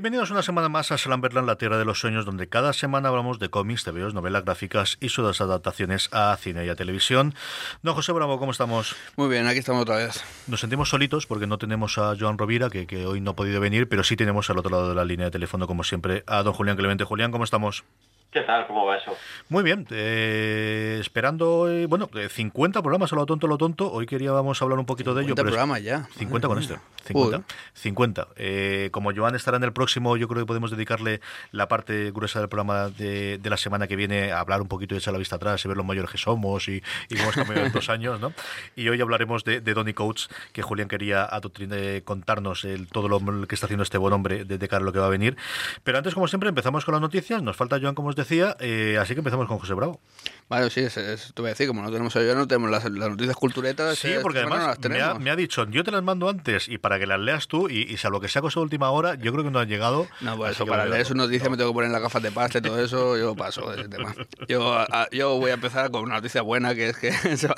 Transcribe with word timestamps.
Bienvenidos 0.00 0.30
una 0.30 0.40
semana 0.40 0.70
más 0.70 0.92
a 0.92 0.96
Slamberland, 0.96 1.46
la 1.46 1.56
tierra 1.56 1.76
de 1.76 1.84
los 1.84 2.00
sueños, 2.00 2.24
donde 2.24 2.48
cada 2.48 2.72
semana 2.72 3.10
hablamos 3.10 3.38
de 3.38 3.50
cómics, 3.50 3.84
TVOs, 3.84 4.14
novelas 4.14 4.46
gráficas 4.46 4.96
y 4.98 5.10
sus 5.10 5.42
adaptaciones 5.42 6.08
a 6.10 6.34
cine 6.40 6.64
y 6.64 6.70
a 6.70 6.74
televisión. 6.74 7.34
Don 7.82 7.94
José 7.94 8.12
Bravo, 8.12 8.38
¿cómo 8.38 8.50
estamos? 8.50 8.96
Muy 9.16 9.28
bien, 9.28 9.46
aquí 9.46 9.58
estamos 9.58 9.82
otra 9.82 9.96
vez. 9.96 10.24
Nos 10.46 10.60
sentimos 10.60 10.88
solitos 10.88 11.26
porque 11.26 11.46
no 11.46 11.58
tenemos 11.58 11.98
a 11.98 12.16
Joan 12.18 12.38
Rovira, 12.38 12.70
que, 12.70 12.86
que 12.86 13.04
hoy 13.04 13.20
no 13.20 13.32
ha 13.32 13.36
podido 13.36 13.60
venir, 13.60 13.90
pero 13.90 14.02
sí 14.02 14.16
tenemos 14.16 14.48
al 14.48 14.56
otro 14.56 14.70
lado 14.70 14.88
de 14.88 14.94
la 14.94 15.04
línea 15.04 15.26
de 15.26 15.32
teléfono, 15.32 15.66
como 15.66 15.84
siempre, 15.84 16.24
a 16.26 16.42
don 16.42 16.54
Julián 16.54 16.78
Clemente. 16.78 17.04
Julián, 17.04 17.30
¿cómo 17.30 17.44
estamos? 17.44 17.84
¿Qué 18.30 18.42
tal? 18.42 18.68
¿Cómo 18.68 18.86
va 18.86 18.96
eso? 18.96 19.16
Muy 19.48 19.64
bien, 19.64 19.88
eh, 19.90 20.98
esperando, 21.00 21.68
eh, 21.68 21.86
bueno, 21.86 22.08
50 22.28 22.80
programas 22.80 23.12
a 23.12 23.16
lo 23.16 23.26
tonto, 23.26 23.48
lo 23.48 23.58
tonto. 23.58 23.90
Hoy 23.90 24.06
queríamos 24.06 24.62
hablar 24.62 24.78
un 24.78 24.86
poquito 24.86 25.14
de 25.14 25.22
ello. 25.22 25.34
50 25.34 25.42
programas 25.42 25.82
ya. 25.82 26.08
50 26.16 26.46
con 26.46 26.58
este. 26.60 26.76
50. 27.06 27.42
50. 27.74 28.28
Eh, 28.36 28.88
como 28.92 29.12
Joan 29.12 29.34
estará 29.34 29.56
en 29.56 29.64
el 29.64 29.72
próximo, 29.72 30.16
yo 30.16 30.28
creo 30.28 30.42
que 30.42 30.46
podemos 30.46 30.70
dedicarle 30.70 31.20
la 31.50 31.66
parte 31.66 32.12
gruesa 32.12 32.38
del 32.38 32.48
programa 32.48 32.88
de, 32.88 33.38
de 33.38 33.50
la 33.50 33.56
semana 33.56 33.88
que 33.88 33.96
viene 33.96 34.30
a 34.30 34.38
hablar 34.38 34.62
un 34.62 34.68
poquito 34.68 34.94
y 34.94 34.98
echar 34.98 35.12
la 35.12 35.18
vista 35.18 35.34
atrás 35.34 35.64
y 35.64 35.68
ver 35.68 35.76
lo 35.76 35.82
mayores 35.82 36.12
que 36.12 36.18
somos 36.18 36.68
y, 36.68 36.84
y 37.08 37.16
cómo 37.16 37.22
hemos 37.22 37.34
cambiado 37.34 37.66
en 37.66 37.72
dos 37.72 37.88
años, 37.90 38.20
¿no? 38.20 38.32
Y 38.76 38.88
hoy 38.90 39.00
hablaremos 39.00 39.42
de, 39.42 39.60
de 39.60 39.74
Donny 39.74 39.92
Coates, 39.92 40.28
que 40.52 40.62
Julián 40.62 40.86
quería 40.86 41.28
eh, 41.58 42.02
contarnos 42.04 42.64
el, 42.64 42.86
todo 42.86 43.08
lo 43.08 43.48
que 43.48 43.56
está 43.56 43.66
haciendo 43.66 43.82
este 43.82 43.98
buen 43.98 44.12
hombre 44.12 44.44
de, 44.44 44.56
de 44.56 44.68
cara 44.68 44.82
a 44.82 44.84
lo 44.84 44.92
que 44.92 45.00
va 45.00 45.06
a 45.06 45.10
venir. 45.10 45.36
Pero 45.82 45.98
antes, 45.98 46.14
como 46.14 46.28
siempre, 46.28 46.48
empezamos 46.48 46.84
con 46.84 46.92
las 46.92 47.00
noticias. 47.00 47.42
Nos 47.42 47.56
falta 47.56 47.80
Joan, 47.80 47.96
como 47.96 48.10
os 48.10 48.19
decía, 48.20 48.56
eh, 48.60 48.96
así 49.00 49.14
que 49.14 49.20
empezamos 49.20 49.46
con 49.48 49.58
José 49.58 49.74
Bravo. 49.74 50.00
Vale, 50.48 50.68
sí, 50.68 50.80
es, 50.80 50.96
es, 50.96 51.32
te 51.32 51.42
voy 51.42 51.50
a 51.50 51.52
decir, 51.52 51.68
como 51.68 51.80
no 51.80 51.92
tenemos 51.92 52.14
a 52.16 52.20
Joan, 52.20 52.36
no 52.36 52.48
tenemos 52.48 52.70
las, 52.72 52.82
las 52.90 53.08
noticias 53.10 53.36
culturetas. 53.36 53.96
Sí, 53.96 54.08
eh, 54.08 54.18
porque 54.20 54.40
además 54.40 54.78
no 54.82 54.88
me 54.88 55.00
ha, 55.00 55.14
me 55.14 55.30
ha 55.30 55.36
dicho, 55.36 55.64
yo 55.70 55.84
te 55.84 55.92
las 55.92 56.02
mando 56.02 56.28
antes 56.28 56.68
y 56.68 56.76
para 56.78 56.98
que 56.98 57.06
las 57.06 57.20
leas 57.20 57.46
tú, 57.46 57.68
y, 57.68 57.82
y 57.82 57.96
salvo 57.98 58.20
que 58.20 58.26
sea 58.26 58.42
cosa 58.42 58.58
de 58.58 58.64
última 58.64 58.90
hora, 58.90 59.14
yo 59.14 59.30
creo 59.32 59.44
que 59.44 59.50
no 59.52 59.60
han 59.60 59.68
llegado. 59.68 60.08
No, 60.20 60.36
pues 60.36 60.52
eso, 60.56 60.66
para 60.66 60.86
leer 60.86 61.06
sus 61.06 61.14
noticias 61.14 61.48
me 61.48 61.56
tengo 61.56 61.70
que 61.70 61.74
poner 61.74 61.92
las 61.92 62.02
gafas 62.02 62.20
de 62.22 62.32
pasta 62.32 62.58
y 62.58 62.62
todo 62.62 62.82
eso, 62.82 63.16
yo 63.16 63.36
paso 63.36 63.70
de 63.70 63.80
ese 63.82 63.88
tema. 63.88 64.12
Yo, 64.48 64.74
a- 64.74 64.88
a- 64.90 65.08
yo 65.12 65.36
voy 65.38 65.52
a 65.52 65.54
empezar 65.54 65.88
con 65.92 66.02
una 66.02 66.16
noticia 66.16 66.42
buena, 66.42 66.74
que 66.74 66.88
es 66.88 66.96
que 66.96 67.12
se, 67.36 67.46
va, 67.46 67.54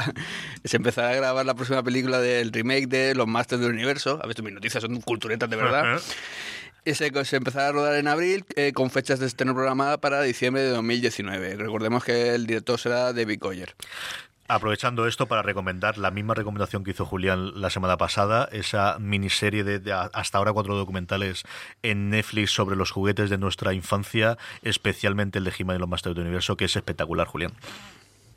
se 0.62 0.76
empezará 0.76 1.10
a 1.10 1.14
grabar 1.14 1.46
la 1.46 1.54
próxima 1.54 1.82
película 1.82 2.20
del 2.20 2.52
remake 2.52 2.88
de 2.88 3.14
Los 3.14 3.26
Masters 3.26 3.62
del 3.62 3.70
Universo. 3.72 4.18
Has 4.20 4.28
visto 4.28 4.42
mis 4.42 4.52
noticias, 4.52 4.82
son 4.82 5.00
culturetas 5.00 5.48
de 5.48 5.56
verdad. 5.56 5.98
Y 6.84 6.94
se, 6.94 7.24
se 7.24 7.36
empezará 7.36 7.68
a 7.68 7.72
rodar 7.72 7.94
en 7.94 8.08
abril 8.08 8.44
eh, 8.56 8.72
con 8.72 8.90
fechas 8.90 9.20
de 9.20 9.26
estreno 9.26 9.54
programada 9.54 9.98
para 9.98 10.20
diciembre 10.22 10.62
de 10.62 10.70
2019. 10.70 11.56
Recordemos 11.56 12.04
que 12.04 12.34
el 12.34 12.46
director 12.46 12.78
será 12.78 13.12
David 13.12 13.38
Goyer. 13.40 13.74
Aprovechando 14.48 15.06
esto 15.06 15.26
para 15.26 15.42
recomendar 15.42 15.96
la 15.96 16.10
misma 16.10 16.34
recomendación 16.34 16.82
que 16.82 16.90
hizo 16.90 17.06
Julián 17.06 17.60
la 17.60 17.70
semana 17.70 17.96
pasada, 17.96 18.48
esa 18.50 18.98
miniserie 18.98 19.62
de, 19.62 19.78
de 19.78 19.92
hasta 19.92 20.38
ahora 20.38 20.52
cuatro 20.52 20.76
documentales 20.76 21.44
en 21.82 22.10
Netflix 22.10 22.50
sobre 22.50 22.74
los 22.76 22.90
juguetes 22.90 23.30
de 23.30 23.38
nuestra 23.38 23.72
infancia, 23.72 24.36
especialmente 24.62 25.38
el 25.38 25.44
de 25.44 25.52
He-Man 25.56 25.76
y 25.76 25.78
los 25.78 25.88
Masters 25.88 26.16
del 26.16 26.24
Universo, 26.24 26.56
que 26.56 26.64
es 26.64 26.76
espectacular, 26.76 27.28
Julián. 27.28 27.52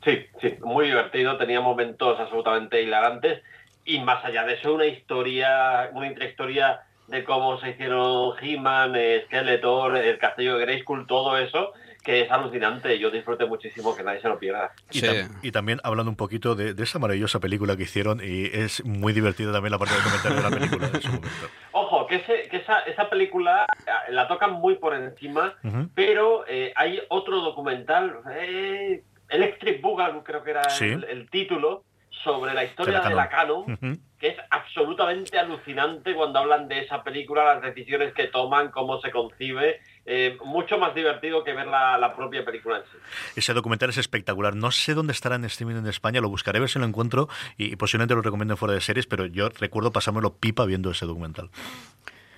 Sí, 0.04 0.24
sí, 0.40 0.54
muy 0.60 0.86
divertido, 0.86 1.36
tenía 1.36 1.60
momentos 1.60 2.18
absolutamente 2.20 2.80
hilarantes 2.80 3.42
y 3.84 3.98
más 4.00 4.24
allá 4.24 4.44
de 4.44 4.54
eso 4.54 4.72
una 4.72 4.86
historia, 4.86 5.90
una 5.92 6.06
intrahistoria 6.06 6.85
de 7.08 7.24
cómo 7.24 7.58
se 7.60 7.70
hicieron 7.70 8.32
He-Man, 8.40 8.94
eh, 8.96 9.22
Skeletor, 9.26 9.96
el 9.96 10.18
castillo 10.18 10.56
de 10.58 10.64
Grayskull, 10.66 11.06
todo 11.06 11.36
eso, 11.38 11.72
que 12.04 12.22
es 12.22 12.30
alucinante. 12.30 12.98
Yo 12.98 13.10
disfruté 13.10 13.46
muchísimo, 13.46 13.96
que 13.96 14.02
nadie 14.04 14.20
se 14.20 14.28
lo 14.28 14.38
pierda. 14.38 14.72
Y, 14.90 15.00
Sí. 15.00 15.06
tam- 15.06 15.38
y 15.42 15.50
también 15.52 15.80
hablando 15.84 16.10
un 16.10 16.16
poquito 16.16 16.54
de, 16.54 16.74
de 16.74 16.82
esa 16.84 16.98
maravillosa 16.98 17.40
película 17.40 17.76
que 17.76 17.82
hicieron, 17.84 18.20
y 18.22 18.46
es 18.46 18.84
muy 18.84 19.12
divertida 19.12 19.52
también 19.52 19.72
la 19.72 19.78
parte 19.78 19.94
de 19.94 20.00
comentario 20.02 20.36
de 20.36 20.42
la 20.42 20.50
película 20.50 20.86
en 20.92 21.02
su 21.02 21.08
momento. 21.08 21.28
Ojo, 21.72 22.06
que, 22.06 22.16
ese- 22.16 22.48
que 22.48 22.58
esa, 22.58 22.80
esa 22.80 23.08
película 23.10 23.66
eh, 23.86 24.12
la 24.12 24.28
tocan 24.28 24.52
muy 24.52 24.76
por 24.76 24.94
encima, 24.94 25.54
pero 25.94 26.44
eh, 26.48 26.72
hay 26.76 27.00
otro 27.08 27.40
documental, 27.40 28.16
eh, 28.32 29.02
Electric 29.28 29.80
Boogaloo 29.82 30.22
creo 30.22 30.42
que 30.44 30.50
era 30.52 30.68
Sí. 30.70 30.84
el, 30.86 31.04
el 31.04 31.28
título, 31.30 31.82
sobre 32.26 32.52
la 32.54 32.64
historia 32.64 33.00
De 33.00 33.14
la 33.14 33.28
Canon, 33.28 33.60
Ujú. 33.72 33.98
que 34.18 34.28
es 34.28 34.36
absolutamente 34.50 35.38
alucinante 35.38 36.12
cuando 36.14 36.40
hablan 36.40 36.66
de 36.66 36.80
esa 36.80 37.02
película, 37.04 37.54
las 37.54 37.62
decisiones 37.62 38.12
que 38.14 38.26
toman, 38.26 38.70
cómo 38.72 39.00
se 39.00 39.12
concibe, 39.12 39.80
eh, 40.04 40.36
mucho 40.44 40.76
más 40.76 40.92
divertido 40.94 41.44
que 41.44 41.52
ver 41.52 41.68
la, 41.68 41.96
la 41.98 42.14
propia 42.16 42.44
película 42.44 42.78
en 42.78 42.82
sí. 42.84 42.98
Ese 43.36 43.54
documental 43.54 43.90
es 43.90 43.98
espectacular. 43.98 44.56
No 44.56 44.70
sé 44.72 44.94
dónde 44.94 45.12
estará 45.12 45.36
en 45.36 45.44
streaming 45.44 45.76
en 45.76 45.86
España, 45.86 46.20
lo 46.20 46.28
buscaré 46.28 46.58
a 46.58 46.60
ver 46.62 46.68
si 46.70 46.78
lo 46.80 46.84
encuentro 46.84 47.28
y, 47.56 47.72
y 47.72 47.76
posiblemente 47.76 48.14
lo 48.14 48.22
recomiendo 48.22 48.56
fuera 48.56 48.74
de 48.74 48.80
series, 48.80 49.06
pero 49.06 49.26
yo 49.26 49.48
recuerdo 49.48 49.92
pasármelo 49.92 50.34
pipa 50.34 50.64
viendo 50.64 50.90
ese 50.90 51.06
documental. 51.06 51.48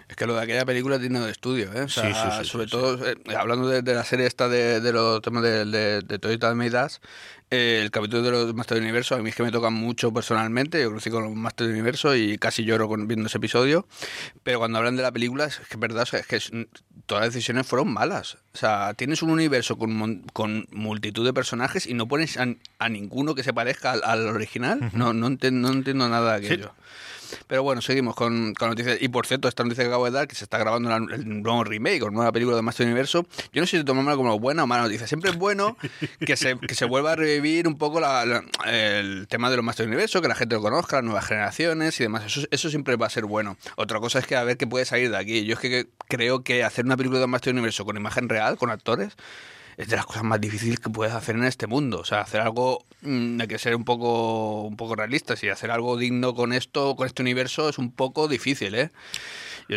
Es 0.08 0.16
que 0.16 0.26
lo 0.26 0.34
de 0.34 0.42
aquella 0.42 0.64
película 0.64 0.98
tiene 0.98 1.20
de 1.20 1.30
estudio, 1.30 1.70
¿eh? 1.74 1.82
O 1.82 1.88
sea, 1.88 2.04
Sí, 2.04 2.08
sí, 2.14 2.44
sí, 2.44 2.48
sobre 2.50 2.66
todo, 2.66 3.06
eh, 3.06 3.14
hablando 3.36 3.68
de, 3.68 3.82
de 3.82 3.94
la 3.94 4.04
serie 4.04 4.26
esta 4.26 4.48
de, 4.48 4.80
de 4.80 4.92
los 4.92 5.20
temas 5.20 5.42
de, 5.42 5.66
de, 5.66 6.00
de 6.00 6.18
Toyota 6.18 6.54
Midas, 6.54 7.00
eh, 7.50 7.80
el 7.82 7.90
capítulo 7.90 8.22
de 8.22 8.30
los 8.30 8.54
Masters 8.54 8.76
del 8.76 8.84
Universo, 8.84 9.14
a 9.16 9.18
mí 9.18 9.28
es 9.28 9.34
que 9.36 9.42
me 9.42 9.50
toca 9.52 9.68
mucho 9.68 10.10
personalmente, 10.12 10.80
yo 10.80 10.90
crecí 10.92 11.10
con 11.10 11.24
los 11.24 11.34
Masters 11.34 11.68
del 11.68 11.76
Universo 11.76 12.14
y 12.16 12.38
casi 12.38 12.64
lloro 12.64 12.88
con, 12.88 13.06
viendo 13.06 13.26
ese 13.26 13.36
episodio, 13.36 13.86
pero 14.42 14.58
cuando 14.58 14.78
hablan 14.78 14.96
de 14.96 15.02
la 15.02 15.12
película, 15.12 15.44
es 15.44 15.58
que 15.58 15.64
es 15.74 15.78
verdad, 15.78 16.04
o 16.04 16.06
sea, 16.06 16.20
es 16.20 16.26
que 16.26 16.36
es- 16.36 16.50
todas 17.06 17.24
las 17.24 17.32
decisiones 17.34 17.66
fueron 17.66 17.92
malas. 17.92 18.34
O 18.54 18.58
sea, 18.58 18.92
tienes 18.94 19.22
un 19.22 19.30
universo 19.30 19.76
con, 19.78 20.22
con 20.32 20.66
multitud 20.72 21.24
de 21.24 21.32
personajes 21.32 21.86
y 21.86 21.94
no 21.94 22.06
pones 22.08 22.36
a, 22.38 22.46
a 22.78 22.88
ninguno 22.88 23.34
que 23.34 23.42
se 23.42 23.52
parezca 23.54 23.92
al, 23.92 24.02
al 24.04 24.26
original, 24.28 24.90
no, 24.94 25.12
no, 25.12 25.28
enten- 25.28 25.52
no 25.52 25.68
entiendo 25.70 26.08
nada 26.08 26.32
de 26.38 26.46
aquello. 26.46 26.74
Pero 27.46 27.62
bueno, 27.62 27.80
seguimos 27.82 28.14
con, 28.14 28.54
con 28.54 28.68
noticias. 28.70 28.98
Y 29.00 29.08
por 29.08 29.26
cierto, 29.26 29.48
esta 29.48 29.62
noticia 29.64 29.84
que 29.84 29.88
acabo 29.88 30.04
de 30.06 30.10
dar, 30.12 30.28
que 30.28 30.34
se 30.34 30.44
está 30.44 30.58
grabando 30.58 30.88
la- 30.88 30.96
el 31.14 31.42
nuevo 31.42 31.64
remake 31.64 32.02
o 32.02 32.10
nueva 32.10 32.32
película 32.32 32.56
de 32.56 32.62
Master 32.62 32.86
Universo, 32.86 33.26
yo 33.52 33.60
no 33.60 33.66
sé 33.66 33.78
si 33.78 33.84
tomármela 33.84 34.16
como 34.16 34.38
buena 34.38 34.64
o 34.64 34.66
mala 34.66 34.82
noticia. 34.84 35.06
Siempre 35.06 35.30
es 35.30 35.36
bueno 35.36 35.76
que 36.26 36.36
se, 36.36 36.58
que 36.58 36.74
se 36.74 36.84
vuelva 36.84 37.12
a 37.12 37.16
revivir 37.16 37.66
un 37.68 37.78
poco 37.78 38.00
la- 38.00 38.24
la- 38.26 38.44
el 38.66 39.26
tema 39.28 39.50
de 39.50 39.56
los 39.56 39.64
Master 39.64 39.86
Universo, 39.86 40.20
que 40.22 40.28
la 40.28 40.34
gente 40.34 40.54
lo 40.54 40.62
conozca, 40.62 40.96
las 40.96 41.04
nuevas 41.04 41.26
generaciones 41.26 41.98
y 42.00 42.04
demás. 42.04 42.24
Eso, 42.26 42.46
eso 42.50 42.70
siempre 42.70 42.96
va 42.96 43.06
a 43.06 43.10
ser 43.10 43.24
bueno. 43.24 43.56
Otra 43.76 44.00
cosa 44.00 44.18
es 44.18 44.26
que 44.26 44.36
a 44.36 44.44
ver 44.44 44.56
qué 44.56 44.66
puede 44.66 44.84
salir 44.84 45.10
de 45.10 45.16
aquí. 45.16 45.44
Yo 45.44 45.54
es 45.54 45.60
que 45.60 45.86
creo 46.08 46.42
que 46.42 46.64
hacer 46.64 46.84
una 46.84 46.96
película 46.96 47.20
de 47.20 47.26
Master 47.26 47.52
Universo 47.52 47.84
con 47.84 47.96
imagen 47.96 48.28
real, 48.28 48.56
con 48.56 48.70
actores, 48.70 49.14
es 49.78 49.88
de 49.88 49.94
las 49.94 50.06
cosas 50.06 50.24
más 50.24 50.40
difíciles 50.40 50.80
que 50.80 50.90
puedes 50.90 51.14
hacer 51.14 51.36
en 51.36 51.44
este 51.44 51.68
mundo. 51.68 52.00
O 52.00 52.04
sea, 52.04 52.20
hacer 52.20 52.40
algo, 52.40 52.84
mm, 53.02 53.40
hay 53.40 53.46
que 53.46 53.58
ser 53.58 53.76
un 53.76 53.84
poco, 53.84 54.62
un 54.62 54.76
poco 54.76 54.96
realistas 54.96 55.42
y 55.44 55.48
hacer 55.48 55.70
algo 55.70 55.96
digno 55.96 56.34
con 56.34 56.52
esto, 56.52 56.96
con 56.96 57.06
este 57.06 57.22
universo 57.22 57.68
es 57.68 57.78
un 57.78 57.92
poco 57.92 58.26
difícil, 58.26 58.74
¿eh? 58.74 58.90
Yo 59.68 59.76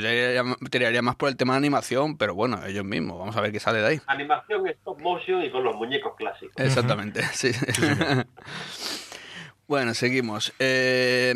tiraría 0.71 1.01
más 1.03 1.15
por 1.17 1.29
el 1.29 1.35
tema 1.35 1.53
de 1.53 1.57
animación, 1.57 2.17
pero 2.17 2.33
bueno, 2.33 2.65
ellos 2.65 2.83
mismos, 2.83 3.19
vamos 3.19 3.37
a 3.37 3.41
ver 3.41 3.51
qué 3.51 3.59
sale 3.59 3.79
de 3.79 3.87
ahí. 3.87 4.01
Animación, 4.07 4.65
stop 4.67 4.99
motion 5.01 5.43
y 5.43 5.51
con 5.51 5.63
los 5.63 5.75
muñecos 5.75 6.15
clásicos. 6.15 6.55
Exactamente, 6.57 7.21
sí. 7.33 7.51
bueno, 9.67 9.93
seguimos. 9.93 10.51
Eh, 10.57 11.35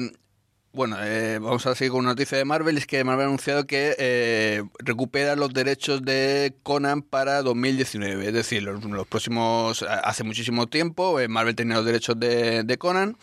bueno, 0.75 0.98
eh, 1.01 1.39
vamos 1.39 1.66
a 1.68 1.74
seguir 1.74 1.92
con 1.92 2.01
una 2.01 2.10
noticia 2.10 2.38
de 2.38 2.44
Marvel. 2.44 2.77
Es 2.77 2.86
que 2.86 3.01
Marvel 3.06 3.24
ha 3.24 3.27
anunciado 3.27 3.66
que 3.66 3.95
eh, 3.98 4.62
recupera 4.80 5.38
los 5.38 5.54
derechos 5.54 6.04
de 6.04 6.54
Conan 6.63 7.01
para 7.01 7.42
2019. 7.44 8.27
Es 8.27 8.33
decir, 8.33 8.62
los, 8.63 9.07
próximos. 9.07 9.83
Hace 9.83 10.25
muchísimo 10.25 10.68
tiempo, 10.68 11.22
eh, 11.22 11.30
Marvel 11.30 11.56
tenía 11.56 11.77
los 11.77 11.86
derechos 11.86 12.19
de, 12.19 12.75
Conan. 12.77 13.16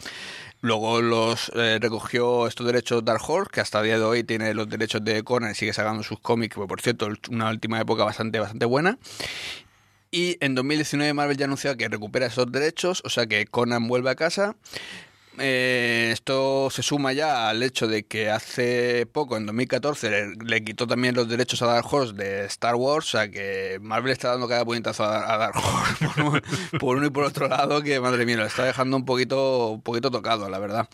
Luego 0.62 1.02
los 1.02 1.48
recogió 1.48 2.46
estos 2.46 2.66
derechos 2.66 3.04
Dark 3.04 3.20
Horse, 3.28 3.50
que 3.52 3.60
hasta 3.60 3.80
el 3.80 3.86
día 3.86 3.98
de 3.98 4.04
hoy 4.04 4.24
tiene 4.24 4.54
los 4.54 4.68
derechos 4.68 5.04
de 5.04 5.22
Conan 5.22 5.50
y 5.50 5.54
sigue 5.54 5.72
sacando 5.72 6.02
sus 6.04 6.20
cómics, 6.20 6.56
por 6.56 6.80
cierto, 6.80 7.08
una 7.30 7.50
última 7.50 7.80
época 7.80 8.04
bastante, 8.04 8.38
bastante 8.38 8.64
buena. 8.64 8.96
Y 10.12 10.36
en 10.40 10.54
2019 10.54 11.12
Marvel 11.14 11.36
ya 11.36 11.44
ha 11.44 11.46
anunciado 11.46 11.76
que 11.76 11.88
recupera 11.88 12.26
esos 12.26 12.50
derechos, 12.50 13.02
o 13.04 13.10
sea 13.10 13.26
que 13.26 13.44
Conan 13.46 13.88
vuelve 13.88 14.10
a 14.10 14.14
casa. 14.14 14.54
Eh, 15.38 16.10
esto 16.12 16.68
se 16.70 16.82
suma 16.82 17.12
ya 17.14 17.48
al 17.48 17.62
hecho 17.62 17.88
de 17.88 18.04
que 18.04 18.30
hace 18.30 19.06
poco, 19.06 19.36
en 19.36 19.46
2014, 19.46 20.34
le, 20.44 20.64
quitó 20.64 20.86
también 20.86 21.14
los 21.14 21.28
derechos 21.28 21.62
a 21.62 21.66
Dark 21.66 21.86
Horse 21.90 22.12
de 22.12 22.44
Star 22.46 22.74
Wars, 22.74 23.06
o 23.06 23.10
sea 23.18 23.30
que 23.30 23.78
Marvel 23.80 24.12
está 24.12 24.28
dando 24.28 24.46
cada 24.46 24.64
puñetazo 24.64 25.04
a, 25.04 25.36
Dark 25.38 25.54
Horse 25.56 26.38
por, 26.78 26.96
uno 26.96 27.06
y 27.06 27.10
por 27.10 27.24
otro 27.24 27.48
lado, 27.48 27.82
que 27.82 27.98
madre 27.98 28.26
mía, 28.26 28.36
lo 28.36 28.44
está 28.44 28.64
dejando 28.64 28.96
un 28.96 29.06
poquito, 29.06 29.70
un 29.70 29.82
poquito 29.82 30.10
tocado, 30.10 30.50
la 30.50 30.58
verdad. 30.58 30.88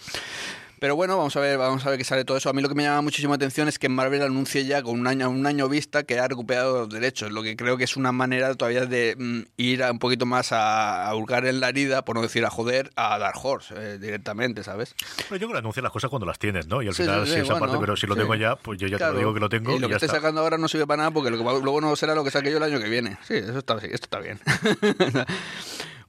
Pero 0.81 0.97
bueno, 0.97 1.17
vamos 1.17 1.37
a 1.37 1.41
ver, 1.41 1.59
vamos 1.59 1.85
a 1.87 1.91
ver 1.91 1.99
qué 1.99 2.05
sale 2.05 2.25
todo 2.25 2.37
eso. 2.37 2.51
A 2.51 2.53
mí 2.53 2.63
lo 2.63 2.69
que 2.69 2.75
me 2.75 2.85
llama 2.85 3.03
muchísima 3.03 3.35
atención 3.35 3.69
es 3.69 3.79
que 3.79 3.89
Marvel 3.89 4.23
anuncie 4.23 4.65
ya 4.65 4.83
con 4.83 4.99
un 4.99 5.07
año, 5.07 5.29
un 5.31 5.47
año 5.47 5.69
vista 5.69 6.05
que 6.05 6.19
ha 6.19 6.29
recuperado 6.29 6.81
los 6.81 6.89
derechos, 6.89 7.33
lo 7.33 7.43
que 7.43 7.57
creo 7.57 7.77
que 7.77 7.85
es 7.85 7.97
una 7.97 8.13
manera 8.13 8.55
todavía 8.55 8.87
de 8.87 9.17
mm, 9.19 9.41
ir 9.57 9.83
un 9.83 9.99
poquito 9.99 10.27
más 10.27 10.53
a, 10.53 11.09
a, 11.09 11.15
hurgar 11.15 11.47
en 11.47 11.61
la 11.61 11.69
herida, 11.69 12.05
por 12.05 12.17
no 12.17 12.23
decir 12.23 12.45
a 12.45 12.51
joder, 12.51 12.91
a 12.97 13.19
Dark 13.19 13.39
Horse 13.43 13.75
eh, 13.77 13.99
directamente, 13.99 14.63
¿sabes? 14.63 14.95
Pero 15.29 15.37
yo 15.37 15.47
creo 15.47 15.53
que 15.53 15.59
anuncian 15.59 15.83
las 15.83 15.93
cosas 15.93 16.11
cuando 16.11 16.27
las 16.27 16.39
tienes, 16.39 16.67
¿no? 16.67 16.83
Y 16.83 16.89
al 16.89 16.95
final, 16.95 17.27
sí, 17.27 17.41
esa 17.41 17.59
parte, 17.59 17.77
pero 17.81 17.97
si 17.97 18.07
lo 18.07 18.17
tengo 18.17 18.35
ya, 18.35 18.57
pues 18.57 18.79
yo 18.79 18.87
ya 18.87 18.99
te 18.99 19.07
lo 19.07 19.19
digo 19.19 19.35
que 19.35 19.41
lo 19.41 19.49
tengo. 19.49 19.77
Y 19.77 19.79
lo 19.79 19.89
que 19.89 19.95
esté 19.95 20.09
sacando 20.09 20.41
ahora 20.41 20.59
no 20.59 20.69
sirve 20.69 20.87
para 20.87 20.99
nada 20.99 21.11
porque 21.11 21.31
lo 21.31 21.39
que 21.39 21.45
luego 21.45 21.81
no 21.81 21.95
será 21.97 22.15
lo 22.15 22.25
que 22.25 22.31
saque 22.31 22.51
yo 22.51 22.59
el 22.59 22.63
año 22.63 22.79
que 22.81 22.89
viene. 22.89 23.19
Sí, 23.27 23.35
eso 23.35 23.59
está, 23.59 23.75
esto 23.75 23.89
está 23.89 24.21
bien. 24.21 24.39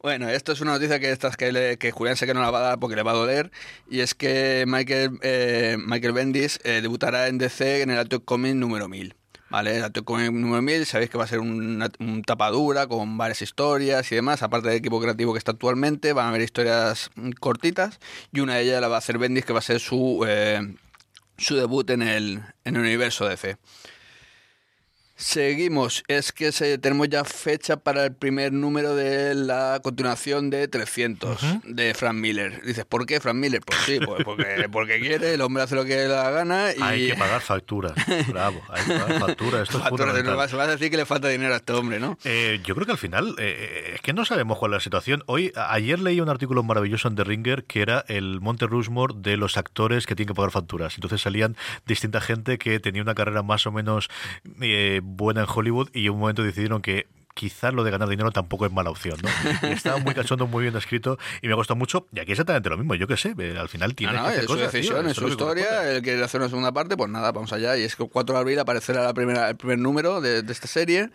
Bueno, 0.01 0.29
esto 0.29 0.53
es 0.53 0.61
una 0.61 0.71
noticia 0.71 0.97
que, 0.99 1.11
estas 1.11 1.35
que, 1.35 1.77
que 1.77 1.91
Julián 1.91 2.15
sé 2.15 2.25
que 2.25 2.33
no 2.33 2.41
la 2.41 2.51
va 2.51 2.59
a 2.59 2.61
dar 2.61 2.79
porque 2.79 2.95
le 2.95 3.03
va 3.03 3.11
a 3.11 3.15
doler, 3.15 3.51
y 3.89 3.99
es 3.99 4.15
que 4.15 4.63
Michael, 4.65 5.19
eh, 5.23 5.75
Michael 5.77 6.13
Bendis 6.13 6.57
eh, 6.63 6.79
debutará 6.81 7.27
en 7.27 7.37
DC 7.37 7.81
en 7.81 7.89
el 7.89 7.97
Alto 7.97 8.23
Comic 8.23 8.55
número 8.55 8.87
1000. 8.87 9.15
¿Vale? 9.49 9.75
El 9.75 9.83
Alto 9.83 10.05
Comic 10.05 10.31
número 10.31 10.61
1000, 10.61 10.85
sabéis 10.85 11.09
que 11.09 11.17
va 11.17 11.25
a 11.25 11.27
ser 11.27 11.39
un 11.39 12.23
tapadura 12.25 12.87
con 12.87 13.17
varias 13.17 13.41
historias 13.41 14.09
y 14.11 14.15
demás, 14.15 14.41
aparte 14.41 14.69
del 14.69 14.77
equipo 14.77 15.01
creativo 15.01 15.33
que 15.33 15.39
está 15.39 15.51
actualmente, 15.51 16.13
van 16.13 16.27
a 16.27 16.29
haber 16.29 16.43
historias 16.43 17.09
cortitas, 17.41 17.99
y 18.31 18.39
una 18.39 18.55
de 18.55 18.61
ellas 18.61 18.79
la 18.79 18.87
va 18.87 18.95
a 18.95 18.99
hacer 18.99 19.17
Bendis, 19.17 19.43
que 19.43 19.51
va 19.51 19.59
a 19.59 19.63
ser 19.63 19.81
su, 19.81 20.23
eh, 20.25 20.75
su 21.37 21.57
debut 21.57 21.89
en 21.89 22.03
el, 22.03 22.41
en 22.63 22.75
el 22.77 22.81
universo 22.81 23.27
DC. 23.27 23.57
Seguimos, 25.19 26.05
es 26.07 26.31
que 26.31 26.53
se, 26.53 26.77
tenemos 26.77 27.09
ya 27.09 27.25
fecha 27.25 27.75
para 27.75 28.05
el 28.05 28.13
primer 28.13 28.53
número 28.53 28.95
de 28.95 29.35
la 29.35 29.81
continuación 29.83 30.49
de 30.49 30.69
300 30.69 31.65
de 31.65 31.93
Frank 31.93 32.15
Miller. 32.15 32.61
Dices, 32.63 32.85
¿por 32.85 33.05
qué 33.05 33.19
Frank 33.19 33.35
Miller? 33.35 33.59
Pues 33.59 33.79
sí, 33.79 33.99
pues 33.99 34.23
porque, 34.23 34.69
porque 34.71 35.01
quiere, 35.01 35.33
el 35.33 35.41
hombre 35.41 35.63
hace 35.63 35.75
lo 35.75 35.83
que 35.83 35.97
le 35.97 36.07
da 36.07 36.23
la 36.23 36.31
gana 36.31 36.69
y... 36.71 36.81
Hay 36.81 37.07
que 37.09 37.15
pagar 37.15 37.41
facturas, 37.41 37.91
bravo, 38.29 38.61
hay 38.69 38.85
que 38.85 38.93
pagar 38.93 39.19
facturas, 39.19 39.61
esto 39.63 39.77
es 39.77 40.23
no 40.23 40.37
vas, 40.37 40.53
a 40.53 40.67
decir 40.67 40.89
que 40.89 40.95
le 40.95 41.05
falta 41.05 41.27
dinero 41.27 41.53
a 41.53 41.57
este 41.57 41.73
hombre, 41.73 41.99
¿no? 41.99 42.17
Eh, 42.23 42.61
yo 42.63 42.73
creo 42.73 42.85
que 42.85 42.93
al 42.93 42.97
final, 42.97 43.35
eh, 43.39 43.55
eh, 43.59 43.91
es 43.95 44.01
que 44.01 44.13
no 44.13 44.23
sabemos 44.23 44.57
cuál 44.57 44.71
es 44.71 44.77
la 44.77 44.79
situación. 44.79 45.23
Hoy, 45.25 45.51
ayer 45.55 45.99
leí 45.99 46.21
un 46.21 46.29
artículo 46.29 46.63
maravilloso 46.63 47.09
en 47.09 47.15
The 47.15 47.25
Ringer 47.25 47.65
que 47.65 47.81
era 47.81 48.05
el 48.07 48.39
Monte 48.39 48.67
Rushmore 48.67 49.15
de 49.17 49.35
los 49.35 49.57
actores 49.57 50.05
que 50.05 50.15
tienen 50.15 50.29
que 50.29 50.35
pagar 50.35 50.51
facturas. 50.51 50.95
Entonces 50.95 51.21
salían 51.21 51.57
distinta 51.85 52.21
gente 52.21 52.57
que 52.57 52.79
tenía 52.79 53.01
una 53.01 53.15
carrera 53.15 53.43
más 53.43 53.67
o 53.67 53.73
menos 53.73 54.07
buena 55.15 55.41
en 55.41 55.47
Hollywood 55.53 55.89
y 55.93 56.05
en 56.05 56.13
un 56.13 56.19
momento 56.19 56.43
decidieron 56.43 56.81
que 56.81 57.07
quizás 57.33 57.73
lo 57.73 57.85
de 57.85 57.91
ganar 57.91 58.09
dinero 58.09 58.31
tampoco 58.31 58.65
es 58.65 58.71
mala 58.71 58.89
opción, 58.89 59.17
¿no? 59.21 59.29
estaba 59.69 59.97
muy 59.97 60.13
cachondo, 60.13 60.45
muy 60.45 60.63
bien 60.63 60.75
escrito 60.75 61.17
y 61.41 61.47
me 61.47 61.53
gustó 61.53 61.75
mucho. 61.75 62.07
Y 62.13 62.19
aquí 62.19 62.31
exactamente 62.31 62.69
lo 62.69 62.77
mismo, 62.77 62.95
yo 62.95 63.07
qué 63.07 63.15
sé, 63.15 63.33
al 63.57 63.69
final 63.69 63.95
tiene 63.95 64.13
que 64.13 64.19
hacer 64.19 64.39
es 64.39 64.45
su 64.45 64.55
decisión, 64.55 65.07
es 65.07 65.15
su 65.15 65.27
historia, 65.27 65.89
él 65.89 66.01
quiere 66.01 66.21
hacer 66.23 66.41
una 66.41 66.49
segunda 66.49 66.73
parte, 66.73 66.97
pues 66.97 67.09
nada, 67.09 67.31
vamos 67.31 67.53
allá. 67.53 67.77
Y 67.77 67.83
es 67.83 67.95
que 67.95 68.03
4 68.05 68.35
de 68.35 68.41
abril 68.41 68.59
aparecerá 68.59 69.03
la 69.03 69.13
primera, 69.13 69.49
el 69.49 69.55
primer 69.55 69.79
número 69.79 70.19
de, 70.19 70.41
de 70.41 70.51
esta 70.51 70.67
serie. 70.67 71.11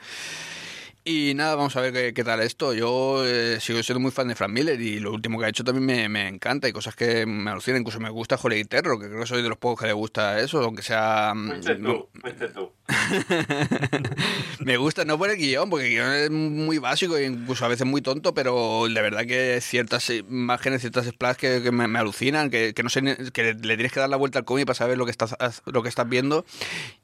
Y 1.07 1.35
nada, 1.35 1.55
vamos 1.55 1.77
a 1.77 1.83
ver 1.83 2.15
qué, 2.15 2.25
tal 2.25 2.41
esto. 2.41 2.73
Yo 2.73 3.27
eh, 3.27 3.61
sigo 3.61 3.83
siendo 3.83 4.01
muy 4.01 4.11
fan 4.11 4.27
de 4.27 4.35
Frank 4.35 4.51
Miller 4.51 4.81
y 4.81 5.01
lo 5.01 5.13
último 5.13 5.39
que 5.39 5.45
ha 5.45 5.49
hecho 5.51 5.63
también 5.63 5.85
me, 5.85 6.09
me 6.09 6.27
encanta. 6.29 6.67
Hay 6.67 6.73
cosas 6.73 6.97
que 6.97 7.27
me 7.27 7.51
alucinan, 7.51 7.83
incluso 7.83 8.01
me 8.01 8.09
gusta 8.09 8.39
Holy 8.43 8.65
Terror, 8.65 8.99
que 8.99 9.09
creo 9.09 9.21
que 9.21 9.27
soy 9.27 9.43
de 9.43 9.51
los 9.51 9.59
pocos 9.59 9.81
que 9.81 9.87
le 9.89 9.93
gusta 9.93 10.41
eso, 10.41 10.63
aunque 10.63 10.81
sea... 10.81 11.35
Mm, 11.35 11.61
tú, 11.61 12.09
tú. 12.55 12.73
me 14.61 14.77
gusta, 14.77 15.05
no 15.05 15.17
por 15.17 15.31
el 15.31 15.37
guion, 15.37 15.71
porque 15.71 15.87
el 15.87 15.93
guion 15.93 16.13
es 16.13 16.31
muy 16.31 16.79
básico 16.79 17.17
e 17.17 17.25
incluso 17.25 17.65
a 17.65 17.69
veces 17.69 17.87
muy 17.87 18.03
tonto, 18.03 18.35
pero 18.35 18.87
de 18.87 19.01
verdad 19.01 19.25
que 19.25 19.61
ciertas 19.61 20.11
imágenes, 20.11 20.83
ciertas 20.83 21.07
splash 21.07 21.37
que, 21.37 21.73
me, 21.73 21.99
alucinan, 21.99 22.51
que, 22.51 22.75
no 22.83 22.91
sé, 22.91 23.03
que 23.33 23.55
le 23.55 23.77
tienes 23.77 23.93
que 23.93 24.01
dar 24.01 24.11
la 24.11 24.17
vuelta 24.17 24.39
al 24.39 24.45
cómic 24.45 24.67
para 24.67 24.75
saber 24.75 24.99
lo 24.99 25.07
que 25.07 25.11
estás, 25.11 25.35
lo 25.65 25.83
que 25.83 25.89
estás 25.89 26.09
viendo. 26.09 26.45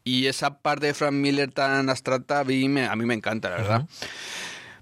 Y 0.05 0.27
esa 0.27 0.59
parte 0.59 0.87
de 0.87 0.95
Frank 0.95 1.15
Miller 1.15 1.51
tan 1.51 1.89
abstracta 1.89 2.41
a 2.41 2.45
mí 2.45 2.69
me, 2.69 2.87
a 2.87 2.97
mí 2.97 3.07
me 3.07 3.15
encanta, 3.15 3.49
la 3.51 3.57
verdad. 3.57 3.87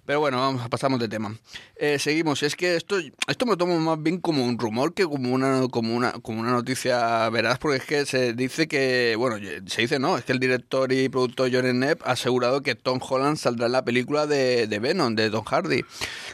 Pero 0.09 0.21
bueno, 0.21 0.39
vamos, 0.39 0.67
pasamos 0.71 0.99
de 1.01 1.07
tema. 1.07 1.35
Eh, 1.77 1.99
seguimos. 1.99 2.43
Es 2.43 2.57
que 2.57 2.77
esto, 2.77 2.97
esto 3.27 3.45
me 3.45 3.59
tomo 3.59 3.79
más 3.79 4.03
bien 4.03 4.23
como 4.23 4.43
un 4.43 4.59
rumor 4.59 4.95
que 4.95 5.05
como 5.05 5.35
una, 5.35 5.69
como 5.71 5.95
una, 5.95 6.13
como 6.13 6.41
una 6.41 6.51
noticia 6.51 7.29
veraz, 7.29 7.59
porque 7.59 7.77
es 7.77 7.85
que 7.85 8.07
se 8.07 8.33
dice 8.33 8.69
que, 8.69 9.17
bueno, 9.19 9.37
se 9.67 9.83
dice 9.83 9.99
no, 9.99 10.17
es 10.17 10.25
que 10.25 10.33
el 10.33 10.39
director 10.39 10.91
y 10.95 11.11
productor 11.11 11.51
Johnny 11.53 11.75
Nepp 11.75 12.01
ha 12.07 12.13
asegurado 12.13 12.63
que 12.63 12.75
Tom 12.75 13.01
Holland 13.07 13.37
saldrá 13.37 13.67
en 13.67 13.73
la 13.73 13.85
película 13.85 14.27
de, 14.27 14.79
Venom, 14.81 15.15
de 15.15 15.29
Tom 15.29 15.45
Hardy, 15.45 15.85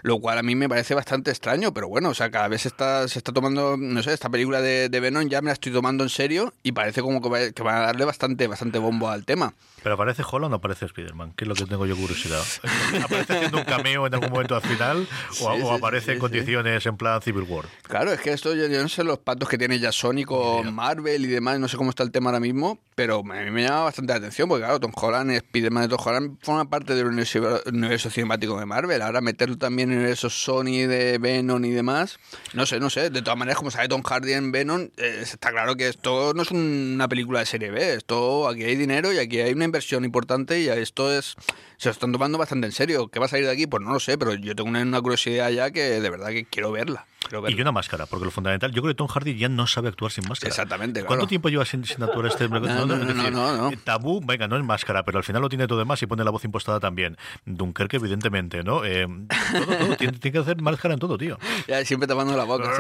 lo 0.03 0.21
cual 0.21 0.39
a 0.39 0.45
mí 0.45 0.55
me 0.55 0.69
parece 0.69 0.95
bastante 0.95 1.33
extraño, 1.33 1.75
pero 1.75 1.89
bueno, 1.89 2.11
o 2.11 2.15
sea, 2.15 2.31
cada 2.31 2.47
vez 2.47 2.67
está, 2.67 3.09
se 3.09 3.19
está 3.19 3.33
tomando, 3.33 3.77
no 3.77 4.05
sé, 4.05 4.13
esta 4.13 4.31
película 4.31 4.61
de, 4.61 4.89
Venom 4.89 5.29
ya 5.29 5.43
me 5.43 5.49
la 5.49 5.55
estoy 5.55 5.73
tomando 5.73 6.05
en 6.05 6.11
serio 6.11 6.55
y 6.63 6.71
parece 6.71 7.03
como 7.03 7.21
que, 7.21 7.53
que 7.53 7.63
van 7.65 7.79
a 7.79 7.81
darle 7.87 8.05
bastante, 8.05 8.47
bastante 8.47 8.79
bombo 8.79 9.09
al 9.09 9.25
tema. 9.25 9.53
¿Pero 9.85 9.97
aparece 9.97 10.23
Holland 10.29 10.55
o 10.55 10.57
aparece 10.57 10.87
Spider-Man? 10.87 11.35
¿Qué 11.37 11.45
es 11.45 11.49
lo 11.49 11.55
que 11.55 11.67
tengo 11.67 11.85
yo 11.85 11.95
curiosidad? 11.95 12.43
¿Aparece 13.05 13.35
haciendo 13.35 13.59
un 13.59 13.64
cameo 13.65 14.07
en 14.07 14.15
algún 14.15 14.31
momento 14.31 14.57
al 14.57 14.63
final? 14.63 15.07
¿O, 15.41 15.73
aparece 15.73 16.13
en 16.13 16.19
condiciones 16.19 16.85
en 16.87 16.97
plan 16.97 17.21
Civil 17.23 17.45
War? 17.49 17.67
Claro, 17.83 18.13
es 18.13 18.21
que 18.21 18.33
esto 18.33 18.55
yo, 18.55 18.69
no 18.69 18.89
sé 18.89 19.05
los 19.05 19.19
patos 19.19 19.49
que 19.49 19.59
tiene 19.59 19.79
ya 19.79 19.93
Sony 19.93 20.25
con 20.27 20.75
Marvel 20.75 21.25
y 21.25 21.29
demás, 21.29 21.59
no 21.59 21.69
sé 21.69 21.77
cómo 21.77 21.91
está 21.91 22.03
el 22.03 22.11
tema 22.11 22.31
ahora 22.31 22.41
mismo, 22.41 22.79
pero 22.95 23.21
a 23.21 23.23
mí 23.23 23.51
me 23.51 23.63
llama 23.63 23.85
bastante 23.85 24.13
la 24.13 24.19
atención 24.19 24.49
porque 24.49 24.65
claro, 24.65 24.81
Tom 24.81 24.93
Holland, 24.95 25.31
Spider-Man 25.31 25.85
de 25.85 25.89
Tom 25.89 25.99
Holland 26.05 26.39
forma 26.41 26.69
parte 26.69 26.95
del 26.95 27.07
universo, 27.07 28.11
cinemático 28.11 28.59
de 28.59 28.67
Marvel. 28.67 29.03
Ahora 29.03 29.21
meterlo 29.21 29.57
también 29.59 29.91
en 29.91 29.99
universo 29.99 30.31
Sony 30.31 30.87
de 30.87 31.19
Venom 31.19 31.65
y 31.65 31.71
demás, 31.71 32.19
no 32.53 32.67
sé, 32.67 32.81
no 32.81 32.91
sé. 32.91 33.11
De 33.11 33.23
todas 33.23 33.39
maneras, 33.39 33.59
como 33.59 33.71
sabe 33.71 33.89
Tom 33.89 34.03
Hardy 34.03 34.33
en 34.33 34.53
Venom, 34.53 34.89
eh, 34.97 35.21
está 35.23 35.51
claro 35.51 35.77
que 35.77 35.89
esto 35.89 36.35
no 36.35 36.43
es 36.43 36.51
una 36.51 37.09
película 37.09 37.41
de 37.41 37.47
serie 37.47 37.71
B, 37.71 37.95
esto 37.95 38.49
aquí 38.49 38.65
hay 38.65 38.77
dinero 38.77 39.13
y 39.13 39.19
aquí 39.19 39.41
hay 39.41 39.53
una 39.53 39.65
inversión 39.65 40.05
importante 40.05 40.61
y 40.61 40.69
esto 40.69 41.13
es 41.13 41.37
se 41.77 41.89
lo 41.89 41.93
están 41.93 42.13
tomando 42.13 42.39
bastante 42.39 42.67
en 42.67 42.73
serio. 42.73 43.09
¿Qué 43.09 43.19
va 43.19 43.27
a 43.27 43.29
salir 43.29 43.47
de 43.47 43.53
aquí? 43.53 43.67
Pues 43.67 43.83
no 43.83 43.93
lo 43.93 44.01
sé, 44.01 44.17
pero 44.17 44.35
yo 44.35 44.55
tengo 44.55 44.71
una, 44.71 45.01
curiosidad 45.01 45.51
ya 45.51 45.71
que 45.71 46.01
de 46.01 46.11
verdad 46.11 46.29
que 46.29 46.45
quiero 46.45 46.73
verla. 46.73 47.07
Y 47.49 47.61
una 47.61 47.73
máscara, 47.73 48.07
porque 48.07 48.25
lo 48.25 48.31
fundamental, 48.31 48.71
yo 48.73 48.83
creo 48.83 48.95
que 48.95 48.97
Tom 48.97 49.09
Hardy 49.09 49.37
ya 49.37 49.49
no 49.49 49.67
sabe 49.67 49.89
actuar 49.89 50.13
sin 50.13 50.29
máscara. 50.29 50.49
Exactamente. 50.49 51.05
¿Cuánto 51.05 51.27
tiempo 51.27 51.49
lleva 51.49 51.65
sin, 51.65 51.83
actuar 51.83 52.27
este? 52.27 52.49
no, 52.49 52.61
no, 52.61 52.87
no, 52.87 53.31
no, 53.31 53.73
Tabú, 53.85 54.21
venga, 54.25 54.49
no 54.49 54.57
es 54.57 54.65
máscara, 54.65 55.05
pero 55.05 55.19
al 55.19 55.25
final 55.25 55.43
lo 55.43 55.49
tiene 55.49 55.67
todo 55.67 55.79
demás 55.79 56.03
y 56.03 56.07
pone 56.07 56.25
la 56.25 56.31
voz 56.31 56.45
impostada 56.45 56.81
también. 56.81 57.17
Dunkerque, 57.45 57.97
evidentemente, 57.97 58.63
¿no? 58.63 58.85
Eh, 58.85 59.07
todo, 59.53 59.77
todo, 59.77 59.97
tiene, 59.99 60.19
que 60.19 60.39
hacer 60.39 60.61
máscara 60.61 60.95
en 60.95 61.01
todo, 61.01 61.19
tío. 61.19 61.39
Ya, 61.67 61.85
siempre 61.85 62.07
tapando 62.07 62.37
la 62.37 62.45
boca. 62.45 62.71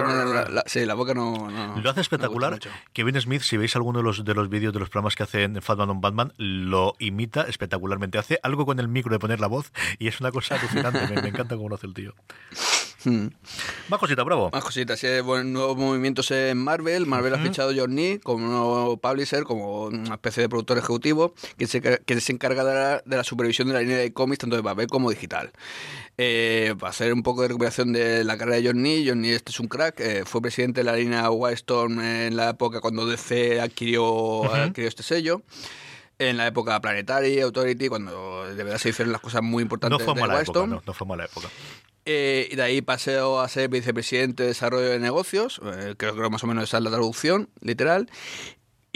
la, 0.50 0.64
sí, 0.66 0.84
la 0.84 0.94
boca 0.94 1.14
no. 1.14 1.76
lo 1.82 1.90
hace 1.90 2.00
espectacular. 2.00 2.58
Kevin 2.92 3.20
Smith, 3.20 3.42
si 3.42 3.56
veis 3.56 3.74
alguno 3.76 3.98
de 3.98 4.04
los, 4.04 4.24
de 4.24 4.34
los 4.34 4.48
vídeos 4.48 4.72
de 4.72 4.80
los 4.80 4.88
programas 4.88 5.16
que 5.16 5.22
hace 5.22 5.44
en 5.44 5.60
Fatman 5.62 5.90
on 5.90 6.00
Batman, 6.00 6.32
lo 6.36 6.94
imita 6.98 7.42
espectacularmente. 7.42 8.18
Hace 8.18 8.38
algo 8.42 8.66
con 8.66 8.78
el 8.78 8.88
micro 8.88 9.12
de 9.12 9.18
poner 9.18 9.40
la 9.40 9.46
voz 9.46 9.72
y 9.98 10.08
es 10.08 10.20
una 10.20 10.30
cosa 10.30 10.56
alucinante. 10.56 11.06
me, 11.08 11.22
me 11.22 11.28
encanta 11.28 11.56
cómo 11.56 11.68
lo 11.68 11.76
hace 11.76 11.86
el 11.86 11.94
tío. 11.94 12.14
Hmm. 13.04 13.28
Más 13.88 14.00
cositas, 14.00 14.24
bravo. 14.24 14.50
Más 14.52 14.64
cositas, 14.64 14.98
sí, 14.98 15.06
bueno, 15.22 15.44
nuevos 15.44 15.76
movimientos 15.76 16.30
en 16.30 16.56
Marvel. 16.58 17.06
Marvel 17.06 17.34
ha 17.34 17.38
fichado 17.38 17.70
a 17.70 17.74
John 17.76 17.94
Nee 17.94 18.18
como 18.20 18.46
nuevo 18.46 18.96
publisher, 18.96 19.44
como 19.44 19.84
una 19.84 20.14
especie 20.14 20.42
de 20.42 20.48
productor 20.48 20.78
ejecutivo, 20.78 21.34
que 21.58 21.66
se, 21.66 21.80
que 21.80 22.20
se 22.20 22.32
encarga 22.32 23.02
de 23.04 23.16
la, 23.16 23.24
supervisión 23.24 23.68
de 23.68 23.74
la 23.74 23.80
línea 23.80 23.98
de 23.98 24.12
cómics, 24.12 24.40
tanto 24.40 24.56
de 24.56 24.62
papel 24.62 24.86
como 24.86 25.10
digital. 25.10 25.52
Eh, 26.16 26.74
para 26.78 26.90
hacer 26.90 27.12
un 27.12 27.22
poco 27.22 27.42
de 27.42 27.48
recuperación 27.48 27.92
de 27.92 28.24
la 28.24 28.38
carrera 28.38 28.58
de 28.58 28.68
John 28.68 28.82
Nee, 28.82 29.04
John 29.06 29.20
Nee 29.20 29.34
este 29.34 29.50
es 29.50 29.60
un 29.60 29.68
crack, 29.68 30.00
eh, 30.00 30.24
fue 30.24 30.40
presidente 30.40 30.80
de 30.80 30.84
la 30.84 30.96
línea 30.96 31.30
Wildstorm 31.30 32.00
en 32.00 32.36
la 32.36 32.50
época 32.50 32.80
cuando 32.80 33.06
DC 33.06 33.60
adquirió, 33.60 34.44
adquirió 34.54 34.88
este 34.88 35.02
sello 35.02 35.42
en 36.18 36.36
la 36.36 36.46
época 36.46 36.80
Planetary, 36.80 37.40
Authority, 37.40 37.88
cuando 37.88 38.44
de 38.46 38.62
verdad 38.62 38.78
se 38.78 38.90
hicieron 38.90 39.12
las 39.12 39.20
cosas 39.20 39.42
muy 39.42 39.62
importantes. 39.62 39.98
No 39.98 40.04
fue 40.04 40.20
mala 40.20 40.40
época, 40.40 40.66
no, 40.66 40.92
fue 40.92 41.06
mala 41.06 41.24
época. 41.24 41.48
Eh, 42.06 42.48
y 42.50 42.56
de 42.56 42.62
ahí 42.62 42.82
paseo 42.82 43.40
a 43.40 43.48
ser 43.48 43.70
vicepresidente 43.70 44.42
de 44.42 44.50
desarrollo 44.50 44.90
de 44.90 44.98
negocios, 44.98 45.60
eh, 45.64 45.94
creo 45.96 46.14
que 46.14 46.28
más 46.28 46.44
o 46.44 46.46
menos 46.46 46.64
esa 46.64 46.78
es 46.78 46.84
la 46.84 46.90
traducción 46.90 47.48
literal. 47.60 48.08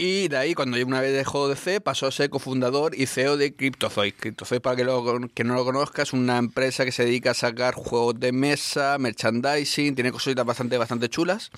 Y 0.01 0.29
de 0.29 0.37
ahí, 0.37 0.53
cuando 0.53 0.77
una 0.85 1.01
vez 1.01 1.13
dejó 1.13 1.49
de 1.49 1.57
C, 1.57 1.81
pasó 1.81 2.07
a 2.07 2.11
ser 2.11 2.29
cofundador 2.29 2.95
y 2.95 3.05
CEO 3.05 3.35
de 3.35 3.53
Cryptozoid. 3.53 4.13
Cryptozoid, 4.13 4.61
para 4.61 4.77
que, 4.77 4.85
lo, 4.85 5.03
que 5.33 5.43
no 5.43 5.55
lo 5.55 5.65
conozca, 5.65 6.03
es 6.03 6.13
una 6.13 6.37
empresa 6.37 6.85
que 6.85 6.93
se 6.93 7.03
dedica 7.03 7.31
a 7.31 7.33
sacar 7.33 7.73
juegos 7.73 8.17
de 8.17 8.31
mesa, 8.31 8.97
merchandising, 8.97 9.95
tiene 9.95 10.13
cositas 10.13 10.45
bastante, 10.45 10.77
bastante 10.77 11.09
chulas. 11.09 11.51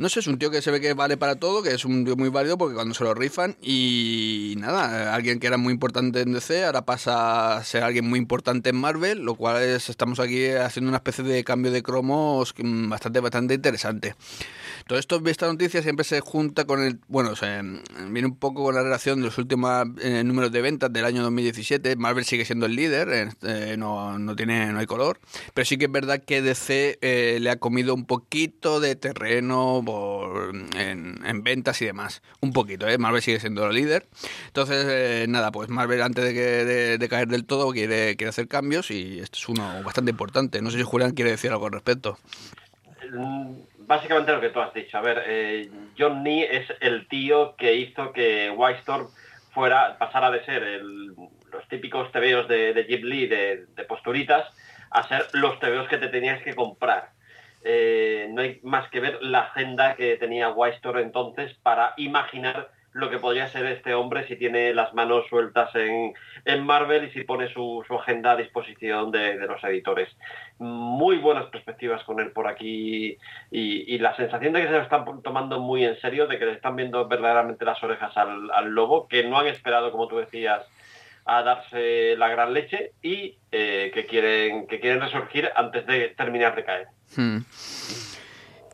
No 0.00 0.08
sé, 0.08 0.20
es 0.20 0.26
un 0.28 0.38
tío 0.38 0.50
que 0.50 0.62
se 0.62 0.70
ve 0.70 0.80
que 0.80 0.94
vale 0.94 1.18
para 1.18 1.36
todo, 1.36 1.62
que 1.62 1.74
es 1.74 1.84
un 1.84 2.06
tío 2.06 2.16
muy 2.16 2.30
válido 2.30 2.56
porque 2.56 2.74
cuando 2.74 2.94
se 2.94 3.04
lo 3.04 3.12
rifan 3.12 3.58
y 3.60 4.54
nada, 4.56 5.14
alguien 5.14 5.38
que 5.38 5.46
era 5.46 5.58
muy 5.58 5.74
importante 5.74 6.22
en 6.22 6.32
DC 6.32 6.64
ahora 6.64 6.86
pasa 6.86 7.58
a 7.58 7.64
ser 7.64 7.82
alguien 7.82 8.08
muy 8.08 8.18
importante 8.18 8.70
en 8.70 8.76
Marvel, 8.76 9.18
lo 9.18 9.34
cual 9.34 9.62
es, 9.62 9.90
estamos 9.90 10.18
aquí 10.18 10.48
haciendo 10.52 10.88
una 10.88 10.96
especie 10.96 11.22
de 11.22 11.44
cambio 11.44 11.70
de 11.70 11.82
cromos 11.82 12.54
bastante, 12.88 13.20
bastante 13.20 13.52
interesante. 13.52 14.14
Todo 14.86 14.98
esto, 14.98 15.20
esta 15.26 15.46
noticia 15.46 15.82
siempre 15.82 16.04
se 16.04 16.20
junta 16.20 16.64
con 16.64 16.82
el, 16.82 16.98
bueno, 17.08 17.34
viene 18.08 18.26
un 18.26 18.36
poco 18.36 18.64
con 18.64 18.74
la 18.74 18.82
relación 18.82 19.20
de 19.20 19.26
los 19.26 19.36
últimos 19.36 19.86
eh, 20.00 20.24
números 20.24 20.50
de 20.50 20.62
ventas 20.62 20.90
del 20.90 21.04
año 21.04 21.22
2017. 21.24 21.96
Marvel 21.96 22.24
sigue 22.24 22.46
siendo 22.46 22.64
el 22.64 22.74
líder, 22.74 23.34
eh, 23.42 23.76
no, 23.76 24.18
no, 24.18 24.34
tiene, 24.34 24.72
no 24.72 24.78
hay 24.78 24.86
color, 24.86 25.20
pero 25.52 25.66
sí 25.66 25.76
que 25.76 25.84
es 25.84 25.92
verdad 25.92 26.22
que 26.24 26.40
DC 26.40 26.98
eh, 27.02 27.36
le 27.38 27.50
ha 27.50 27.56
comido 27.56 27.94
un 27.94 28.06
poquito 28.06 28.80
de 28.80 28.96
terreno 28.96 29.82
en, 30.74 31.42
ventas 31.42 31.80
y 31.82 31.86
demás. 31.86 32.22
Un 32.40 32.52
poquito, 32.52 32.86
¿eh? 32.88 32.98
Marvel 32.98 33.22
sigue 33.22 33.40
siendo 33.40 33.66
el 33.66 33.74
líder. 33.74 34.06
Entonces, 34.46 35.28
nada, 35.28 35.50
pues 35.52 35.68
Marvel 35.68 36.02
antes 36.02 36.24
de, 36.24 36.34
que, 36.34 36.98
de, 36.98 37.08
caer 37.08 37.28
del 37.28 37.46
todo 37.46 37.72
quiere, 37.72 38.16
quiere 38.16 38.28
hacer 38.28 38.48
cambios 38.48 38.90
y 38.90 39.20
esto 39.20 39.38
es 39.38 39.48
uno 39.48 39.82
bastante 39.82 40.10
importante. 40.10 40.62
No 40.62 40.70
sé 40.70 40.78
si 40.78 40.84
Julián 40.84 41.12
quiere 41.12 41.32
decir 41.32 41.50
algo 41.50 41.66
al 41.66 41.72
respecto. 41.72 42.18
Mm, 43.12 43.54
básicamente 43.78 44.32
lo 44.32 44.40
que 44.40 44.50
tú 44.50 44.60
has 44.60 44.72
dicho. 44.72 44.96
A 44.98 45.00
ver, 45.00 45.22
eh, 45.26 45.70
John 45.98 46.22
Nee 46.22 46.56
es 46.56 46.66
el 46.80 47.08
tío 47.08 47.56
que 47.56 47.74
hizo 47.74 48.12
que 48.12 48.50
White 48.50 48.80
Storm 48.80 49.08
fuera, 49.52 49.98
pasara 49.98 50.30
de 50.30 50.44
ser 50.44 50.82
los 50.82 51.68
típicos 51.68 52.10
tebeos 52.12 52.46
de, 52.48 52.72
de 52.72 52.84
Ghibli 52.84 53.26
de, 53.26 53.66
posturitas 53.88 54.46
a 54.90 55.06
ser 55.08 55.26
los 55.32 55.58
tebeos 55.58 55.88
que 55.88 55.98
te 55.98 56.08
tenías 56.08 56.42
que 56.42 56.54
comprar. 56.54 57.10
Eh, 57.62 58.28
no 58.30 58.42
hay 58.42 58.60
más 58.62 58.88
que 58.90 59.00
ver 59.00 59.18
la 59.22 59.40
agenda 59.40 59.94
que 59.94 60.16
tenía 60.16 60.50
White 60.50 60.76
Storm 60.76 60.98
entonces 60.98 61.54
para 61.62 61.92
imaginar 61.98 62.70
lo 62.92 63.08
que 63.08 63.18
podría 63.18 63.46
ser 63.48 63.66
este 63.66 63.94
hombre 63.94 64.26
si 64.26 64.36
tiene 64.36 64.74
las 64.74 64.94
manos 64.94 65.26
sueltas 65.28 65.70
en, 65.74 66.14
Marvel 66.64 67.04
y 67.04 67.10
si 67.10 67.22
pone 67.22 67.48
su, 67.52 67.84
agenda 67.88 68.32
a 68.32 68.36
disposición 68.36 69.10
de, 69.10 69.34
los 69.34 69.62
editores. 69.62 70.08
Muy 70.58 71.18
buenas 71.18 71.46
perspectivas 71.46 72.02
con 72.04 72.20
él 72.20 72.32
por 72.32 72.48
aquí 72.48 73.16
y, 73.50 73.98
la 73.98 74.16
sensación 74.16 74.52
de 74.52 74.62
que 74.62 74.66
se 74.66 74.72
lo 74.72 74.82
están 74.82 75.22
tomando 75.22 75.60
muy 75.60 75.84
en 75.84 75.96
serio, 76.00 76.26
de 76.26 76.38
que 76.38 76.46
le 76.46 76.52
están 76.52 76.76
viendo 76.76 77.06
verdaderamente 77.06 77.64
las 77.64 77.82
orejas 77.82 78.16
al, 78.16 78.68
lobo, 78.70 79.06
que 79.06 79.24
no 79.24 79.38
han 79.38 79.46
esperado, 79.46 79.92
como 79.92 80.08
tú 80.08 80.18
decías, 80.18 80.66
a 81.30 81.44
darse 81.44 82.16
la 82.16 82.28
gran 82.28 82.52
leche 82.52 82.90
y 83.02 83.36
eh, 83.52 83.92
que, 83.94 84.04
quieren, 84.04 84.66
que 84.66 84.80
quieren 84.80 85.00
resurgir 85.00 85.48
antes 85.54 85.86
de 85.86 86.08
terminar 86.16 86.56
de 86.56 86.64
caer. 86.64 86.88
Hmm. 87.16 87.38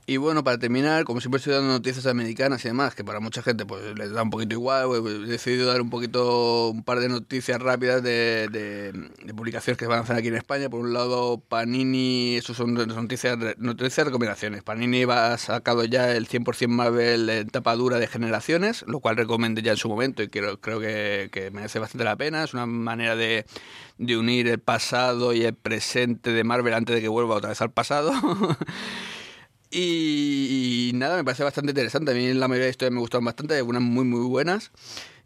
Y 0.08 0.18
bueno, 0.18 0.44
para 0.44 0.56
terminar, 0.56 1.02
como 1.02 1.20
siempre 1.20 1.38
estoy 1.38 1.54
dando 1.54 1.72
noticias 1.72 2.06
americanas 2.06 2.64
y 2.64 2.68
demás, 2.68 2.94
que 2.94 3.02
para 3.02 3.18
mucha 3.18 3.42
gente 3.42 3.66
pues 3.66 3.82
les 3.98 4.12
da 4.12 4.22
un 4.22 4.30
poquito 4.30 4.54
igual, 4.54 4.86
pues, 5.00 5.14
he 5.16 5.18
decidido 5.26 5.66
dar 5.66 5.80
un 5.80 5.90
poquito, 5.90 6.68
un 6.68 6.84
par 6.84 7.00
de 7.00 7.08
noticias 7.08 7.60
rápidas 7.60 8.04
de, 8.04 8.46
de, 8.48 9.34
publicaciones 9.34 9.76
que 9.76 9.84
se 9.84 9.88
van 9.88 9.98
a 9.98 10.02
hacer 10.02 10.14
aquí 10.14 10.28
en 10.28 10.36
España. 10.36 10.70
Por 10.70 10.78
un 10.78 10.92
lado, 10.92 11.42
Panini, 11.48 12.36
eso 12.36 12.54
son 12.54 12.74
noticias, 12.74 13.36
noticias 13.58 14.06
recomendaciones. 14.06 14.62
Panini 14.62 15.04
va 15.04 15.36
sacado 15.38 15.84
ya 15.84 16.12
el 16.14 16.28
100% 16.28 16.68
Marvel 16.68 17.28
en 17.28 17.48
tapa 17.48 17.74
dura 17.74 17.98
de 17.98 18.06
generaciones, 18.06 18.84
lo 18.86 19.00
cual 19.00 19.16
recomendé 19.16 19.62
ya 19.62 19.72
en 19.72 19.76
su 19.76 19.88
momento 19.88 20.22
y 20.22 20.28
creo, 20.28 20.60
creo 20.60 20.78
que, 20.78 21.30
que 21.32 21.50
merece 21.50 21.80
bastante 21.80 22.04
la 22.04 22.14
pena. 22.14 22.44
Es 22.44 22.54
una 22.54 22.66
manera 22.66 23.16
de, 23.16 23.44
de 23.98 24.16
unir 24.16 24.46
el 24.46 24.60
pasado 24.60 25.32
y 25.32 25.44
el 25.44 25.54
presente 25.54 26.30
de 26.30 26.44
Marvel 26.44 26.74
antes 26.74 26.94
de 26.94 27.02
que 27.02 27.08
vuelva 27.08 27.34
otra 27.34 27.48
vez 27.48 27.60
al 27.60 27.72
pasado. 27.72 28.12
Y, 29.70 30.92
nada, 30.94 31.16
me 31.16 31.24
parece 31.24 31.44
bastante 31.44 31.70
interesante. 31.70 32.12
A 32.12 32.14
mí 32.14 32.32
la 32.34 32.48
mayoría 32.48 32.66
de 32.66 32.70
historias 32.70 32.92
me 32.92 33.00
gustaron 33.00 33.24
bastante, 33.24 33.56
algunas 33.56 33.82
muy, 33.82 34.04
muy 34.04 34.26
buenas. 34.26 34.70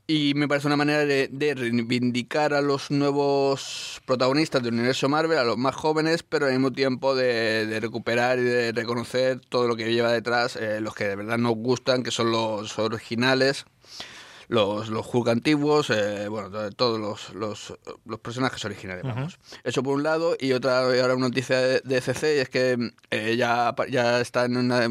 Y 0.06 0.35
me 0.35 0.49
parece 0.49 0.66
una 0.66 0.76
manera 0.76 1.04
de, 1.04 1.54
reivindicar 1.54 2.52
a 2.52 2.61
los 2.61 2.90
nuevos 2.90 4.02
protagonistas 4.06 4.61
del 4.61 4.75
universo 4.75 5.09
Marvel, 5.09 5.38
a 5.38 5.44
los 5.44 5.56
más 5.56 5.76
jóvenes, 5.76 6.25
pero 6.25 6.47
al 6.47 6.52
mismo 6.52 6.73
tiempo 6.73 7.14
de, 7.14 7.78
recuperar 7.80 8.40
y 8.40 8.42
de 8.42 8.73
reconocer 8.73 9.40
todo 9.40 9.68
lo 9.68 9.76
que 9.76 9.92
lleva 9.92 10.11
detrás, 10.11 10.56
eh, 10.56 10.80
los 10.80 10.97
que 10.97 11.04
de 11.04 11.14
verdad 11.14 11.38
nos 11.38 11.54
gustan, 11.54 12.02
que 12.02 12.11
son 12.11 12.32
los 12.32 12.76
originales, 12.80 13.66
los, 14.50 14.88
los 14.88 15.07
Hulk 15.07 15.28
antiguos, 15.28 15.90
eh, 15.90 16.26
bueno, 16.28 16.50
todos 16.73 16.99
los, 16.99 17.33
los, 17.35 17.78
los, 18.04 18.19
personajes 18.19 18.64
originales, 18.64 19.04
vamos. 19.04 19.38
Eso 19.62 19.85
por 19.85 19.95
un 19.95 20.02
lado, 20.02 20.37
y 20.40 20.52
otra, 20.52 20.80
ahora 20.80 21.14
una 21.14 21.28
noticia 21.28 21.61
de, 21.61 22.00
CC, 22.00 22.37
y 22.37 22.40
es 22.40 22.49
que 22.49 22.90
eh, 23.11 23.37
ya, 23.37 23.73
ya 23.88 24.21
está 24.21 24.47
en 24.47 24.57
una, 24.57 24.88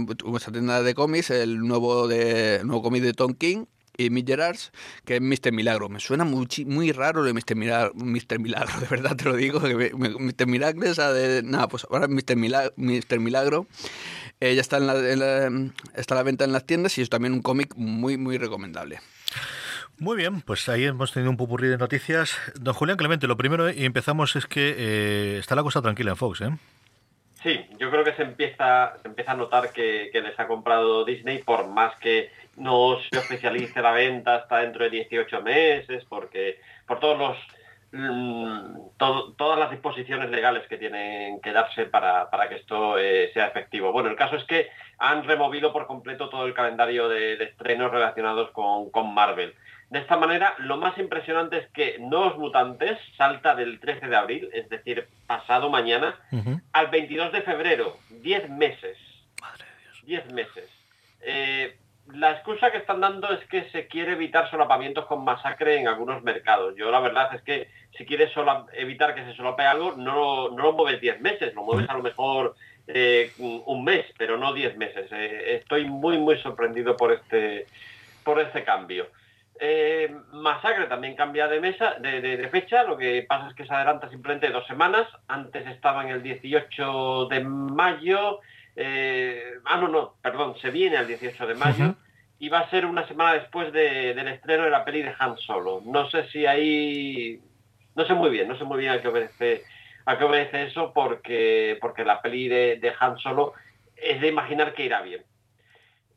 tienda 0.53 0.81
de 0.81 0.95
cómics 0.95 1.29
el 1.31 1.59
nuevo, 1.59 2.07
de, 2.07 2.61
nuevo 2.63 2.81
cómic 2.81 3.03
de 3.03 3.13
Tom 3.13 3.33
King, 3.33 3.65
y 3.97 4.09
Mick 4.09 4.27
Gerards, 4.27 4.71
que 5.03 5.17
es 5.17 5.21
Mr. 5.21 5.51
Milagro. 5.51 5.89
Me 5.89 5.99
suena 5.99 6.23
muy, 6.23 6.47
muy 6.65 6.93
raro 6.93 7.21
de 7.25 7.33
Mr. 7.33 7.57
Milagro, 7.57 7.91
Mr. 7.95 8.39
Milagro, 8.39 8.79
de 8.79 8.87
verdad 8.87 9.17
te 9.17 9.25
lo 9.25 9.35
digo. 9.35 9.59
Mr. 9.59 10.47
Milagro, 10.47 11.13
de, 11.13 11.43
nada, 11.43 11.67
pues 11.67 11.85
ahora 11.89 12.07
Mr. 12.07 12.37
Milagro. 12.37 12.71
Mr. 12.77 13.19
Milagro 13.19 13.67
eh, 14.39 14.55
ya 14.55 14.61
está, 14.61 14.77
en 14.77 14.87
la, 14.87 15.73
está 15.95 16.15
a 16.15 16.17
la 16.17 16.23
venta 16.23 16.45
en 16.45 16.53
las 16.53 16.65
tiendas 16.65 16.97
y 16.97 17.01
es 17.01 17.09
también 17.09 17.33
un 17.33 17.41
cómic 17.41 17.75
muy, 17.75 18.15
muy 18.15 18.37
recomendable. 18.37 19.01
Muy 19.99 20.15
bien, 20.15 20.41
pues 20.41 20.69
ahí 20.69 20.85
hemos 20.85 21.11
tenido 21.11 21.29
un 21.29 21.37
pupurrí 21.37 21.67
de 21.67 21.77
noticias. 21.77 22.37
Don 22.55 22.73
Julián 22.73 22.97
Clemente, 22.97 23.27
lo 23.27 23.35
primero 23.35 23.69
y 23.69 23.83
empezamos 23.83 24.35
es 24.37 24.45
que 24.45 24.75
eh, 24.77 25.37
está 25.39 25.55
la 25.55 25.63
cosa 25.63 25.81
tranquila 25.81 26.11
en 26.11 26.17
Fox, 26.17 26.41
¿eh? 26.41 26.51
Sí, 27.43 27.65
yo 27.77 27.89
creo 27.89 28.03
que 28.03 28.13
se 28.13 28.23
empieza, 28.23 28.97
se 29.01 29.07
empieza 29.07 29.31
a 29.31 29.35
notar 29.35 29.71
que, 29.71 30.09
les 30.13 30.39
ha 30.39 30.47
comprado 30.47 31.05
Disney, 31.05 31.39
por 31.39 31.67
más 31.67 31.95
que 31.99 32.31
no 32.57 32.97
se 33.09 33.17
oficialice 33.17 33.81
la 33.81 33.91
venta 33.91 34.35
hasta 34.35 34.59
dentro 34.59 34.83
de 34.83 34.89
18 34.89 35.41
meses, 35.41 36.03
porque 36.09 36.59
por 36.85 36.99
todos 36.99 37.17
los 37.17 37.37
mm, 37.93 38.89
todas 38.97 39.57
las 39.57 39.71
disposiciones 39.71 40.29
legales 40.29 40.67
que 40.67 40.77
tienen 40.77 41.39
que 41.39 41.53
darse 41.53 41.85
para, 41.85 42.29
que 42.49 42.55
esto 42.55 42.97
eh, 42.97 43.31
sea 43.33 43.47
efectivo. 43.47 43.93
Bueno, 43.93 44.09
el 44.09 44.17
caso 44.17 44.35
es 44.35 44.43
que 44.43 44.69
han 44.99 45.23
removido 45.23 45.71
por 45.71 45.87
completo 45.87 46.29
todo 46.29 46.45
el 46.45 46.53
calendario 46.53 47.07
de, 47.07 47.41
estrenos 47.41 47.91
relacionados 47.91 48.51
con, 48.51 48.91
con 48.91 49.13
Marvel. 49.13 49.55
De 49.89 49.99
esta 49.99 50.17
manera, 50.17 50.53
lo 50.59 50.77
más 50.77 50.97
impresionante 50.99 51.57
es 51.57 51.67
que 51.71 51.97
Nuevos 51.99 52.37
Mutantes 52.37 52.99
salta 53.17 53.55
del 53.55 53.79
13 53.79 54.07
de 54.07 54.15
abril, 54.15 54.49
es 54.53 54.69
decir, 54.69 55.07
pasado 55.25 55.69
mañana, 55.69 56.15
al 56.73 56.87
22 56.87 57.31
de 57.31 57.41
febrero. 57.41 57.97
10 58.21 58.49
meses. 58.49 58.97
Madre 59.41 59.65
de 59.65 59.81
Dios. 59.81 60.25
10 60.27 60.33
meses. 60.33 60.69
Eh, 61.21 61.75
la 62.13 62.31
excusa 62.31 62.71
que 62.71 62.77
están 62.77 63.01
dando 63.01 63.31
es 63.31 63.43
que 63.47 63.69
se 63.71 63.87
quiere 63.87 64.13
evitar 64.13 64.49
solapamientos 64.51 65.05
con 65.05 65.23
masacre 65.23 65.79
en 65.79 65.87
algunos 65.87 66.21
mercados. 66.23 66.75
Yo 66.77 66.91
la 66.91 66.99
verdad 66.99 67.33
es 67.33 67.41
que 67.41 67.69
si 67.97 68.05
quieres 68.05 68.31
evitar 68.73 69.15
que 69.15 69.25
se 69.25 69.35
solape 69.35 69.63
algo, 69.63 69.93
no, 69.95 70.49
no 70.49 70.63
lo 70.63 70.73
mueves 70.73 71.01
10 71.01 71.21
meses, 71.21 71.53
lo 71.55 71.63
mueves 71.63 71.89
a 71.89 71.93
lo 71.93 72.03
mejor 72.03 72.55
eh, 72.91 73.31
un 73.37 73.83
mes, 73.83 74.05
pero 74.17 74.37
no 74.37 74.53
10 74.53 74.77
meses. 74.77 75.07
Eh, 75.11 75.57
estoy 75.61 75.85
muy, 75.85 76.17
muy 76.17 76.37
sorprendido 76.39 76.97
por 76.97 77.11
este, 77.11 77.67
por 78.23 78.39
este 78.39 78.63
cambio. 78.63 79.07
Eh, 79.61 80.15
Masacre 80.31 80.87
también 80.87 81.15
cambia 81.15 81.47
de 81.47 81.59
mesa, 81.59 81.95
de, 81.99 82.47
fecha, 82.49 82.83
lo 82.83 82.97
que 82.97 83.25
pasa 83.27 83.49
es 83.49 83.53
que 83.53 83.65
se 83.65 83.73
adelanta 83.73 84.09
simplemente 84.09 84.49
dos 84.49 84.65
semanas. 84.65 85.07
Antes 85.27 85.67
estaba 85.67 86.03
en 86.03 86.09
el 86.09 86.23
18 86.23 87.25
de 87.25 87.41
mayo. 87.41 88.39
Eh, 88.75 89.59
ah, 89.65 89.77
no, 89.77 89.87
no, 89.87 90.15
perdón, 90.23 90.55
se 90.59 90.71
viene 90.71 90.97
al 90.97 91.07
18 91.07 91.45
de 91.45 91.55
mayo. 91.55 91.95
Y 92.39 92.49
va 92.49 92.59
a 92.59 92.69
ser 92.71 92.85
una 92.85 93.05
semana 93.07 93.33
después 93.33 93.71
del 93.71 94.27
estreno 94.29 94.63
de 94.63 94.69
la 94.71 94.83
peli 94.83 95.03
de 95.03 95.13
Han 95.19 95.37
Solo. 95.37 95.83
No 95.85 96.09
sé 96.09 96.25
si 96.29 96.47
ahí. 96.47 97.39
No 97.95 98.05
sé 98.05 98.13
muy 98.15 98.29
bien, 98.31 98.47
no 98.47 98.57
sé 98.57 98.63
muy 98.63 98.79
bien 98.79 98.93
a 98.93 99.01
qué 99.01 99.09
obedece, 99.09 99.63
a 100.09 100.17
qué 100.17 100.23
obedece 100.23 100.63
eso 100.63 100.91
porque, 100.91 101.77
porque 101.79 102.03
la 102.03 102.19
peli 102.19 102.47
de, 102.47 102.77
de 102.77 102.93
Han 102.99 103.19
Solo 103.19 103.53
es 103.95 104.19
de 104.19 104.27
imaginar 104.27 104.73
que 104.73 104.85
irá 104.85 105.03
bien. 105.03 105.23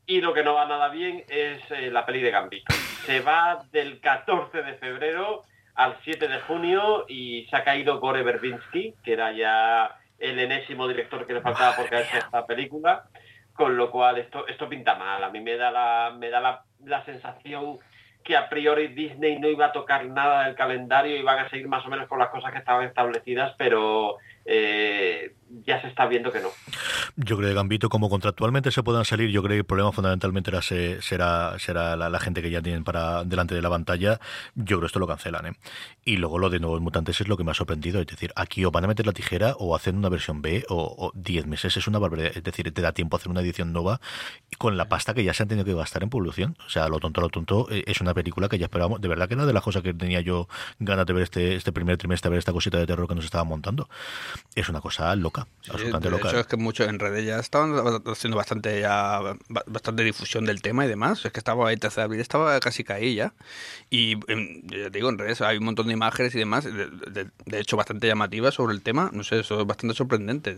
Y 0.06 0.22
lo 0.22 0.32
que 0.32 0.42
no 0.42 0.54
va 0.54 0.64
nada 0.64 0.88
bien 0.88 1.24
es 1.28 1.60
eh, 1.70 1.90
la 1.90 2.06
peli 2.06 2.22
de 2.22 2.30
Gambito. 2.30 2.72
Se 3.04 3.20
va 3.20 3.66
del 3.70 4.00
14 4.00 4.62
de 4.62 4.74
febrero 4.76 5.42
al 5.74 5.98
7 6.04 6.26
de 6.26 6.40
junio 6.40 7.04
y 7.06 7.46
se 7.50 7.56
ha 7.56 7.64
caído 7.64 8.00
Gore 8.00 8.22
Verbinski, 8.22 8.94
que 9.04 9.12
era 9.12 9.30
ya 9.32 9.98
el 10.18 10.38
enésimo 10.38 10.88
director 10.88 11.26
que 11.26 11.34
le 11.34 11.42
faltaba 11.42 11.76
por 11.76 11.90
caerse 11.90 12.16
esta 12.16 12.46
película, 12.46 13.04
con 13.52 13.76
lo 13.76 13.90
cual 13.90 14.16
esto, 14.16 14.48
esto 14.48 14.70
pinta 14.70 14.94
mal. 14.94 15.22
A 15.22 15.28
mí 15.28 15.40
me 15.40 15.58
da 15.58 15.70
la, 15.70 16.16
me 16.18 16.30
da 16.30 16.40
la, 16.40 16.64
la 16.82 17.04
sensación 17.04 17.78
que 18.22 18.36
a 18.36 18.48
priori 18.48 18.88
Disney 18.88 19.38
no 19.38 19.48
iba 19.48 19.66
a 19.66 19.72
tocar 19.72 20.06
nada 20.06 20.44
del 20.44 20.54
calendario, 20.54 21.16
iban 21.16 21.38
a 21.38 21.48
seguir 21.50 21.68
más 21.68 21.84
o 21.86 21.88
menos 21.88 22.08
con 22.08 22.18
las 22.18 22.28
cosas 22.28 22.52
que 22.52 22.58
estaban 22.58 22.86
establecidas, 22.86 23.54
pero 23.58 24.18
eh, 24.44 25.34
ya 25.66 25.80
se 25.80 25.88
está 25.88 26.06
viendo 26.06 26.32
que 26.32 26.40
no. 26.40 26.48
Yo 27.16 27.36
creo 27.36 27.48
que 27.48 27.54
Gambito, 27.54 27.88
como 27.88 28.08
contractualmente 28.08 28.70
se 28.70 28.82
puedan 28.82 29.04
salir, 29.04 29.30
yo 29.30 29.42
creo 29.42 29.54
que 29.54 29.58
el 29.58 29.64
problema 29.64 29.92
fundamentalmente 29.92 30.50
será, 31.00 31.58
será 31.58 31.96
la, 31.96 32.20
gente 32.20 32.42
que 32.42 32.50
ya 32.50 32.62
tienen 32.62 32.84
para 32.84 33.24
delante 33.24 33.54
de 33.54 33.62
la 33.62 33.70
pantalla. 33.70 34.20
Yo 34.54 34.76
creo 34.76 34.80
que 34.80 34.86
esto 34.86 34.98
lo 34.98 35.06
cancelan. 35.06 35.46
¿eh? 35.46 35.52
Y 36.04 36.16
luego 36.16 36.38
lo 36.38 36.50
de 36.50 36.60
nuevos 36.60 36.80
mutantes 36.80 37.20
es 37.20 37.28
lo 37.28 37.36
que 37.36 37.44
me 37.44 37.50
ha 37.50 37.54
sorprendido. 37.54 38.00
Es 38.00 38.06
decir, 38.06 38.32
aquí 38.36 38.64
o 38.64 38.70
van 38.70 38.84
a 38.84 38.88
meter 38.88 39.06
la 39.06 39.12
tijera 39.12 39.54
o 39.58 39.76
hacen 39.76 39.96
una 39.96 40.08
versión 40.08 40.42
B 40.42 40.64
o 40.68 41.12
10 41.14 41.46
meses. 41.46 41.76
Es 41.76 41.86
una 41.86 41.98
barbaridad. 41.98 42.32
Es 42.34 42.42
decir, 42.42 42.72
te 42.72 42.82
da 42.82 42.92
tiempo 42.92 43.16
a 43.16 43.18
hacer 43.18 43.30
una 43.30 43.40
edición 43.40 43.72
nueva 43.72 44.00
con 44.58 44.76
la 44.76 44.88
pasta 44.88 45.14
que 45.14 45.24
ya 45.24 45.34
se 45.34 45.42
han 45.42 45.48
tenido 45.48 45.64
que 45.64 45.74
gastar 45.74 46.02
en 46.02 46.10
publicación. 46.10 46.56
O 46.66 46.70
sea, 46.70 46.88
lo 46.88 47.00
tonto, 47.00 47.20
lo 47.20 47.28
tonto, 47.28 47.68
eh, 47.70 47.84
es 47.86 48.00
una 48.00 48.14
película 48.14 48.48
que 48.48 48.58
ya 48.58 48.66
esperábamos. 48.66 49.00
De 49.00 49.08
verdad 49.08 49.28
que 49.28 49.34
era 49.34 49.46
de 49.46 49.52
las 49.52 49.62
cosas 49.62 49.82
que 49.82 49.94
tenía 49.94 50.20
yo 50.20 50.48
ganas 50.78 51.06
de 51.06 51.12
ver 51.12 51.22
este, 51.24 51.54
este 51.56 51.72
primer 51.72 51.96
trimestre, 51.96 52.30
ver 52.30 52.38
esta 52.38 52.52
cosita 52.52 52.78
de 52.78 52.86
terror 52.86 53.08
que 53.08 53.14
nos 53.14 53.24
estaban 53.24 53.48
montando. 53.48 53.88
Es 54.54 54.68
una 54.68 54.80
cosa 54.80 55.14
loca, 55.16 55.41
es 56.40 56.46
que 56.46 56.56
muchos 56.56 56.88
en 56.88 56.98
redes 56.98 57.24
ya 57.24 57.38
estaban 57.38 58.02
haciendo 58.06 58.36
bastante 58.36 58.80
ya 58.80 59.20
bastante 59.66 60.02
difusión 60.02 60.44
del 60.44 60.62
tema 60.62 60.84
y 60.84 60.88
demás. 60.88 61.24
Es 61.24 61.32
que 61.32 61.40
estaba 61.40 61.68
ahí, 61.68 61.76
tercer 61.76 62.04
abril 62.04 62.20
estaba 62.20 62.58
casi 62.60 62.84
caí 62.84 63.14
ya. 63.14 63.34
Y 63.90 64.12
em, 64.30 64.62
ya 64.66 64.90
te 64.90 64.98
digo, 64.98 65.08
en 65.08 65.18
redes 65.18 65.40
hay 65.40 65.58
un 65.58 65.64
montón 65.64 65.86
de 65.86 65.92
imágenes 65.92 66.34
y 66.34 66.38
demás, 66.38 66.64
de, 66.64 67.30
de 67.46 67.60
hecho 67.60 67.76
bastante 67.76 68.06
llamativas 68.06 68.54
sobre 68.54 68.74
el 68.74 68.82
tema. 68.82 69.10
No 69.12 69.24
sé, 69.24 69.40
eso 69.40 69.60
es 69.60 69.66
bastante 69.66 69.94
sorprendente. 69.94 70.56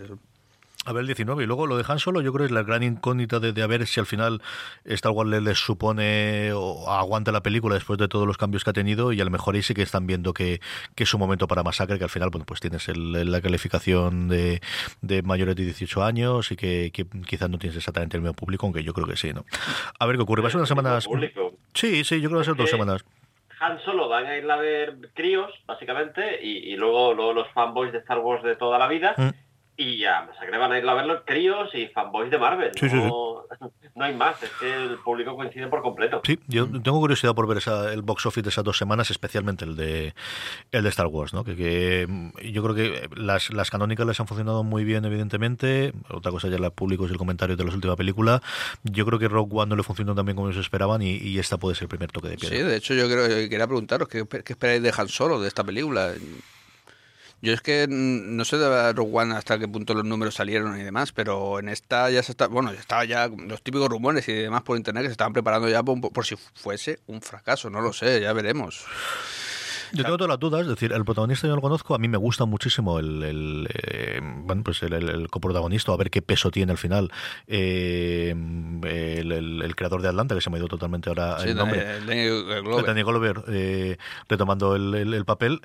A 0.84 0.92
ver, 0.92 1.02
el 1.02 1.06
19. 1.06 1.42
Y 1.42 1.46
luego 1.46 1.66
lo 1.66 1.76
dejan 1.76 1.98
solo, 1.98 2.20
yo 2.20 2.32
creo 2.32 2.46
que 2.46 2.46
es 2.46 2.52
la 2.52 2.62
gran 2.62 2.82
incógnita 2.82 3.40
de, 3.40 3.52
de 3.52 3.62
a 3.62 3.66
ver 3.66 3.86
si 3.86 4.00
al 4.00 4.06
final 4.06 4.42
Star 4.84 5.12
Wars 5.12 5.30
les, 5.30 5.58
supone 5.58 6.52
o 6.52 6.90
aguanta 6.90 7.32
la 7.32 7.42
película 7.42 7.74
después 7.74 7.98
de 7.98 8.08
todos 8.08 8.26
los 8.26 8.36
cambios 8.36 8.64
que 8.64 8.70
ha 8.70 8.72
tenido 8.72 9.12
y 9.12 9.20
a 9.20 9.24
lo 9.24 9.30
mejor 9.30 9.54
ahí 9.54 9.62
sí 9.62 9.72
que 9.72 9.82
están 9.82 10.06
viendo 10.06 10.34
que, 10.34 10.60
que 10.94 11.04
es 11.04 11.14
un 11.14 11.20
momento 11.20 11.48
para 11.48 11.62
masacre, 11.62 11.96
que 11.98 12.04
al 12.04 12.10
final 12.10 12.30
bueno 12.30 12.44
pues 12.44 12.60
tienes 12.60 12.86
la 12.88 13.40
calificación 13.40 14.28
de, 14.28 14.60
de, 15.00 15.22
mayores 15.22 15.56
de 15.56 15.64
18 15.64 16.02
años 16.02 16.52
y 16.52 16.56
que, 16.56 16.90
quizás 17.26 17.48
no 17.48 17.58
tienes 17.58 17.76
exactamente 17.76 18.16
el 18.16 18.22
medio 18.22 18.34
público, 18.34 18.66
aunque 18.66 18.82
yo 18.82 18.92
creo 18.92 19.06
que 19.06 19.16
sí, 19.16 19.32
¿no? 19.32 19.44
A 19.98 20.06
ver 20.06 20.16
qué 20.16 20.22
ocurre. 20.22 20.42
Va 20.42 20.48
a 20.48 20.50
ser 20.50 20.58
unas 20.58 20.68
semanas... 20.68 21.08
Sí, 21.72 22.04
sí, 22.04 22.20
yo 22.20 22.28
creo 22.28 22.30
que 22.30 22.36
va 22.36 22.42
a 22.42 22.44
ser 22.44 22.56
dos 22.56 22.70
semanas. 22.70 23.04
Han 23.60 23.80
Solo 23.80 24.08
van 24.08 24.26
a 24.26 24.36
ir 24.36 24.50
a 24.50 24.56
ver 24.56 24.96
críos, 25.14 25.50
básicamente, 25.66 26.44
y, 26.44 26.76
luego, 26.76 27.14
los 27.32 27.48
fanboys 27.52 27.92
de 27.92 27.98
Star 27.98 28.18
Wars 28.18 28.42
de 28.42 28.56
toda 28.56 28.78
la 28.78 28.88
vida. 28.88 29.14
Mm. 29.16 29.30
Y 29.76 29.98
ya, 29.98 30.22
Masacre 30.22 30.56
van 30.56 30.70
a 30.70 30.78
ir 30.78 30.88
a 30.88 30.94
verlo 30.94 31.24
críos 31.24 31.74
y 31.74 31.88
fanboys 31.88 32.30
de 32.30 32.38
Marvel. 32.38 32.70
no, 32.92 33.44
no, 33.96 34.04
hay 34.04 34.14
más, 34.14 34.40
es 34.40 34.50
que 34.60 34.72
el 34.72 34.98
público 34.98 35.34
coincide 35.34 35.66
por 35.66 35.82
completo. 35.82 36.22
Sí, 36.24 36.38
yo 36.46 36.66
tengo 36.66 37.00
curiosidad 37.00 37.34
por 37.34 37.48
ver 37.48 37.58
esa, 37.58 37.92
el 37.92 38.02
box 38.02 38.26
office 38.26 38.42
de 38.42 38.50
esas 38.50 38.62
dos 38.62 38.78
semanas, 38.78 39.10
especialmente 39.10 39.64
el 39.64 39.74
de 39.74 40.14
el 40.70 40.82
de 40.84 40.88
Star 40.88 41.06
Wars, 41.06 41.34
¿no? 41.34 41.42
Que, 41.42 42.06
yo 42.44 42.62
creo 42.62 42.74
que 42.74 43.08
las, 43.16 43.50
las 43.50 43.70
canónicas 43.70 44.06
les 44.06 44.20
han 44.20 44.28
funcionado 44.28 44.62
muy 44.62 44.84
bien, 44.84 45.04
evidentemente. 45.04 45.92
Otra 46.08 46.30
cosa 46.30 46.48
ya 46.48 46.58
la 46.58 46.70
público 46.70 47.06
y 47.08 47.10
el 47.10 47.18
comentario 47.18 47.56
de 47.56 47.64
la 47.64 47.74
última 47.74 47.96
película. 47.96 48.42
Yo 48.84 49.04
creo 49.04 49.18
que 49.18 49.28
Rock 49.28 49.54
One 49.54 49.70
no 49.70 49.76
le 49.76 49.82
funcionó 49.82 50.14
tan 50.14 50.24
bien 50.24 50.36
como 50.36 50.50
ellos 50.50 50.60
esperaban 50.60 51.02
y, 51.02 51.34
esta 51.38 51.58
puede 51.58 51.74
ser 51.74 51.84
el 51.84 51.88
primer 51.88 52.12
toque 52.12 52.28
de 52.28 52.36
piedra. 52.36 52.56
Sí, 52.56 52.62
de 52.62 52.76
hecho 52.76 52.94
yo 52.94 53.06
creo, 53.08 53.26
quería 53.26 53.66
preguntaros, 53.66 54.08
¿qué, 54.08 54.24
qué 54.26 54.52
esperáis 54.52 54.82
de 54.82 54.92
Han 54.96 55.08
Solo, 55.08 55.40
de 55.40 55.48
esta 55.48 55.64
película? 55.64 56.12
Yo 57.44 57.52
es 57.52 57.60
que 57.60 57.86
no 57.90 58.42
sé 58.46 58.56
de 58.56 58.92
Rogue 58.94 59.20
hasta 59.34 59.58
qué 59.58 59.68
punto 59.68 59.92
los 59.92 60.06
números 60.06 60.34
salieron 60.34 60.80
y 60.80 60.82
demás, 60.82 61.12
pero 61.12 61.58
en 61.58 61.68
esta 61.68 62.08
ya 62.08 62.22
se 62.22 62.32
está, 62.32 62.46
bueno, 62.46 62.72
ya 62.72 62.80
estaba 62.80 63.04
ya 63.04 63.28
los 63.28 63.62
típicos 63.62 63.90
rumores 63.90 64.26
y 64.30 64.32
demás 64.32 64.62
por 64.62 64.78
internet 64.78 65.02
que 65.02 65.08
se 65.08 65.12
estaban 65.12 65.34
preparando 65.34 65.68
ya 65.68 65.82
por 65.82 66.24
si 66.24 66.36
fuese 66.54 67.00
un 67.06 67.20
fracaso, 67.20 67.68
no 67.68 67.82
lo 67.82 67.92
sé, 67.92 68.22
ya 68.22 68.32
veremos. 68.32 68.86
Yo 69.94 70.04
tengo 70.04 70.16
todas 70.16 70.28
las 70.28 70.40
dudas, 70.40 70.62
es 70.62 70.68
decir, 70.68 70.92
el 70.92 71.04
protagonista 71.04 71.46
yo 71.46 71.54
lo 71.54 71.60
conozco, 71.60 71.94
a 71.94 71.98
mí 71.98 72.08
me 72.08 72.18
gusta 72.18 72.44
muchísimo 72.44 72.98
el, 72.98 73.22
el 73.22 73.68
eh, 73.72 74.20
bueno, 74.22 74.62
pues 74.62 74.82
el, 74.82 74.92
el, 74.92 75.28
coprotagonista, 75.28 75.92
a 75.92 75.96
ver 75.96 76.10
qué 76.10 76.20
peso 76.20 76.50
tiene 76.50 76.72
al 76.72 76.78
final 76.78 77.12
eh, 77.46 78.30
el, 78.30 79.74
creador 79.76 80.02
de 80.02 80.08
Atlanta, 80.08 80.34
que 80.34 80.40
se 80.40 80.50
me 80.50 80.56
ha 80.56 80.58
ido 80.58 80.68
totalmente 80.68 81.08
ahora 81.08 81.36
el 81.44 81.56
nombre. 81.56 82.00
Daniel 82.06 83.04
Glover. 83.04 83.44
Eh, 83.48 83.96
retomando 84.28 84.74
el, 84.74 85.24
papel. 85.24 85.62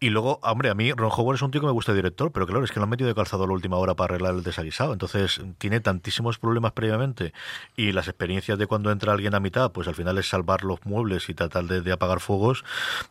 Y 0.00 0.10
luego, 0.10 0.40
hombre, 0.42 0.70
a 0.70 0.74
mí 0.74 0.92
Ron 0.92 1.10
Howard 1.14 1.36
es 1.36 1.42
un 1.42 1.50
tío 1.50 1.60
que 1.60 1.66
me 1.66 1.72
gusta 1.72 1.92
de 1.92 1.96
director, 1.96 2.32
pero 2.32 2.46
claro, 2.46 2.64
es 2.64 2.70
que 2.70 2.80
lo 2.80 2.84
han 2.84 2.90
metido 2.90 3.08
de 3.08 3.14
calzado 3.14 3.44
a 3.44 3.46
la 3.46 3.52
última 3.52 3.76
hora 3.76 3.94
para 3.94 4.14
arreglar 4.14 4.34
el 4.34 4.42
desaguisado. 4.42 4.92
Entonces, 4.92 5.40
tiene 5.58 5.80
tantísimos 5.80 6.38
problemas 6.38 6.72
previamente 6.72 7.32
y 7.76 7.92
las 7.92 8.08
experiencias 8.08 8.58
de 8.58 8.66
cuando 8.66 8.90
entra 8.90 9.12
alguien 9.12 9.34
a 9.34 9.40
mitad, 9.40 9.72
pues 9.72 9.88
al 9.88 9.94
final 9.94 10.18
es 10.18 10.28
salvar 10.28 10.64
los 10.64 10.84
muebles 10.84 11.28
y 11.28 11.34
tratar 11.34 11.64
de 11.64 11.92
apagar 11.92 12.20
fuegos, 12.20 12.64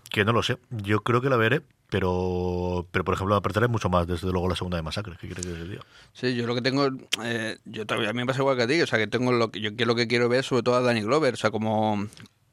que 0.10 0.26
no 0.26 0.34
lo 0.34 0.44
sé 0.44 0.58
yo 0.70 1.02
creo 1.02 1.22
que 1.22 1.30
la 1.30 1.38
veré, 1.38 1.62
pero, 1.90 2.88
pero 2.92 3.04
por 3.04 3.16
ejemplo, 3.16 3.36
apretaré 3.36 3.68
mucho 3.68 3.90
más, 3.90 4.08
desde 4.08 4.32
luego, 4.32 4.48
la 4.48 4.56
segunda 4.56 4.78
de 4.78 4.84
Masacre. 4.84 5.18
¿Qué 5.20 5.28
crees 5.28 5.46
que 5.46 5.54
es 5.54 5.70
día? 5.70 5.82
Sí, 6.14 6.36
yo 6.36 6.48
lo 6.48 6.56
que 6.56 6.62
tengo, 6.62 6.88
eh, 7.24 7.58
yo 7.66 7.84
a 7.88 8.14
mí 8.14 8.20
me 8.20 8.26
pasa 8.26 8.40
igual 8.40 8.56
que 8.56 8.64
a 8.64 8.68
ti, 8.68 8.82
o 8.82 8.88
sea, 8.88 8.98
que 8.98 9.08
tengo 9.08 9.32
lo 9.32 9.52
que 9.52 9.60
yo 9.60 9.72
lo 9.86 9.96
que 9.96 10.08
quiero 10.08 10.30
ver, 10.30 10.44
sobre 10.44 10.64
todo 10.64 10.76
a 10.76 10.82
Danny 10.82 11.02
Glover, 11.02 11.34
o 11.34 11.38
sea, 11.38 11.52
como, 11.52 12.08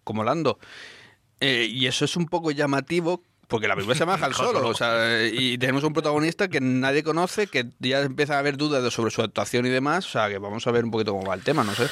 como 0.04 0.24
Lando. 0.24 0.58
Eh, 1.40 1.68
y 1.70 1.86
eso 1.86 2.04
es 2.04 2.16
un 2.16 2.26
poco 2.26 2.50
llamativo 2.50 3.22
porque 3.48 3.66
la 3.66 3.74
película 3.74 3.94
se 3.94 4.00
llama 4.00 4.18
Han 4.20 4.34
Solo, 4.34 4.68
o 4.68 4.74
sea, 4.74 5.26
y 5.26 5.56
tenemos 5.58 5.82
un 5.82 5.92
protagonista 5.92 6.48
que 6.48 6.60
nadie 6.60 7.02
conoce, 7.02 7.46
que 7.46 7.70
ya 7.78 8.00
empieza 8.02 8.36
a 8.36 8.40
haber 8.40 8.56
dudas 8.56 8.92
sobre 8.92 9.10
su 9.10 9.22
actuación 9.22 9.66
y 9.66 9.70
demás, 9.70 10.06
o 10.06 10.10
sea, 10.10 10.28
que 10.28 10.38
vamos 10.38 10.66
a 10.66 10.70
ver 10.70 10.84
un 10.84 10.90
poquito 10.90 11.12
cómo 11.12 11.26
va 11.26 11.34
el 11.34 11.42
tema, 11.42 11.64
no 11.64 11.74
sé. 11.74 11.88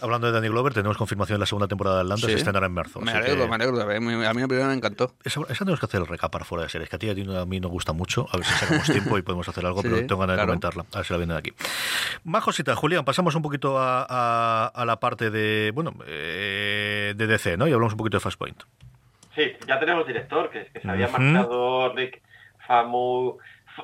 Hablando 0.00 0.28
de 0.28 0.32
Danny 0.32 0.48
Glover, 0.48 0.72
tenemos 0.72 0.96
confirmación 0.96 1.36
de 1.36 1.40
la 1.40 1.46
segunda 1.46 1.66
temporada 1.66 1.96
de 1.96 2.02
Atlanta, 2.02 2.26
se 2.26 2.34
estrenará 2.34 2.66
en 2.66 2.72
marzo. 2.72 3.00
Me 3.00 3.12
alegro, 3.12 3.48
me 3.48 3.54
alegro. 3.54 3.80
A 3.80 4.00
mí, 4.00 4.42
la 4.42 4.48
primera 4.48 4.68
me 4.68 4.74
encantó. 4.74 5.14
Esa, 5.24 5.42
tenemos 5.44 5.80
que 5.80 5.86
hacer 5.86 6.00
el 6.00 6.06
recap 6.06 6.30
para 6.30 6.44
fuera 6.44 6.64
de 6.64 6.68
series, 6.68 6.88
que 6.88 6.96
a 6.96 6.98
ti 6.98 7.10
a, 7.10 7.44
mí 7.46 7.60
nos 7.60 7.70
gusta 7.70 7.92
mucho. 7.92 8.26
A 8.32 8.36
ver 8.36 8.46
si 8.46 8.52
sacamos 8.54 8.86
tiempo 8.92 9.18
y 9.18 9.22
podemos 9.22 9.48
hacer 9.48 9.66
algo, 9.66 9.82
pero 9.82 9.96
tengo 10.06 10.18
ganas 10.18 10.36
de 10.36 10.42
comentarla. 10.42 10.84
A 10.92 10.98
ver 10.98 11.06
si 11.06 11.12
la 11.12 11.18
vienen 11.18 11.36
aquí. 11.36 11.52
Más 12.24 12.44
cositas, 12.44 12.76
Julián. 12.76 13.04
Pasamos 13.04 13.34
un 13.34 13.42
poquito 13.42 13.76
a, 13.78 14.84
la 14.86 15.00
parte 15.00 15.30
de, 15.30 15.72
bueno, 15.74 15.94
eh, 16.06 17.14
de 17.16 17.26
DC, 17.26 17.56
¿no? 17.56 17.66
Y 17.66 17.72
hablamos 17.72 17.92
un 17.92 17.98
poquito 17.98 18.18
de 18.18 18.20
Fast 18.20 18.38
Point. 18.38 18.62
Sí, 19.34 19.52
ya 19.66 19.78
tenemos 19.78 20.06
director, 20.06 20.50
que, 20.50 20.66
que 20.66 20.80
se 20.80 20.90
había 20.90 21.08
marcado 21.08 21.92
Rick 21.94 22.22
Famu 22.66 23.38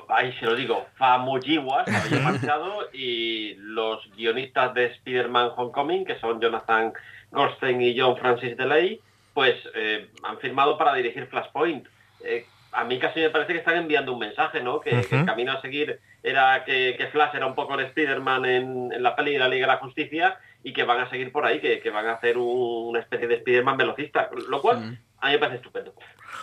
ahí 0.09 0.33
se 0.33 0.45
lo 0.45 0.55
digo, 0.55 0.85
Famuyiwa 0.95 1.85
se 1.85 1.95
había 1.95 2.19
marchado 2.19 2.89
y 2.93 3.55
los 3.55 4.09
guionistas 4.15 4.73
de 4.73 4.85
Spider-Man 4.85 5.51
Homecoming, 5.55 6.05
que 6.05 6.19
son 6.19 6.39
Jonathan 6.39 6.93
Goldstein 7.31 7.81
y 7.81 7.99
John 7.99 8.17
Francis 8.17 8.55
DeLay, 8.57 8.99
pues 9.33 9.55
eh, 9.73 10.09
han 10.23 10.39
firmado 10.39 10.77
para 10.77 10.93
dirigir 10.93 11.27
Flashpoint. 11.27 11.87
Eh, 12.23 12.45
a 12.71 12.83
mí 12.83 12.99
casi 12.99 13.21
me 13.21 13.29
parece 13.29 13.53
que 13.53 13.59
están 13.59 13.77
enviando 13.77 14.13
un 14.13 14.19
mensaje, 14.19 14.61
¿no? 14.61 14.79
Que, 14.81 14.89
el 14.89 15.25
camino 15.25 15.53
a 15.53 15.61
seguir 15.61 15.99
era 16.23 16.63
que, 16.65 17.07
Flash 17.11 17.35
era 17.35 17.45
un 17.45 17.55
poco 17.55 17.75
el 17.75 17.85
Spider-Man 17.85 18.45
en, 18.45 19.03
la 19.03 19.15
peli 19.15 19.33
de 19.33 19.39
la 19.39 19.47
Liga 19.47 19.67
de 19.67 19.73
la 19.73 19.79
Justicia 19.79 20.37
y 20.63 20.73
que 20.73 20.83
van 20.83 20.99
a 20.99 21.09
seguir 21.09 21.31
por 21.31 21.45
ahí, 21.45 21.59
que, 21.59 21.89
van 21.89 22.07
a 22.07 22.13
hacer 22.13 22.37
una 22.37 22.99
especie 22.99 23.27
de 23.27 23.35
Spider-Man 23.35 23.77
velocista, 23.77 24.29
lo 24.49 24.61
cual 24.61 24.97
a 25.19 25.27
mí 25.27 25.33
me 25.33 25.39
parece 25.39 25.57
estupendo. 25.57 25.93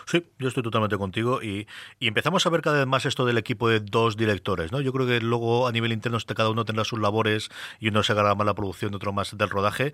Sí, 0.06 0.26
yo 0.38 0.48
estoy 0.48 0.62
totalmente 0.62 0.96
contigo 0.96 1.42
y, 1.42 1.66
empezamos 2.00 2.46
a 2.46 2.50
ver 2.50 2.62
cada 2.62 2.78
vez 2.78 2.87
más 2.87 3.06
esto 3.06 3.24
del 3.24 3.38
equipo 3.38 3.68
de 3.68 3.80
dos 3.80 4.16
directores, 4.16 4.72
¿no? 4.72 4.80
Yo 4.80 4.92
creo 4.92 5.06
que 5.06 5.20
luego 5.20 5.66
a 5.66 5.72
nivel 5.72 5.92
interno 5.92 6.18
cada 6.35 6.50
uno 6.50 6.64
tendrá 6.64 6.85
sus 6.85 6.98
labores 6.98 7.50
y 7.80 7.88
uno 7.88 8.02
se 8.02 8.12
agarra 8.12 8.35
más 8.35 8.46
la 8.46 8.54
producción, 8.54 8.94
otro 8.94 9.12
más 9.12 9.37
del 9.37 9.50
rodaje, 9.50 9.92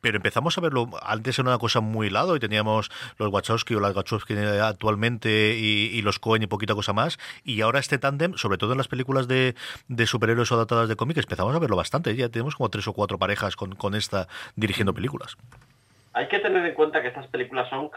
pero 0.00 0.16
empezamos 0.16 0.58
a 0.58 0.60
verlo, 0.60 0.90
antes 1.02 1.38
era 1.38 1.48
una 1.48 1.58
cosa 1.58 1.80
muy 1.80 2.10
lado 2.10 2.36
y 2.36 2.38
teníamos 2.40 2.90
los 3.18 3.32
Wachowski 3.32 3.74
o 3.74 3.80
las 3.80 3.96
Wachowski 3.96 4.34
actualmente 4.36 5.56
y, 5.56 6.02
los 6.02 6.18
Cohen 6.18 6.42
y 6.42 6.46
poquita 6.46 6.74
cosa 6.74 6.92
más, 6.92 7.18
y 7.42 7.62
ahora 7.62 7.78
este 7.78 7.96
tándem, 7.96 8.34
sobre 8.36 8.58
todo 8.58 8.72
en 8.72 8.78
las 8.78 8.88
películas 8.88 9.28
de, 9.28 9.54
superhéroes 10.04 10.52
o 10.52 10.56
adaptadas 10.56 10.90
de 10.90 10.96
cómics, 10.96 11.20
empezamos 11.20 11.56
a 11.56 11.58
verlo 11.58 11.76
bastante, 11.76 12.14
ya 12.14 12.28
tenemos 12.28 12.56
como 12.56 12.68
tres 12.68 12.86
o 12.86 12.92
cuatro 12.92 13.18
parejas 13.18 13.56
con, 13.56 13.74
con 13.74 13.94
esta 13.94 14.28
dirigiendo 14.56 14.92
películas. 14.92 15.38
Hay 16.12 16.28
que 16.28 16.38
tener 16.38 16.64
en 16.66 16.74
cuenta 16.74 17.00
que 17.00 17.08
estas 17.08 17.26
películas 17.28 17.68
son 17.70 17.90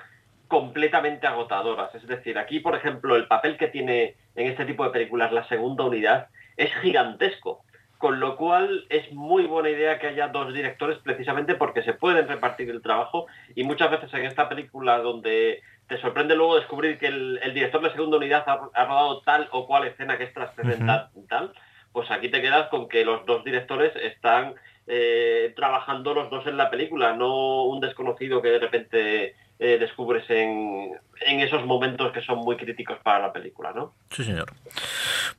completamente 0.48 1.28
agotadoras. 1.28 1.94
Es 1.96 2.08
decir, 2.08 2.38
aquí, 2.38 2.60
por 2.60 2.76
ejemplo, 2.76 3.16
el 3.16 3.28
papel 3.28 3.58
que 3.58 3.68
tiene 3.68 4.16
en 4.36 4.48
este 4.48 4.66
tipo 4.66 4.84
de 4.84 4.92
películas 4.92 5.32
la 5.32 5.48
segunda 5.48 5.84
unidad 5.84 6.28
es 6.56 6.74
gigantesco. 6.82 7.64
Con 7.98 8.20
lo 8.20 8.36
cual 8.38 8.86
es 8.90 9.12
muy 9.12 9.48
buena 9.48 9.72
idea 9.72 9.98
que 9.98 10.08
haya 10.08 10.28
dos 10.28 10.54
directores 10.54 11.00
precisamente 11.00 11.56
porque 11.56 11.82
se 11.82 11.94
pueden 11.94 12.28
repartir 12.28 12.70
el 12.70 12.84
trabajo 12.84 13.26
y 13.56 13.64
muchas 13.64 13.90
veces 13.90 14.14
en 14.14 14.26
esta 14.26 14.48
película 14.48 15.00
donde 15.00 15.62
te 15.88 15.98
sorprende 16.00 16.36
luego 16.36 16.58
descubrir 16.58 17.00
que 17.00 17.08
el, 17.08 17.54
director 17.56 17.82
de 17.82 17.92
segunda 17.92 18.18
unidad 18.18 18.44
ha, 18.48 18.86
rodado 18.86 19.22
tal 19.22 19.48
o 19.52 19.66
cual 19.66 19.88
escena 19.88 20.18
que 20.18 20.26
es 20.26 20.34
trascendental, 20.34 21.10
tal, 21.28 21.54
pues 21.92 22.12
aquí 22.12 22.30
te 22.30 22.42
quedas 22.42 22.68
con 22.70 22.88
que 22.88 23.04
los 23.04 23.26
dos 23.26 23.44
directores 23.44 23.96
están 23.96 24.54
eh, 24.86 25.54
trabajando 25.56 26.14
los 26.14 26.30
dos 26.30 26.46
en 26.46 26.58
la 26.58 26.70
película, 26.70 27.14
no 27.14 27.64
un 27.64 27.80
desconocido 27.80 28.42
que 28.42 28.50
de 28.50 28.60
repente 28.60 29.36
eh, 29.60 29.78
descubres 29.80 30.30
en, 30.30 30.92
en, 31.22 31.40
esos 31.40 31.66
momentos 31.66 32.12
que 32.12 32.22
son 32.22 32.40
muy 32.40 32.58
críticos 32.58 33.00
para 33.04 33.20
la 33.20 33.34
película, 33.34 33.72
¿no? 33.74 33.94
Sí, 34.12 34.24
señor. 34.24 34.52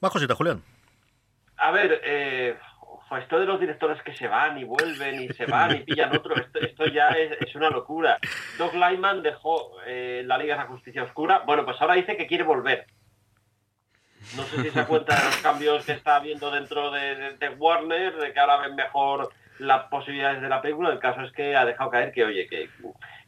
Más 0.01 0.11
cosita, 0.11 0.35
Julián. 0.35 0.63
A 1.57 1.71
ver, 1.71 2.01
eh, 2.05 2.57
esto 3.17 3.41
de 3.41 3.47
los 3.47 3.59
directores 3.59 4.03
que 4.03 4.15
se 4.15 4.29
van 4.29 4.59
y 4.59 4.65
vuelven 4.65 5.23
y 5.23 5.29
se 5.29 5.47
van 5.47 5.77
y 5.77 5.81
pillan 5.81 6.15
otro, 6.15 6.35
esto, 6.37 6.87
ya 6.87 7.09
es, 7.09 7.55
una 7.55 7.71
locura. 7.71 8.19
Doug 8.59 8.75
Lyman 8.75 9.23
dejó 9.23 9.77
eh, 9.87 10.23
la 10.27 10.37
Liga 10.37 10.57
de 10.57 10.63
la 10.63 10.69
Justicia 10.69 11.05
Oscura. 11.05 11.41
Bueno, 11.47 11.65
pues 11.65 11.81
ahora 11.81 11.95
dice 11.95 12.17
que 12.17 12.27
quiere 12.27 12.45
volver. 12.45 12.87
No 14.37 14.43
sé 14.43 14.63
si 14.63 14.71
se 14.71 14.85
cuenta 14.85 15.17
de 15.17 15.25
los 15.25 15.37
cambios 15.39 15.87
que 15.87 15.93
está 15.93 16.17
habiendo 16.17 16.51
dentro 16.51 16.91
de, 16.91 17.55
Warner, 17.57 18.17
de 18.17 18.33
que 18.33 18.41
ahora 18.41 18.59
ven 18.59 18.75
mejor 18.75 19.31
las 19.59 19.85
posibilidades 19.85 20.43
de 20.43 20.49
la 20.49 20.61
película. 20.61 20.91
El 20.91 20.99
caso 20.99 21.23
es 21.23 21.33
que 21.33 21.57
ha 21.57 21.65
dejado 21.65 21.91
caer 21.91 22.13
que, 22.13 22.25
oye, 22.25 22.47
que 22.47 22.69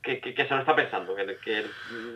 que, 0.02 0.34
se 0.36 0.54
lo 0.54 0.60
está 0.60 0.74
pensando, 0.74 1.14
que, 1.14 1.36
que, 1.44 1.66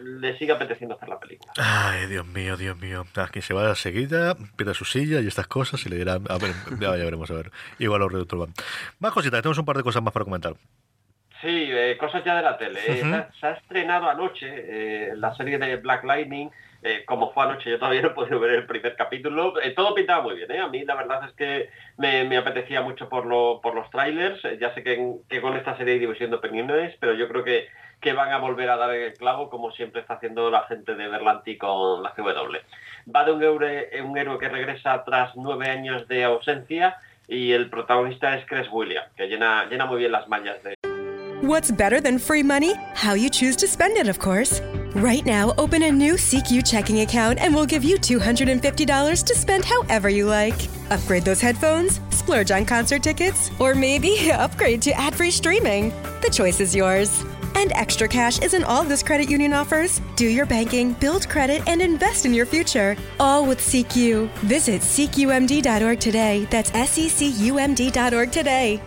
le 0.04 0.38
siga 0.38 0.54
apeteciendo 0.54 0.94
hacer 0.94 1.08
la 1.08 1.18
película. 1.18 1.52
Ay, 1.56 2.06
Dios 2.06 2.26
mío, 2.26 2.56
Dios 2.56 2.78
mío. 2.78 3.04
A 3.16 3.28
quien 3.28 3.42
se 3.42 3.54
va 3.54 3.70
a 3.70 3.74
seguida, 3.74 4.36
pierde 4.56 4.74
su 4.74 4.84
silla 4.84 5.20
y 5.20 5.26
estas 5.26 5.46
cosas 5.46 5.84
y 5.84 5.88
le 5.90 5.96
dirán, 5.96 6.24
a 6.28 6.38
ver, 6.38 6.52
ya, 6.80 6.90
veremos, 6.90 7.30
a 7.30 7.34
ver. 7.34 7.50
Igual 7.78 8.00
los 8.00 8.12
reductores 8.12 8.46
van. 8.46 8.54
Más 9.00 9.12
cositas, 9.12 9.42
tenemos 9.42 9.58
un 9.58 9.64
par 9.64 9.76
de 9.76 9.82
cosas 9.82 10.02
más 10.02 10.12
para 10.12 10.24
comentar. 10.24 10.54
Sí, 11.40 11.68
eh, 11.70 11.96
cosas 11.98 12.24
ya 12.24 12.36
de 12.36 12.42
la 12.42 12.56
tele. 12.56 12.80
Eh, 12.86 13.26
se, 13.38 13.46
ha, 13.46 13.50
estrenado 13.52 14.08
anoche 14.08 14.46
eh, 14.48 15.12
la 15.16 15.34
serie 15.34 15.58
de 15.58 15.76
Black 15.76 16.04
Lightning, 16.04 16.48
como 17.06 17.32
fue 17.32 17.44
anoche, 17.44 17.70
yo 17.70 17.78
todavía 17.78 18.02
no 18.02 18.08
he 18.08 18.12
podido 18.12 18.40
ver 18.40 18.50
el 18.50 18.66
primer 18.66 18.94
capítulo. 18.96 19.54
todo 19.74 19.94
pintaba 19.94 20.22
muy 20.22 20.36
bien, 20.36 20.60
A 20.60 20.68
mí 20.68 20.84
la 20.84 20.94
verdad 20.94 21.28
es 21.28 21.32
que 21.32 21.70
me, 21.96 22.36
apetecía 22.36 22.82
mucho 22.82 23.08
por, 23.08 23.26
lo, 23.26 23.60
por 23.62 23.74
los 23.74 23.88
trailers. 23.90 24.42
ya 24.60 24.74
sé 24.74 24.82
que, 24.82 25.40
con 25.40 25.56
esta 25.56 25.76
serie 25.76 25.98
división 25.98 26.30
de 26.30 26.36
opiniones, 26.36 26.94
pero 27.00 27.14
yo 27.14 27.28
creo 27.28 27.42
que, 27.42 27.68
que 28.00 28.12
van 28.12 28.32
a 28.32 28.38
volver 28.38 28.68
a 28.68 28.76
dar 28.76 28.94
el 28.94 29.14
clavo, 29.14 29.48
como 29.48 29.72
siempre 29.72 30.02
está 30.02 30.14
haciendo 30.14 30.50
la 30.50 30.64
gente 30.64 30.94
de 30.94 31.08
Berlanti 31.08 31.56
con 31.56 32.02
la 32.02 32.12
CW. 32.14 32.56
Va 33.14 33.24
de 33.24 33.32
un 33.32 33.42
héroe, 33.42 33.88
un 34.02 34.18
héroe 34.18 34.38
que 34.38 34.48
regresa 34.48 35.04
tras 35.04 35.34
nueve 35.36 35.70
años 35.70 36.06
de 36.08 36.24
ausencia 36.24 36.96
y 37.28 37.52
el 37.52 37.70
protagonista 37.70 38.36
es 38.36 38.44
Chris 38.46 38.68
William, 38.70 39.04
que 39.16 39.26
llena, 39.26 39.64
llena 39.70 39.86
muy 39.86 39.98
bien 39.98 40.12
las 40.12 40.28
mallas 40.28 40.62
de 40.62 40.74
What's 41.42 41.70
better 41.70 42.00
than 42.00 42.18
free 42.18 42.42
money? 42.42 42.74
How 42.94 43.14
you 43.14 43.28
choose 43.28 43.56
to 43.56 43.66
spend 43.66 43.98
it, 43.98 44.08
of 44.08 44.18
course. 44.18 44.62
Right 44.94 45.26
now, 45.26 45.52
open 45.58 45.82
a 45.82 45.90
new 45.90 46.14
CQ 46.14 46.64
checking 46.64 47.00
account 47.00 47.40
and 47.40 47.52
we'll 47.52 47.66
give 47.66 47.82
you 47.82 47.96
$250 47.96 49.24
to 49.24 49.34
spend 49.34 49.64
however 49.64 50.08
you 50.08 50.26
like. 50.26 50.68
Upgrade 50.90 51.24
those 51.24 51.40
headphones, 51.40 51.98
splurge 52.10 52.52
on 52.52 52.64
concert 52.64 53.02
tickets, 53.02 53.50
or 53.58 53.74
maybe 53.74 54.30
upgrade 54.30 54.80
to 54.82 54.92
ad 54.92 55.12
free 55.12 55.32
streaming. 55.32 55.90
The 56.22 56.30
choice 56.32 56.60
is 56.60 56.76
yours. 56.76 57.24
And 57.56 57.72
extra 57.72 58.06
cash 58.06 58.38
isn't 58.40 58.62
all 58.62 58.84
this 58.84 59.02
credit 59.02 59.28
union 59.28 59.52
offers. 59.52 60.00
Do 60.14 60.28
your 60.28 60.46
banking, 60.46 60.92
build 60.92 61.28
credit, 61.28 61.62
and 61.66 61.82
invest 61.82 62.24
in 62.24 62.32
your 62.32 62.46
future. 62.46 62.96
All 63.18 63.46
with 63.46 63.58
CQ. 63.58 64.28
Visit 64.42 64.80
SeekUMD.org 64.82 65.98
today. 65.98 66.46
That's 66.50 66.72
S 66.72 66.98
E 66.98 67.08
C 67.08 67.30
U 67.46 67.58
M 67.58 67.74
D.org 67.74 68.30
today. 68.30 68.80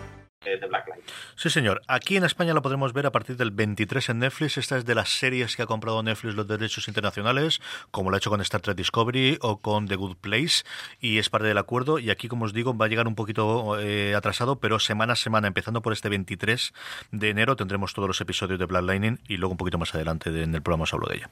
De 0.60 0.68
Blacklight. 0.68 1.02
Sí, 1.36 1.50
señor. 1.50 1.82
Aquí 1.88 2.18
en 2.18 2.24
España 2.24 2.54
lo 2.54 2.62
podremos 2.62 2.94
ver 2.94 3.06
a 3.06 3.12
partir 3.12 3.38
del 3.38 3.52
23 3.52 4.10
en 4.10 4.20
Netflix. 4.20 4.58
Esta 4.58 4.78
es 4.78 4.86
de 4.86 4.96
las 4.96 5.10
series 5.10 5.56
que 5.56 5.64
ha 5.64 5.66
comprado 5.66 6.02
Netflix 6.04 6.36
los 6.36 6.48
derechos 6.48 6.88
internacionales, 6.88 7.62
como 7.92 8.10
lo 8.10 8.16
ha 8.16 8.18
hecho 8.18 8.30
con 8.30 8.42
Star 8.42 8.62
Trek 8.62 8.78
Discovery 8.78 9.38
o 9.42 9.60
con 9.60 9.88
The 9.88 9.96
Good 9.96 10.18
Place, 10.18 10.64
y 11.00 11.18
es 11.18 11.30
parte 11.30 11.48
del 11.48 11.58
acuerdo. 11.58 12.00
Y 12.00 12.10
aquí, 12.10 12.28
como 12.28 12.46
os 12.46 12.54
digo, 12.54 12.76
va 12.76 12.86
a 12.86 12.90
llegar 12.90 13.08
un 13.08 13.16
poquito 13.16 13.80
eh, 13.80 14.16
atrasado, 14.16 14.60
pero 14.60 14.80
semana 14.80 15.14
a 15.14 15.16
semana, 15.16 15.48
empezando 15.48 15.82
por 15.82 15.94
este 15.94 16.10
23 16.10 16.74
de 17.12 17.30
enero, 17.30 17.56
tendremos 17.56 17.94
todos 17.94 18.08
los 18.08 18.22
episodios 18.22 18.60
de 18.60 18.66
Black 18.66 18.84
Lightning 18.84 19.20
y 19.28 19.38
luego 19.38 19.52
un 19.52 19.58
poquito 19.58 19.78
más 19.78 19.94
adelante 19.94 20.30
en 20.30 20.54
el 20.56 20.62
programa 20.62 20.84
os 20.84 20.94
hablo 20.94 21.08
de 21.08 21.18
ella. 21.18 21.30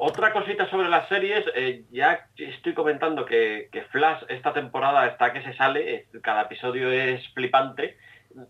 Otra 0.00 0.32
cosita 0.32 0.70
sobre 0.70 0.88
las 0.88 1.08
series, 1.08 1.44
eh, 1.56 1.82
ya 1.90 2.28
estoy 2.36 2.72
comentando 2.72 3.26
que, 3.26 3.68
Flash 3.90 4.22
esta 4.28 4.52
temporada 4.52 5.04
está 5.08 5.32
que 5.32 5.42
se 5.42 5.54
sale, 5.54 6.06
cada 6.22 6.42
episodio 6.42 6.92
es 6.92 7.26
flipante. 7.34 7.98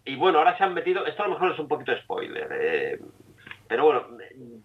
Y 0.04 0.16
bueno, 0.16 0.40
ahora 0.40 0.58
se 0.58 0.64
han 0.64 0.74
metido, 0.74 1.06
esto 1.06 1.22
a 1.22 1.26
lo 1.26 1.32
mejor 1.32 1.52
es 1.52 1.58
un 1.58 1.66
poquito 1.66 1.96
spoiler, 2.02 2.48
eh, 2.52 3.00
pero 3.66 3.86
bueno, 3.86 4.08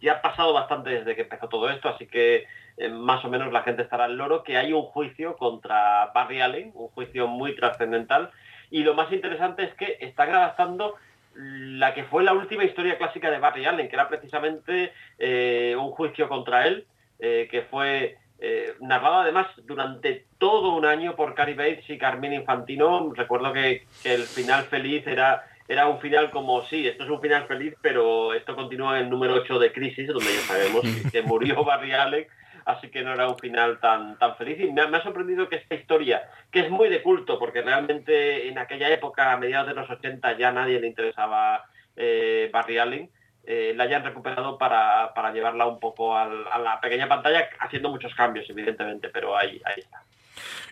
ya 0.01 0.15
ha 0.15 0.21
pasado 0.21 0.51
bastante 0.51 0.89
desde 0.89 1.15
que 1.15 1.21
empezó 1.21 1.47
todo 1.47 1.69
esto, 1.69 1.87
así 1.87 2.05
que 2.05 2.47
eh, 2.75 2.89
más 2.89 3.23
o 3.23 3.29
menos 3.29 3.53
la 3.53 3.63
gente 3.63 3.83
estará 3.83 4.03
al 4.03 4.17
loro, 4.17 4.43
que 4.43 4.57
hay 4.57 4.73
un 4.73 4.83
juicio 4.83 5.37
contra 5.37 6.11
Barry 6.13 6.41
Allen, 6.41 6.73
un 6.73 6.89
juicio 6.89 7.27
muy 7.27 7.55
trascendental. 7.55 8.29
Y 8.69 8.83
lo 8.83 8.93
más 8.93 9.09
interesante 9.13 9.63
es 9.63 9.73
que 9.75 9.99
están 10.01 10.31
adaptando 10.31 10.95
la 11.35 11.93
que 11.93 12.03
fue 12.03 12.23
la 12.23 12.33
última 12.33 12.63
historia 12.63 12.97
clásica 12.97 13.31
de 13.31 13.39
Barry 13.39 13.65
Allen, 13.65 13.87
que 13.87 13.95
era 13.95 14.07
precisamente 14.07 14.93
eh, 15.17 15.75
un 15.77 15.91
juicio 15.91 16.27
contra 16.27 16.67
él, 16.67 16.85
eh, 17.19 17.47
que 17.49 17.63
fue 17.63 18.17
eh, 18.39 18.73
narrado 18.81 19.21
además 19.21 19.47
durante 19.63 20.25
todo 20.37 20.75
un 20.75 20.85
año 20.85 21.15
por 21.15 21.33
Cary 21.33 21.53
Bates 21.53 21.89
y 21.89 21.97
Carmine 21.97 22.35
Infantino. 22.35 23.11
Recuerdo 23.13 23.53
que, 23.53 23.85
el 24.03 24.23
final 24.23 24.65
feliz 24.65 25.07
era, 25.07 25.45
era 25.67 25.87
un 25.87 25.99
final 25.99 26.29
como, 26.29 26.61
sí, 26.63 26.87
esto 26.87 27.03
es 27.03 27.09
un 27.09 27.21
final 27.21 27.45
feliz, 27.47 27.73
pero 27.81 28.33
esto 28.33 28.55
continúa 28.55 28.97
en 28.97 29.05
el 29.05 29.09
número 29.09 29.35
8 29.35 29.59
de 29.59 29.71
Crisis, 29.71 30.07
donde 30.07 30.33
ya 30.33 30.41
sabemos 30.41 30.81
que 31.11 31.21
murió 31.21 31.63
Barry 31.65 31.93
Allen 31.93 32.27
así 32.65 32.89
que 32.89 33.03
no 33.03 33.13
era 33.13 33.27
un 33.27 33.37
final 33.37 33.79
tan, 33.79 34.17
tan 34.17 34.35
feliz. 34.35 34.59
Y 34.59 34.71
me 34.71 34.81
ha, 34.81 35.03
sorprendido 35.03 35.49
que 35.49 35.57
esta 35.57 35.75
historia, 35.75 36.29
que 36.51 36.61
es 36.61 36.69
muy 36.69 36.89
de 36.89 37.01
culto, 37.01 37.39
porque 37.39 37.61
realmente 37.61 38.47
en 38.47 38.57
aquella 38.57 38.89
época, 38.89 39.31
a 39.31 39.37
mediados 39.37 39.67
de 39.67 39.75
los 39.75 39.89
80, 39.89 40.37
ya 40.37 40.51
nadie 40.51 40.79
le 40.79 40.87
interesaba 40.87 41.65
eh, 41.95 42.49
Barry 42.51 42.77
Allen, 42.77 43.09
eh, 43.45 43.73
la 43.75 43.83
hayan 43.83 44.03
recuperado 44.03 44.57
para, 44.57 45.11
llevarla 45.33 45.65
un 45.65 45.79
poco 45.79 46.15
a 46.15 46.27
la 46.59 46.79
pequeña 46.79 47.07
pantalla, 47.09 47.49
haciendo 47.59 47.89
muchos 47.89 48.13
cambios, 48.15 48.49
evidentemente, 48.49 49.09
pero 49.09 49.37
ahí, 49.37 49.61
ahí 49.65 49.81
está. 49.81 50.03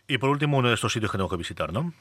Y 0.08 0.18
por 0.18 0.30
último, 0.30 0.58
uno 0.58 0.70
de 0.70 0.76
estos 0.76 0.94
sitios 0.94 1.12
que 1.12 1.18
tengo 1.18 1.30
que 1.30 1.38
visitar, 1.38 1.72
¿no? 1.72 1.94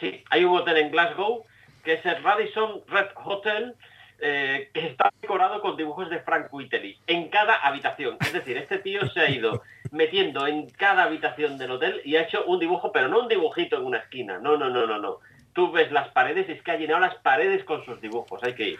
Sí, 0.00 0.22
hay 0.30 0.44
un 0.44 0.56
hotel 0.56 0.76
en 0.78 0.90
Glasgow, 0.90 1.44
que 1.84 1.94
es 1.94 2.06
el 2.06 2.22
Radisson 2.22 2.82
Red 2.88 3.08
Hotel, 3.24 3.74
eh, 4.20 4.70
que 4.72 4.86
está 4.86 5.12
decorado 5.20 5.60
con 5.60 5.76
dibujos 5.76 6.08
de 6.10 6.20
Frank 6.20 6.52
Whiteley 6.52 6.98
en 7.06 7.28
cada 7.28 7.56
habitación. 7.56 8.16
Es 8.20 8.32
decir, 8.32 8.56
este 8.56 8.78
tío 8.78 9.06
se 9.08 9.20
ha 9.20 9.30
ido 9.30 9.62
metiendo 9.90 10.46
en 10.46 10.68
cada 10.70 11.04
habitación 11.04 11.58
del 11.58 11.72
hotel 11.72 12.00
y 12.04 12.16
ha 12.16 12.22
hecho 12.22 12.44
un 12.46 12.58
dibujo, 12.58 12.92
pero 12.92 13.08
no 13.08 13.20
un 13.20 13.28
dibujito 13.28 13.76
en 13.76 13.84
una 13.84 13.98
esquina. 13.98 14.38
No, 14.38 14.56
no, 14.56 14.70
no, 14.70 14.86
no, 14.86 14.98
no 14.98 15.20
tú 15.56 15.72
ves 15.72 15.90
las 15.90 16.08
paredes 16.08 16.48
es 16.50 16.62
que 16.62 16.70
ha 16.70 16.76
llenado 16.76 17.00
las 17.00 17.14
paredes 17.16 17.64
con 17.64 17.82
sus 17.86 17.98
dibujos, 18.00 18.40
hay 18.42 18.54
que 18.54 18.68
ir. 18.68 18.78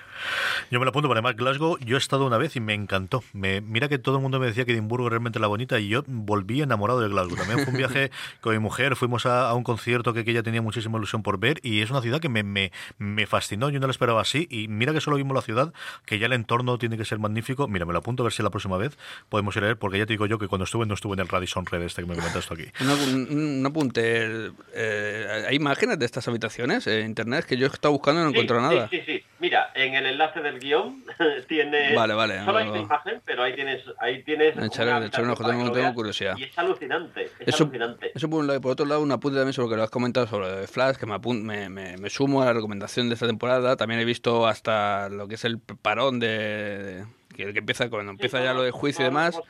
Yo 0.71 0.79
me 0.79 0.85
lo 0.85 0.91
apunto, 0.91 1.09
pero 1.09 1.19
además 1.19 1.35
Glasgow, 1.35 1.79
yo 1.81 1.97
he 1.97 1.99
estado 1.99 2.27
una 2.27 2.37
vez 2.37 2.55
y 2.55 2.61
me 2.61 2.75
encantó. 2.75 3.25
Me, 3.33 3.63
mira 3.63 3.89
que 3.89 3.99
todo 3.99 4.17
el 4.17 4.23
mundo 4.23 4.39
me 4.39 4.47
decía 4.47 4.67
que 4.67 4.73
Edimburgo 4.73 5.09
realmente 5.09 5.39
la 5.39 5.47
bonita 5.47 5.81
y 5.81 5.89
yo 5.89 6.05
volví 6.07 6.61
enamorado 6.61 7.01
de 7.01 7.09
Glasgow. 7.09 7.37
También 7.37 7.61
fue 7.61 7.73
un 7.73 7.79
viaje 7.79 8.11
con 8.43 8.53
mi 8.53 8.59
mujer, 8.59 8.95
fuimos 8.95 9.25
a, 9.25 9.55
un 9.55 9.65
concierto 9.65 10.13
que, 10.13 10.27
ella 10.27 10.43
tenía 10.43 10.61
muchísima 10.61 10.99
ilusión 10.99 11.23
por 11.23 11.39
ver 11.39 11.61
y 11.63 11.81
es 11.81 11.91
una 11.91 12.03
ciudad 12.03 12.21
que 12.21 12.29
me, 12.29 12.43
me, 12.43 12.73
me, 12.99 13.27
fascinó, 13.27 13.71
yo 13.71 13.81
no 13.81 13.87
la 13.87 13.93
esperaba 13.93 14.21
así 14.21 14.47
y 14.51 14.69
mira 14.69 14.93
que 14.93 15.01
solo 15.01 15.17
vimos 15.17 15.35
la 15.35 15.41
ciudad, 15.41 15.73
que 16.05 16.19
ya 16.19 16.27
el 16.27 16.35
entorno 16.35 16.77
tiene 16.77 16.99
que 16.99 17.07
ser 17.07 17.19
magnífico. 17.19 17.69
Mira, 17.69 17.87
me 17.87 17.95
lo 17.95 18.01
apunto 18.01 18.23
a 18.23 18.25
ver 18.25 18.35
si 18.35 18.43
la 18.43 18.51
próxima 18.51 18.77
vez 18.77 18.99
podemos 19.31 19.57
ir 19.57 19.65
a 19.65 19.69
ver, 19.69 19.79
porque 19.79 19.97
ya 19.97 20.05
te 20.05 20.13
digo 20.13 20.27
yo 20.27 20.39
que 20.39 20.47
cuando 20.47 20.65
estuve 20.65 20.85
no 20.85 20.93
estuve 20.93 21.15
en 21.15 21.21
el 21.21 21.29
Radisson 21.29 21.65
Red 21.65 21.83
este 21.83 22.03
que 22.03 22.09
me 22.09 22.17
comentaste 22.17 22.53
aquí. 22.53 22.65
Un, 22.81 23.65
apunte, 23.65 24.51
eh, 24.75 25.45
¿hay 25.49 25.57
imágenes 25.57 25.99
de 25.99 26.05
estas 26.05 26.29
habitaciones? 26.29 26.66
En 26.71 27.07
internet, 27.07 27.45
que 27.45 27.57
yo 27.57 27.67
he 27.67 27.71
estado 27.71 27.93
buscando 27.93 28.21
y 28.21 28.25
no 28.25 28.31
encuentro 28.31 28.61
nada. 28.61 28.89
Sí, 28.89 29.01
sí, 29.05 29.23
Mira, 29.39 29.71
en 29.75 29.95
el 29.95 30.07
enlace 30.07 30.41
del 30.41 30.59
guion 30.59 31.05
tiene. 31.49 31.95
Vale, 31.95 32.15
vale. 32.15 32.45
Solo 32.45 32.59
hay 32.59 32.69
una 32.69 32.81
imagen, 32.81 33.21
pero 33.25 33.43
ahí 33.43 33.55
tienes. 33.55 33.83
Ahí 33.99 34.23
tienes 34.23 34.57
echarle, 34.57 35.07
echarle 35.07 35.27
un 35.27 35.33
ojo, 35.33 35.73
tengo, 35.73 35.95
curiosidad. 35.95 36.37
Y 36.39 36.45
es 36.45 36.59
alucinante. 36.59 37.25
Es 37.41 37.49
eso, 37.49 37.65
alucinante. 37.65 38.13
Eso 38.15 38.31
por 38.31 38.41
un 38.41 38.47
lado. 38.47 38.59
Y 38.59 38.63
por 38.63 38.73
otro 38.73 38.87
lado, 38.87 39.03
un 39.03 39.13
apunte 39.13 39.37
también 39.37 39.53
sobre 39.53 39.67
lo 39.67 39.71
que 39.71 39.77
lo 39.77 39.83
has 39.83 39.91
comentado 39.91 40.27
sobre 40.27 40.67
Flash, 40.67 40.97
que 40.97 41.07
me, 41.07 41.69
me, 41.69 41.97
me, 41.99 42.11
sumo 42.11 42.43
a 42.43 42.47
la 42.47 42.53
recomendación 42.55 43.09
de 43.09 43.15
esta 43.15 43.27
temporada. 43.27 43.77
También 43.77 44.01
he 44.01 44.05
visto 44.05 44.47
hasta 44.47 45.09
lo 45.11 45.29
que 45.29 45.35
es 45.35 45.45
el 45.45 45.59
parón 45.59 46.19
de 46.19 47.05
que, 47.37 47.53
que 47.53 47.59
empieza 47.59 47.89
cuando 47.89 48.13
empieza 48.13 48.43
ya 48.43 48.55
lo 48.55 48.63
de 48.63 48.71
juicio 48.71 49.03
y 49.03 49.09
demás. 49.09 49.41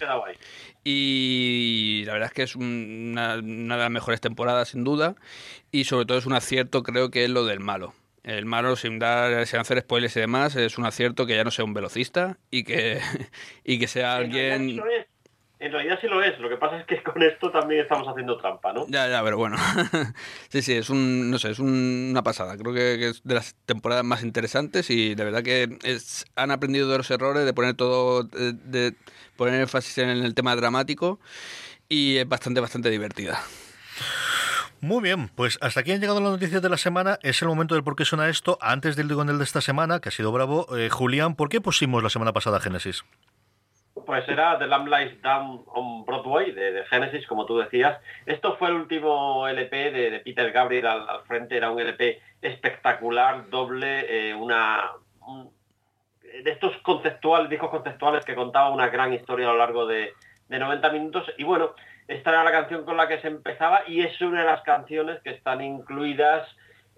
Y 0.85 2.03
la 2.07 2.13
verdad 2.13 2.29
es 2.29 2.35
que 2.35 2.43
es 2.43 2.57
una, 2.57 3.37
una, 3.37 3.77
de 3.77 3.83
las 3.83 3.91
mejores 3.91 4.21
temporadas 4.21 4.69
sin 4.69 4.85
duda 4.85 5.17
y 5.73 5.85
sobre 5.85 6.07
todo 6.07 6.19
es 6.19 6.27
un 6.27 6.35
acierto 6.35 6.83
creo 6.83 7.11
que 7.11 7.25
es 7.25 7.31
lo 7.31 7.45
del 7.45 7.61
malo. 7.61 7.95
El 8.23 8.45
malo, 8.45 8.75
sin 8.75 8.99
dar, 8.99 9.47
sin 9.47 9.61
hacer 9.61 9.81
spoilers 9.81 10.17
y 10.17 10.21
demás, 10.21 10.57
es 10.57 10.79
un 10.79 10.85
acierto 10.85 11.27
que 11.27 11.37
ya 11.37 11.45
no 11.45 11.53
sea 11.53 11.65
un 11.65 11.75
velocista 11.75 12.39
y 12.51 12.65
que, 12.65 13.01
y 13.65 13.79
que 13.79 13.87
sea 13.87 14.17
alguien... 14.17 14.83
En 15.59 15.73
realidad 15.73 15.99
sí 16.01 16.07
lo 16.07 16.23
es, 16.23 16.39
lo 16.39 16.51
que 16.51 16.57
pasa 16.57 16.79
es 16.79 16.87
que 16.87 17.03
con 17.03 17.23
esto 17.23 17.51
también 17.51 17.83
estamos 17.83 18.07
haciendo 18.09 18.37
trampa, 18.37 18.73
¿no? 18.73 18.87
Ya, 18.89 19.09
ya, 19.09 19.23
pero 19.23 19.39
bueno. 19.39 19.57
sí, 20.49 20.63
sí, 20.63 20.75
es 20.75 20.91
un, 20.91 21.31
no 21.31 21.39
sé, 21.39 21.51
es 21.51 21.59
una 21.59 22.23
pasada. 22.23 22.57
Creo 22.57 22.75
que, 22.75 23.09
es 23.09 23.23
de 23.25 23.35
las 23.35 23.55
temporadas 23.67 24.05
más 24.05 24.23
interesantes 24.23 24.91
y 24.91 25.15
de 25.15 25.25
verdad 25.25 25.43
que 25.43 25.79
es, 25.85 26.27
han 26.37 26.51
aprendido 26.51 26.89
de 26.91 26.99
los 26.99 27.11
errores, 27.11 27.45
de 27.45 27.55
poner 27.55 27.75
todo, 27.75 28.25
de, 28.25 28.53
de 28.53 28.95
poner 29.37 29.61
énfasis 29.61 29.99
en 29.99 30.11
el 30.11 30.35
tema 30.35 30.55
dramático 30.57 31.19
y 31.89 32.17
es 32.17 32.29
bastante, 32.29 32.61
bastante 32.61 32.91
divertida. 32.91 33.41
Muy 34.81 35.03
bien, 35.03 35.29
pues 35.35 35.59
hasta 35.63 35.81
aquí 35.81 35.93
han 35.93 36.01
llegado 36.01 36.21
las 36.21 36.33
noticias 36.33 36.61
de 36.61 36.69
la 36.69 36.77
semana. 36.77 37.19
Es 37.23 37.41
el 37.41 37.49
momento 37.49 37.75
del 37.75 37.83
por 37.83 37.97
qué 37.97 38.05
suena 38.05 38.29
esto. 38.29 38.59
Antes 38.61 38.95
del 38.95 39.13
con 39.15 39.31
el 39.31 39.39
de 39.39 39.45
esta 39.45 39.63
semana, 39.63 40.01
que 40.01 40.11
ha 40.11 40.13
sido 40.13 40.33
bravo, 40.33 40.67
eh, 40.77 40.91
Julián, 40.91 41.35
¿por 41.35 41.49
qué 41.49 41.63
pusimos 41.63 42.03
la 42.03 42.11
semana 42.11 42.33
pasada 42.33 42.61
Génesis? 42.61 43.03
Pues 44.05 44.29
era 44.29 44.59
The 44.59 44.67
Lamb 44.67 44.89
Lies 44.89 45.23
Down 45.23 45.65
on 45.69 46.05
Broadway 46.05 46.53
de, 46.53 46.85
Genesis, 46.91 47.27
como 47.27 47.47
tú 47.47 47.59
decías. 47.59 47.99
Esto 48.27 48.57
fue 48.57 48.69
el 48.69 48.75
último 48.75 49.49
LP 49.49 49.91
de, 49.91 50.21
Peter 50.21 50.53
Gabriel 50.53 50.87
al, 50.87 51.23
frente. 51.27 51.57
Era 51.57 51.71
un 51.71 51.81
LP 51.81 52.21
espectacular, 52.43 53.49
doble, 53.49 54.31
eh, 54.31 54.35
una 54.35 54.93
de 56.23 56.51
estos 56.51 56.77
conceptuales, 56.83 57.49
discos 57.49 57.71
conceptuales 57.71 58.25
que 58.25 58.35
contaba 58.35 58.71
una 58.71 58.89
gran 58.89 59.15
historia 59.15 59.49
a 59.49 59.53
lo 59.53 59.59
largo 59.59 59.87
de, 59.87 60.13
de 60.49 60.59
90 60.59 60.91
minutos. 60.91 61.33
Y 61.39 61.45
bueno, 61.45 61.75
esta 62.09 62.31
era 62.31 62.45
la 62.45 62.53
canción 62.53 62.85
con 62.85 62.97
la 62.97 63.09
que 63.09 63.21
se 63.21 63.29
empezaba 63.29 63.83
y 63.87 64.03
es 64.03 64.21
una 64.21 64.41
de 64.41 64.47
las 64.47 64.63
canciones 64.63 65.21
que 65.23 65.31
están 65.31 65.61
incluidas 65.61 66.47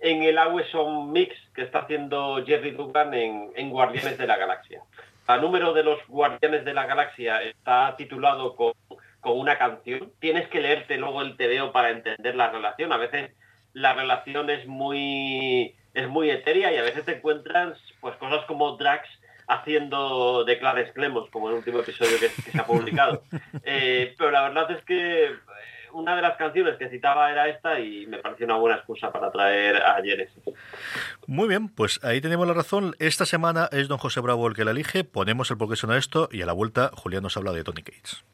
en 0.01 0.23
el 0.23 0.39
Awesome 0.39 1.11
Mix 1.13 1.35
que 1.55 1.63
está 1.63 1.81
haciendo 1.81 2.45
Jerry 2.45 2.73
Dugan 2.73 3.15
en, 3.15 3.71
Guardianes 3.71 4.19
de 4.19 4.27
la 4.27 4.37
Galaxia. 4.37 4.83
El 5.29 5.43
número 5.43 5.75
de 5.75 5.85
los 5.85 5.99
Guardianes 6.07 6.65
de 6.65 6.73
la 6.73 6.87
Galaxia 6.87 7.43
está 7.43 7.95
titulado 7.97 8.57
con, 8.57 8.73
una 9.25 9.59
canción. 9.59 10.11
Tienes 10.21 10.49
que 10.49 10.61
leerte 10.61 10.97
luego 10.97 11.21
el 11.21 11.37
TVO 11.37 11.71
para 11.71 11.91
entender 11.91 12.35
la 12.35 12.51
relación. 12.51 12.93
A 12.93 12.97
veces 12.97 13.33
la 13.75 13.93
relación 13.93 14.49
es 14.49 14.67
muy 14.67 15.75
es 15.93 16.09
muy 16.09 16.31
etérea 16.31 16.73
y 16.73 16.79
a 16.79 16.83
veces 16.83 17.05
te 17.05 17.17
encuentras 17.17 17.79
pues 18.01 18.17
cosas 18.17 18.45
como 18.47 18.77
Drax 18.77 19.07
haciendo 19.49 20.45
de 20.45 20.59
Clarence 20.59 20.93
Clemos, 20.93 21.29
como 21.31 21.49
en 21.49 21.55
el 21.55 21.59
último 21.59 21.81
episodio 21.81 22.19
que, 22.19 22.29
se 22.29 22.59
ha 22.59 22.65
publicado. 22.65 23.23
Eh, 23.65 24.15
pero 24.17 24.31
la 24.31 24.43
verdad 24.49 24.71
es 24.71 24.83
que 24.85 25.35
una 25.93 26.17
de 26.17 26.23
las 26.23 26.37
canciones 26.37 26.77
que 26.77 26.89
citaba 26.89 27.31
era 27.31 27.49
esta 27.49 27.79
y 27.81 28.07
me 28.07 28.19
pareció 28.19 28.47
una 28.47 28.57
buena 28.57 28.77
excusa 28.77 29.13
para 29.13 29.31
traer 29.31 29.77
a 29.77 29.97
Genesis. 30.03 30.43
Muy 31.27 31.49
bien, 31.49 31.69
pues 31.69 32.01
ahí 32.03 32.21
tenemos 32.21 32.47
la 32.47 32.55
razón. 32.55 32.95
Esta 32.99 33.27
semana 33.27 33.69
es 33.73 33.89
don 33.89 33.99
José 33.99 34.21
Bravo 34.21 34.47
el 34.47 34.55
que 34.55 34.65
la 34.65 34.71
elige, 34.73 35.05
ponemos 35.05 35.51
el 35.51 35.57
por 35.57 35.69
qué 35.69 35.77
suena 35.77 35.97
esto 35.97 36.29
y 36.33 36.43
a 36.43 36.47
la 36.47 36.53
vuelta 36.53 36.91
Julián 36.95 37.23
nos 37.23 37.37
habla 37.37 37.53
de 37.53 37.65
Tony 37.65 37.83
Cates. 37.83 38.25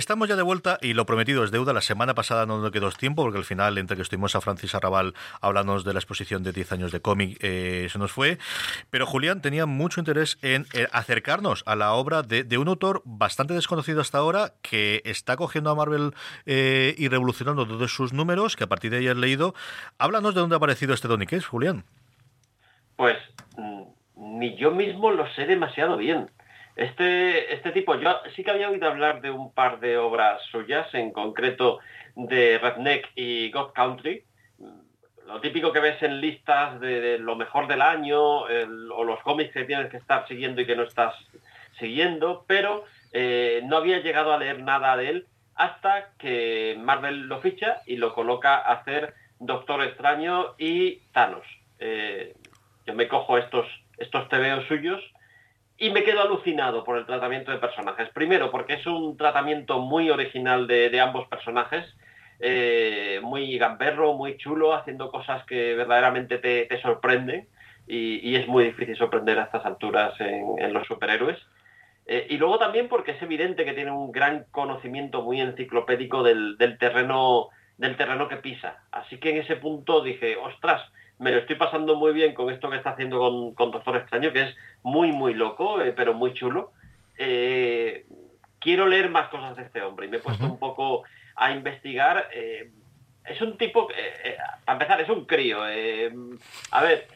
Estamos 0.00 0.30
ya 0.30 0.34
de 0.36 0.40
vuelta 0.42 0.78
y 0.80 0.94
lo 0.94 1.04
prometido 1.04 1.44
es 1.44 1.50
deuda. 1.50 1.74
La 1.74 1.82
semana 1.82 2.14
pasada 2.14 2.46
no 2.46 2.58
nos 2.58 2.70
quedó 2.70 2.90
tiempo 2.90 3.20
porque 3.20 3.36
al 3.36 3.44
final, 3.44 3.76
entre 3.76 3.96
que 3.96 4.02
estuvimos 4.02 4.34
a 4.34 4.40
Francis 4.40 4.74
Arrabal 4.74 5.12
hablándonos 5.42 5.84
de 5.84 5.92
la 5.92 5.98
exposición 5.98 6.42
de 6.42 6.52
10 6.52 6.72
años 6.72 6.90
de 6.90 7.02
cómic, 7.02 7.36
eh, 7.42 7.86
se 7.90 7.98
nos 7.98 8.10
fue. 8.10 8.38
Pero 8.88 9.04
Julián 9.04 9.42
tenía 9.42 9.66
mucho 9.66 10.00
interés 10.00 10.38
en 10.40 10.64
eh, 10.72 10.86
acercarnos 10.90 11.64
a 11.66 11.76
la 11.76 11.92
obra 11.92 12.22
de, 12.22 12.56
un 12.56 12.68
autor 12.68 13.02
bastante 13.04 13.52
desconocido 13.52 14.00
hasta 14.00 14.16
ahora 14.16 14.54
que 14.62 15.02
está 15.04 15.36
cogiendo 15.36 15.68
a 15.68 15.74
Marvel 15.74 16.14
eh, 16.46 16.94
y 16.96 17.08
revolucionando 17.08 17.66
todos 17.66 17.92
sus 17.92 18.14
números, 18.14 18.56
que 18.56 18.64
a 18.64 18.68
partir 18.68 18.92
de 18.92 18.96
ahí 18.96 19.08
has 19.08 19.18
leído. 19.18 19.54
Háblanos 19.98 20.34
de 20.34 20.40
dónde 20.40 20.56
ha 20.56 20.56
aparecido 20.56 20.94
este 20.94 21.08
Donny 21.08 21.26
Case, 21.26 21.42
Julián. 21.42 21.84
Pues 22.96 23.18
mm, 23.58 23.82
ni 24.16 24.56
yo 24.56 24.70
mismo 24.70 25.10
lo 25.10 25.30
sé 25.34 25.44
demasiado 25.44 25.98
bien. 25.98 26.30
Este, 26.80 27.52
este 27.52 27.72
tipo, 27.72 27.94
yo 27.96 28.22
sí 28.34 28.42
que 28.42 28.52
había 28.52 28.70
oído 28.70 28.88
hablar 28.88 29.20
de 29.20 29.30
un 29.30 29.52
par 29.52 29.80
de 29.80 29.98
obras 29.98 30.40
suyas, 30.50 30.88
en 30.94 31.12
concreto 31.12 31.78
de 32.14 32.58
Redneck 32.58 33.10
y 33.16 33.50
God 33.50 33.72
Country. 33.74 34.24
Lo 35.26 35.42
típico 35.42 35.74
que 35.74 35.80
ves 35.80 36.02
en 36.02 36.22
listas 36.22 36.80
de, 36.80 37.18
lo 37.18 37.36
mejor 37.36 37.66
del 37.66 37.82
año 37.82 38.22
o 38.22 39.04
los 39.04 39.20
cómics 39.20 39.52
que 39.52 39.64
tienes 39.64 39.90
que 39.90 39.98
estar 39.98 40.26
siguiendo 40.26 40.62
y 40.62 40.66
que 40.66 40.74
no 40.74 40.84
estás 40.84 41.14
siguiendo, 41.78 42.46
pero 42.48 42.86
eh, 43.12 43.60
no 43.64 43.76
había 43.76 43.98
llegado 43.98 44.32
a 44.32 44.38
leer 44.38 44.62
nada 44.62 44.96
de 44.96 45.10
él 45.10 45.26
hasta 45.56 46.12
que 46.16 46.78
Marvel 46.80 47.26
lo 47.26 47.42
ficha 47.42 47.82
y 47.84 47.96
lo 47.96 48.14
coloca 48.14 48.54
a 48.54 48.72
hacer 48.72 49.12
Doctor 49.38 49.82
Extraño 49.82 50.54
y 50.56 51.00
Thanos. 51.12 51.44
Eh, 51.78 52.34
yo 52.86 52.94
me 52.94 53.06
cojo 53.06 53.36
estos, 53.36 53.66
estos 53.98 54.30
tebeos 54.30 54.66
suyos 54.66 55.02
y 55.80 55.88
me 55.88 56.04
quedo 56.04 56.20
alucinado 56.20 56.84
por 56.84 56.98
el 56.98 57.06
tratamiento 57.06 57.50
de 57.50 57.58
personajes. 57.58 58.10
Primero, 58.10 58.50
porque 58.50 58.74
es 58.74 58.86
un 58.86 59.16
tratamiento 59.16 59.78
muy 59.78 60.10
original 60.10 60.66
de, 60.66 61.00
ambos 61.00 61.26
personajes, 61.26 61.96
eh, 62.38 63.18
muy 63.22 63.56
gamberro, 63.56 64.12
muy 64.12 64.36
chulo, 64.36 64.74
haciendo 64.74 65.10
cosas 65.10 65.42
que 65.46 65.74
verdaderamente 65.74 66.36
te, 66.36 66.82
sorprenden 66.82 67.48
y, 67.88 68.36
es 68.36 68.46
muy 68.46 68.64
difícil 68.64 68.94
sorprender 68.94 69.38
a 69.38 69.44
estas 69.44 69.64
alturas 69.64 70.12
en, 70.20 70.70
los 70.74 70.86
superhéroes. 70.86 71.38
Eh, 72.04 72.26
y 72.28 72.36
luego 72.36 72.58
también 72.58 72.88
porque 72.88 73.12
es 73.12 73.22
evidente 73.22 73.64
que 73.64 73.72
tiene 73.72 73.90
un 73.90 74.12
gran 74.12 74.44
conocimiento 74.50 75.22
muy 75.22 75.40
enciclopédico 75.40 76.22
del, 76.22 76.58
terreno, 76.78 77.48
del 77.78 77.96
terreno 77.96 78.28
que 78.28 78.36
pisa. 78.36 78.82
Así 78.92 79.16
que 79.16 79.30
en 79.30 79.38
ese 79.38 79.56
punto 79.56 80.02
dije, 80.02 80.36
ostras, 80.36 80.82
me 81.20 81.30
lo 81.30 81.38
estoy 81.38 81.56
pasando 81.56 81.96
muy 81.96 82.12
bien 82.12 82.32
con 82.32 82.50
esto 82.50 82.70
que 82.70 82.78
está 82.78 82.90
haciendo 82.90 83.54
con, 83.54 83.70
Doctor 83.70 83.96
Extraño, 83.96 84.32
que 84.32 84.40
es 84.40 84.56
muy, 84.82 85.12
muy 85.12 85.34
loco, 85.34 85.80
eh, 85.82 85.92
pero 85.92 86.14
muy 86.14 86.32
chulo. 86.32 86.72
Eh, 87.18 88.06
quiero 88.58 88.86
leer 88.86 89.10
más 89.10 89.28
cosas 89.28 89.54
de 89.56 89.64
este 89.64 89.82
hombre 89.82 90.06
y 90.06 90.08
me 90.08 90.16
he 90.16 90.20
puesto 90.20 90.46
un 90.46 90.58
poco 90.58 91.02
a 91.36 91.52
investigar. 91.52 92.26
Eh, 92.32 92.70
es 93.26 93.38
un 93.42 93.58
tipo, 93.58 93.88
a 94.66 94.72
empezar, 94.72 94.98
es 95.02 95.10
un 95.10 95.26
crío. 95.26 95.62
a 95.62 96.82
ver, 96.82 97.06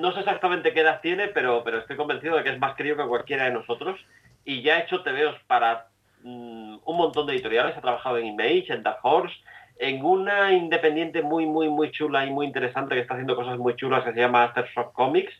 no 0.00 0.12
sé 0.12 0.20
exactamente 0.20 0.74
qué 0.74 0.80
edad 0.80 1.00
tiene, 1.00 1.28
pero, 1.28 1.64
pero 1.64 1.78
estoy 1.78 1.96
convencido 1.96 2.36
de 2.36 2.44
que 2.44 2.50
es 2.50 2.58
más 2.58 2.76
crío 2.76 2.94
que 2.94 3.06
cualquiera 3.06 3.44
de 3.44 3.52
nosotros. 3.52 3.98
Y 4.44 4.60
ya 4.60 4.76
ha 4.76 4.80
hecho 4.80 5.02
TVOs 5.02 5.40
para 5.46 5.88
mm, 6.22 6.76
un 6.84 6.96
montón 6.96 7.26
de 7.26 7.32
editoriales. 7.32 7.74
Ha 7.74 7.80
trabajado 7.80 8.18
en 8.18 8.26
Image, 8.26 8.66
en 8.68 8.82
Dark 8.82 8.98
Horse, 9.02 9.34
en 9.78 10.04
una 10.04 10.52
independiente 10.52 11.22
muy, 11.22 11.46
muy, 11.46 11.68
muy 11.68 11.90
chula 11.90 12.24
y 12.24 12.30
muy 12.30 12.46
interesante 12.46 12.94
que 12.94 13.02
está 13.02 13.14
haciendo 13.14 13.36
cosas 13.36 13.58
muy 13.58 13.76
chulas 13.76 14.04
que 14.04 14.12
se 14.12 14.20
llama 14.20 14.44
Aftershock 14.44 14.92
Comics. 14.92 15.32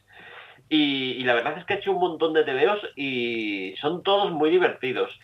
Y, 0.68 1.22
la 1.25 1.35
verdad 1.35 1.59
es 1.59 1.64
que 1.64 1.75
ha 1.75 1.77
hecho 1.77 1.92
un 1.92 2.01
montón 2.01 2.33
de 2.33 2.42
TVOs 2.42 2.81
y 2.96 3.75
son 3.81 4.03
todos 4.03 4.33
muy 4.33 4.51
divertidos. 4.51 5.16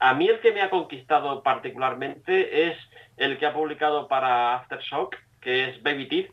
A 0.00 0.14
mí 0.14 0.28
el 0.28 0.40
que 0.40 0.52
me 0.52 0.60
ha 0.60 0.70
conquistado 0.70 1.42
particularmente 1.42 2.68
es 2.68 2.76
el 3.16 3.38
que 3.38 3.46
ha 3.46 3.54
publicado 3.54 4.08
para 4.08 4.56
Aftershock, 4.56 5.16
que 5.40 5.68
es 5.70 5.82
Baby 5.82 6.08
Teeth. 6.08 6.32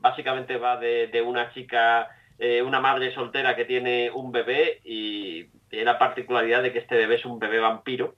Básicamente 0.00 0.56
va 0.56 0.78
de, 0.78 1.22
una 1.22 1.52
chica, 1.52 2.08
eh, 2.38 2.62
una 2.62 2.80
madre 2.80 3.12
soltera 3.12 3.56
que 3.56 3.64
tiene 3.64 4.10
un 4.10 4.32
bebé 4.32 4.80
y 4.84 5.44
tiene 5.68 5.84
la 5.84 5.98
particularidad 5.98 6.62
de 6.62 6.72
que 6.72 6.78
este 6.78 6.96
bebé 6.96 7.16
es 7.16 7.24
un 7.24 7.38
bebé 7.38 7.60
vampiro 7.60 8.14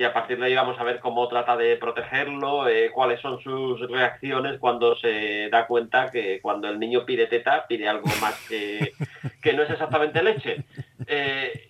y 0.00 0.04
a 0.04 0.14
partir 0.14 0.38
de 0.38 0.46
ahí 0.46 0.54
vamos 0.54 0.80
a 0.80 0.82
ver 0.82 0.98
cómo 0.98 1.28
trata 1.28 1.58
de 1.58 1.76
protegerlo, 1.76 2.66
eh, 2.66 2.90
cuáles 2.90 3.20
son 3.20 3.38
sus 3.42 3.78
reacciones 3.86 4.58
cuando 4.58 4.96
se 4.96 5.50
da 5.50 5.66
cuenta 5.66 6.10
que 6.10 6.40
cuando 6.40 6.70
el 6.70 6.80
niño 6.80 7.04
pide 7.04 7.26
teta, 7.26 7.66
pide 7.68 7.86
algo 7.86 8.06
más 8.18 8.34
que, 8.48 8.92
que 9.42 9.52
no 9.52 9.62
es 9.62 9.68
exactamente 9.68 10.22
leche. 10.22 10.64
Eh, 11.06 11.68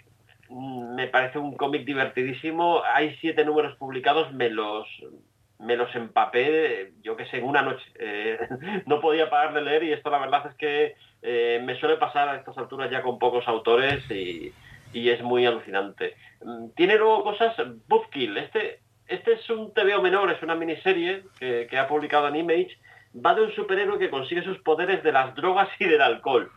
me 0.48 1.08
parece 1.08 1.40
un 1.40 1.56
cómic 1.56 1.84
divertidísimo. 1.84 2.82
Hay 2.94 3.16
siete 3.20 3.44
números 3.44 3.76
publicados, 3.78 4.32
me 4.32 4.48
los, 4.48 4.86
me 5.58 5.74
los 5.76 5.92
empapé, 5.96 6.92
yo 7.02 7.16
que 7.16 7.26
sé, 7.26 7.38
en 7.38 7.46
una 7.46 7.62
noche. 7.62 7.84
Eh, 7.98 8.38
no 8.86 9.00
podía 9.00 9.28
parar 9.28 9.54
de 9.54 9.62
leer 9.62 9.82
y 9.82 9.92
esto 9.92 10.08
la 10.08 10.20
verdad 10.20 10.46
es 10.46 10.54
que 10.54 10.94
me 11.64 11.78
suele 11.80 11.96
pasar 11.96 12.28
a 12.28 12.36
estas 12.36 12.56
alturas 12.56 12.92
ya 12.92 13.02
con 13.02 13.18
pocos 13.18 13.48
autores 13.48 14.08
y, 14.08 14.52
y 14.92 15.10
es 15.10 15.22
muy 15.22 15.46
alucinante. 15.46 16.14
Mm, 16.42 16.70
tiene 16.76 16.96
luego 16.96 17.22
cosas, 17.22 17.54
Buzzkill, 17.88 18.36
este, 18.38 18.80
este 19.06 19.32
es 19.32 19.50
un 19.50 19.72
TVO 19.74 20.00
menor, 20.02 20.30
es 20.30 20.42
una 20.42 20.54
miniserie 20.54 21.24
que, 21.38 21.68
ha 21.76 21.88
publicado 21.88 22.28
en 22.28 22.36
Image, 22.36 22.78
va 23.14 23.34
de 23.34 23.42
un 23.42 23.52
superhéroe 23.52 23.98
que 23.98 24.10
consigue 24.10 24.42
sus 24.42 24.58
poderes 24.58 25.02
de 25.02 25.12
las 25.12 25.34
drogas 25.34 25.68
y 25.78 25.84
del 25.86 26.00
alcohol. 26.00 26.50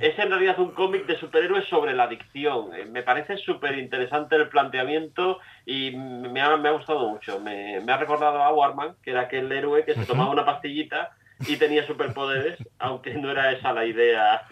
Es 0.00 0.16
en 0.16 0.30
realidad 0.30 0.60
un 0.60 0.70
cómic 0.70 1.06
de 1.06 1.18
superhéroes 1.18 1.66
sobre 1.66 1.92
la 1.92 2.04
adicción. 2.04 2.72
Eh, 2.72 2.84
me 2.84 3.02
parece 3.02 3.36
súper 3.36 3.76
interesante 3.78 4.36
el 4.36 4.48
planteamiento 4.48 5.40
y 5.66 5.90
me 5.90 6.40
ha, 6.40 6.56
me 6.56 6.68
ha 6.68 6.72
gustado 6.72 7.08
mucho. 7.08 7.40
Me, 7.40 7.78
ha 7.78 7.96
recordado 7.96 8.40
a 8.40 8.52
Warman, 8.52 8.94
que 9.02 9.10
era 9.10 9.22
aquel 9.22 9.50
héroe 9.50 9.84
que 9.84 9.94
se 9.94 10.06
tomaba 10.06 10.30
una 10.30 10.46
pastillita 10.46 11.10
y 11.48 11.56
tenía 11.56 11.84
superpoderes, 11.84 12.58
aunque 12.78 13.14
no 13.14 13.28
era 13.28 13.50
esa 13.50 13.72
la 13.72 13.84
idea 13.86 14.42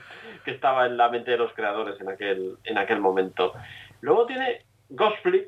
que 0.48 0.54
estaba 0.54 0.86
en 0.86 0.96
la 0.96 1.10
mente 1.10 1.32
de 1.32 1.36
los 1.36 1.52
creadores 1.52 2.00
en 2.00 2.08
aquel, 2.08 2.56
en 2.64 2.78
aquel 2.78 3.00
momento. 3.00 3.52
Luego 4.00 4.24
tiene 4.24 4.62
Ghost 4.88 5.18
Fleet, 5.22 5.46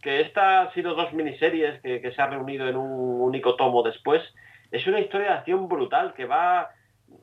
que 0.00 0.20
esta 0.20 0.62
ha 0.62 0.72
sido 0.74 0.94
dos 0.94 1.12
miniseries 1.12 1.80
que, 1.82 2.00
que 2.00 2.12
se 2.12 2.22
ha 2.22 2.28
reunido 2.28 2.68
en 2.68 2.76
un 2.76 3.20
único 3.20 3.56
tomo 3.56 3.82
después. 3.82 4.22
Es 4.70 4.86
una 4.86 5.00
historia 5.00 5.26
de 5.26 5.34
acción 5.34 5.68
brutal 5.68 6.14
que 6.14 6.26
va 6.26 6.70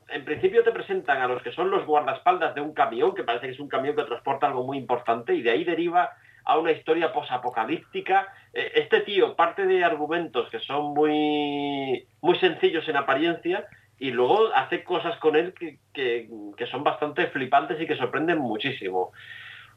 en 0.09 0.25
principio 0.25 0.63
te 0.63 0.71
presentan 0.71 1.21
a 1.21 1.27
los 1.27 1.41
que 1.41 1.51
son 1.51 1.69
los 1.71 1.85
guardaespaldas 1.85 2.53
de 2.53 2.61
un 2.61 2.73
camión, 2.73 3.15
que 3.15 3.23
parece 3.23 3.47
que 3.47 3.53
es 3.53 3.59
un 3.59 3.69
camión 3.69 3.95
que 3.95 4.03
transporta 4.03 4.47
algo 4.47 4.65
muy 4.65 4.77
importante, 4.77 5.33
y 5.33 5.41
de 5.41 5.51
ahí 5.51 5.63
deriva 5.63 6.11
a 6.43 6.57
una 6.59 6.71
historia 6.71 7.13
posapocalíptica. 7.13 8.27
Eh, 8.53 8.71
este 8.75 9.01
tío 9.01 9.35
parte 9.35 9.65
de 9.65 9.83
argumentos 9.83 10.49
que 10.49 10.59
son 10.59 10.93
muy, 10.93 12.07
muy 12.21 12.35
sencillos 12.39 12.87
en 12.87 12.97
apariencia, 12.97 13.65
y 13.99 14.11
luego 14.11 14.53
hace 14.53 14.83
cosas 14.83 15.17
con 15.19 15.35
él 15.35 15.53
que, 15.53 16.29
son 16.69 16.83
bastante 16.83 17.27
flipantes 17.27 17.79
y 17.79 17.87
que 17.87 17.95
sorprenden 17.95 18.39
muchísimo. 18.39 19.11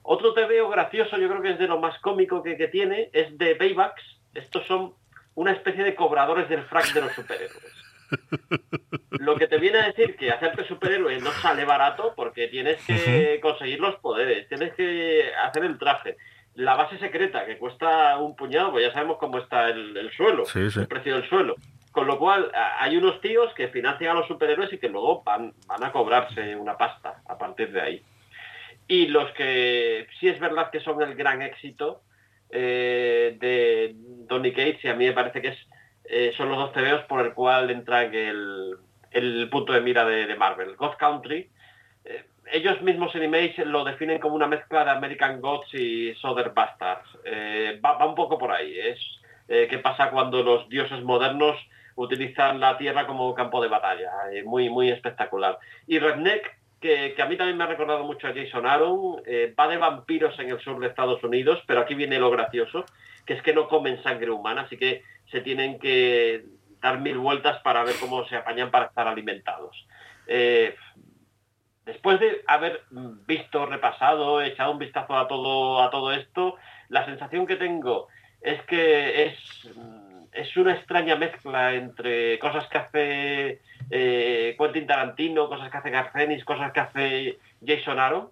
Otro 0.03 0.35
veo 0.35 0.69
gracioso, 0.69 1.19
yo 1.19 1.29
creo 1.29 1.43
que 1.43 1.51
es 1.51 1.59
de 1.59 1.69
lo 1.69 1.79
más 1.79 1.99
cómico 2.01 2.43
que, 2.43 2.57
tiene, 2.69 3.11
es 3.13 3.37
de 3.39 3.55
Paybacks. 3.55 4.03
Estos 4.35 4.67
son 4.67 4.95
una 5.35 5.53
especie 5.53 5.85
de 5.85 5.95
cobradores 5.95 6.49
del 6.49 6.63
frac 6.65 6.93
de 6.93 7.03
los 7.03 7.13
superhéroes. 7.13 7.89
Lo 9.11 9.37
que 9.37 9.47
te 9.47 9.59
viene 9.59 9.79
a 9.79 9.87
decir 9.87 10.17
que 10.17 10.31
hacerte 10.31 10.67
superhéroe 10.67 11.21
no 11.21 11.31
sale 11.31 11.65
barato 11.65 12.15
porque 12.17 12.49
tienes 12.49 12.85
que 12.87 13.39
conseguir 13.43 13.81
los 13.81 13.97
poderes, 13.97 14.49
tienes 14.49 14.73
que 14.75 15.31
hacer 15.45 15.65
el 15.65 15.79
traje. 15.79 16.17
La 16.55 16.75
base 16.75 16.99
secreta, 16.99 17.47
que 17.47 17.59
cuesta 17.59 18.17
un 18.19 18.35
puñado, 18.35 18.73
pues 18.73 18.85
ya 18.85 18.93
sabemos 18.93 19.19
cómo 19.19 19.39
está 19.39 19.69
el, 19.69 20.11
suelo, 20.17 20.45
el 20.55 20.89
precio 20.89 21.15
del 21.15 21.29
suelo. 21.29 21.55
Con 21.99 22.07
lo 22.07 22.17
cual, 22.17 22.53
hay 22.79 22.97
unos 22.97 23.21
tíos 23.21 23.53
que 23.55 23.67
financian 23.67 24.13
a 24.13 24.21
los 24.21 24.29
superhéroes 24.29 24.73
y 24.73 24.79
que 24.79 24.89
luego 24.89 25.25
van, 25.25 25.53
van 25.67 25.83
a 25.83 25.91
cobrarse 25.91 26.55
una 26.55 26.79
pasta 26.79 27.23
a 27.27 27.37
partir 27.37 27.73
de 27.73 27.81
ahí. 27.81 28.03
Y 28.87 29.09
los 29.09 29.33
que 29.33 30.07
sí 30.21 30.29
es 30.29 30.39
verdad 30.39 30.71
que 30.71 30.79
son 30.79 31.03
el 31.03 31.17
gran 31.17 31.43
éxito 31.43 32.03
eh, 32.51 33.37
de 33.41 33.97
Donny 33.97 34.53
Cates, 34.53 34.85
y 34.85 34.89
a 34.89 34.95
mí 34.95 35.07
me 35.07 35.13
parece 35.13 35.43
que 35.43 35.49
es, 35.49 35.59
eh, 36.05 36.33
son 36.37 36.51
los 36.51 36.59
dos 36.59 36.73
TVOs 36.73 37.03
por 37.07 37.27
el 37.27 37.35
cual 37.35 37.69
entra 37.69 38.05
en 38.05 38.15
el, 38.15 39.49
punto 39.51 39.73
de 39.73 39.81
mira 39.81 40.05
de, 40.05 40.37
Marvel. 40.37 40.77
God 40.77 40.95
Country, 41.01 41.51
eh, 42.05 42.27
ellos 42.53 42.81
mismos 42.81 43.13
en 43.17 43.25
Image 43.25 43.65
lo 43.65 43.83
definen 43.83 44.21
como 44.21 44.37
una 44.37 44.47
mezcla 44.47 44.85
de 44.85 44.93
American 44.93 45.41
Gods 45.41 45.75
y 45.75 46.15
Soder 46.15 46.51
Bastards. 46.51 47.09
Va, 47.85 47.95
va, 47.95 48.07
un 48.07 48.15
poco 48.15 48.39
por 48.39 48.53
ahí. 48.53 48.79
Es 48.79 49.01
qué 49.49 49.81
pasa 49.83 50.11
cuando 50.11 50.45
los 50.45 50.69
dioses 50.69 51.03
modernos 51.03 51.57
utilizar 51.99 52.55
la 52.55 52.79
tierra 52.79 53.07
como 53.07 53.35
campo 53.35 53.61
de 53.61 53.69
batalla. 53.69 54.13
Eh, 54.33 54.45
muy, 54.45 54.71
muy 54.71 54.91
espectacular. 54.91 55.59
Y 55.87 55.99
Redneck, 55.99 56.57
que, 56.81 57.15
a 57.19 57.27
mí 57.27 57.37
también 57.37 57.57
me 57.57 57.65
ha 57.65 57.67
recordado 57.67 58.05
mucho 58.05 58.29
a 58.29 58.33
Jason 58.33 58.67
Aaron, 58.67 59.21
eh, 59.27 59.53
va 59.59 59.67
de 59.67 59.79
vampiros 59.79 60.39
en 60.39 60.51
el 60.51 60.61
sur 60.61 60.79
de 60.79 60.87
Estados 60.87 61.23
Unidos, 61.25 61.63
pero 61.67 61.81
aquí 61.81 61.95
viene 61.95 62.21
lo 62.21 62.31
gracioso, 62.31 62.85
que 63.27 63.35
es 63.35 63.43
que 63.43 63.53
no 63.53 63.69
comen 63.69 64.01
sangre 64.03 64.31
humana, 64.31 64.63
así 64.63 64.77
que 64.77 65.03
se 65.31 65.41
tienen 65.41 65.81
que 65.81 66.45
dar 66.81 67.01
mil 67.01 67.19
vueltas 67.19 67.61
para 67.63 67.83
ver 67.83 67.97
cómo 67.99 68.25
se 68.29 68.37
apañan 68.37 68.71
para 68.71 68.87
estar 68.87 69.09
alimentados. 69.09 69.87
Eh, 70.29 70.77
después 71.85 72.21
de 72.21 72.45
haber 72.47 72.83
visto, 73.27 73.67
repasado, 73.67 74.41
echado 74.41 74.71
un 74.71 74.79
vistazo 74.79 75.17
a 75.17 75.27
todo, 75.27 75.83
a 75.83 75.91
todo 75.91 76.13
esto, 76.13 76.57
la 76.89 77.05
sensación 77.07 77.45
que 77.45 77.57
tengo 77.57 78.07
es 78.41 78.63
que 78.63 79.25
es 79.25 79.69
es 80.39 80.57
una 80.57 80.73
extraña 80.73 81.17
mezcla 81.17 81.75
entre 81.75 82.39
cosas 82.39 82.67
que 82.69 82.79
hace 82.79 83.61
eh, 83.91 84.57
Quentin 84.59 84.87
Tarantino, 84.87 85.49
cosas 85.49 85.71
que 85.71 85.77
hace 85.77 85.91
Garcenis, 85.91 86.45
cosas 86.45 86.73
que 86.73 86.81
hace 86.81 87.39
Jason 87.67 87.99
Aaron, 87.99 88.29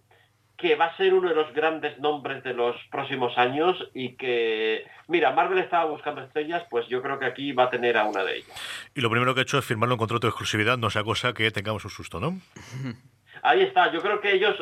que 0.56 0.76
va 0.76 0.86
a 0.86 0.96
ser 0.96 1.12
uno 1.14 1.28
de 1.28 1.34
los 1.34 1.52
grandes 1.52 1.98
nombres 1.98 2.42
de 2.44 2.54
los 2.54 2.76
próximos 2.90 3.36
años 3.36 3.76
y 3.92 4.16
que, 4.16 4.86
mira, 5.08 5.32
Marvel 5.32 5.58
estaba 5.58 5.84
buscando 5.84 6.22
estrellas, 6.22 6.64
pues 6.70 6.86
yo 6.88 7.02
creo 7.02 7.18
que 7.18 7.26
aquí 7.26 7.52
va 7.52 7.64
a 7.64 7.70
tener 7.70 7.98
a 7.98 8.04
una 8.04 8.24
de 8.24 8.36
ellas. 8.36 8.90
Y 8.94 9.00
lo 9.00 9.10
primero 9.10 9.34
que 9.34 9.40
ha 9.40 9.42
hecho 9.42 9.58
es 9.58 9.64
firmarlo 9.64 9.96
en 9.96 9.98
contrato 9.98 10.26
de 10.26 10.30
exclusividad, 10.30 10.78
no 10.78 10.90
sea 10.90 11.02
cosa 11.02 11.34
que 11.34 11.50
tengamos 11.50 11.84
un 11.84 11.90
susto, 11.90 12.20
¿no? 12.20 12.40
Ahí 13.42 13.62
está, 13.62 13.92
yo 13.92 14.00
creo 14.00 14.20
que 14.20 14.32
ellos, 14.32 14.56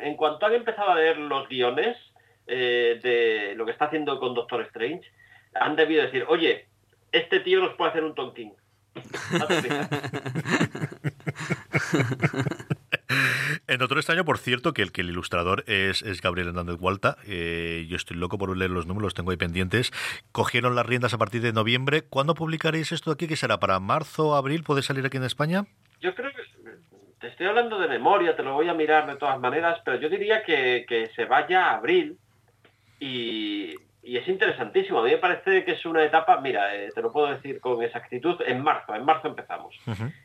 en 0.00 0.16
cuanto 0.16 0.46
han 0.46 0.54
empezado 0.54 0.90
a 0.90 0.96
leer 0.96 1.18
los 1.18 1.48
guiones 1.48 1.96
eh, 2.46 2.98
de 3.02 3.54
lo 3.54 3.64
que 3.64 3.70
está 3.72 3.84
haciendo 3.84 4.18
con 4.18 4.34
Doctor 4.34 4.62
Strange, 4.62 5.08
han 5.54 5.76
debido 5.76 6.02
decir, 6.02 6.24
oye, 6.28 6.66
este 7.10 7.40
tío 7.40 7.60
nos 7.60 7.74
puede 7.74 7.90
hacer 7.90 8.04
un 8.04 8.14
tontín. 8.14 8.52
En 13.66 13.82
otro 13.82 13.98
extraño, 13.98 14.24
por 14.24 14.38
cierto, 14.38 14.72
que 14.72 14.82
el 14.82 14.92
que 14.92 15.00
el 15.00 15.10
ilustrador 15.10 15.64
es, 15.66 16.02
Gabriel 16.20 16.48
Hernández 16.48 16.76
Hualta. 16.78 17.16
Eh, 17.26 17.86
yo 17.88 17.96
estoy 17.96 18.16
loco 18.16 18.38
por 18.38 18.54
leer 18.56 18.70
los 18.70 18.86
números, 18.86 19.04
los 19.04 19.14
tengo 19.14 19.30
ahí 19.30 19.36
pendientes. 19.36 19.92
Cogieron 20.32 20.74
las 20.74 20.86
riendas 20.86 21.14
a 21.14 21.18
partir 21.18 21.42
de 21.42 21.52
noviembre. 21.52 22.02
¿Cuándo 22.02 22.34
publicaréis 22.34 22.92
esto 22.92 23.10
aquí? 23.10 23.26
¿Qué 23.26 23.36
será? 23.36 23.58
¿Para 23.58 23.80
marzo, 23.80 24.34
abril? 24.34 24.62
¿Puede 24.62 24.82
salir 24.82 25.06
aquí 25.06 25.16
en 25.16 25.24
España? 25.24 25.64
Yo 26.00 26.14
creo 26.14 26.30
que 26.32 26.42
te 27.20 27.28
estoy 27.28 27.46
hablando 27.46 27.78
de 27.78 27.88
memoria, 27.88 28.34
te 28.34 28.42
lo 28.42 28.54
voy 28.54 28.68
a 28.68 28.74
mirar 28.74 29.06
de 29.06 29.16
todas 29.16 29.38
maneras, 29.38 29.80
pero 29.84 30.00
yo 30.00 30.08
diría 30.08 30.42
que, 30.42 30.84
que 30.88 31.08
se 31.14 31.24
vaya 31.24 31.66
a 31.66 31.76
abril 31.76 32.18
y 32.98 33.74
y 34.02 34.16
es 34.16 34.26
interesantísimo. 34.26 34.98
A 34.98 35.04
mí 35.04 35.12
me 35.12 35.18
parece 35.18 35.64
que 35.64 35.72
es 35.72 35.86
una 35.86 36.04
etapa, 36.04 36.40
mira, 36.40 36.74
eh, 36.74 36.90
te 36.92 37.00
lo 37.00 37.12
puedo 37.12 37.28
decir 37.28 37.60
con 37.60 37.82
exactitud, 37.82 38.40
en 38.44 38.62
marzo, 38.62 38.94
en 38.94 39.04
marzo 39.04 39.28
empezamos. 39.28 39.76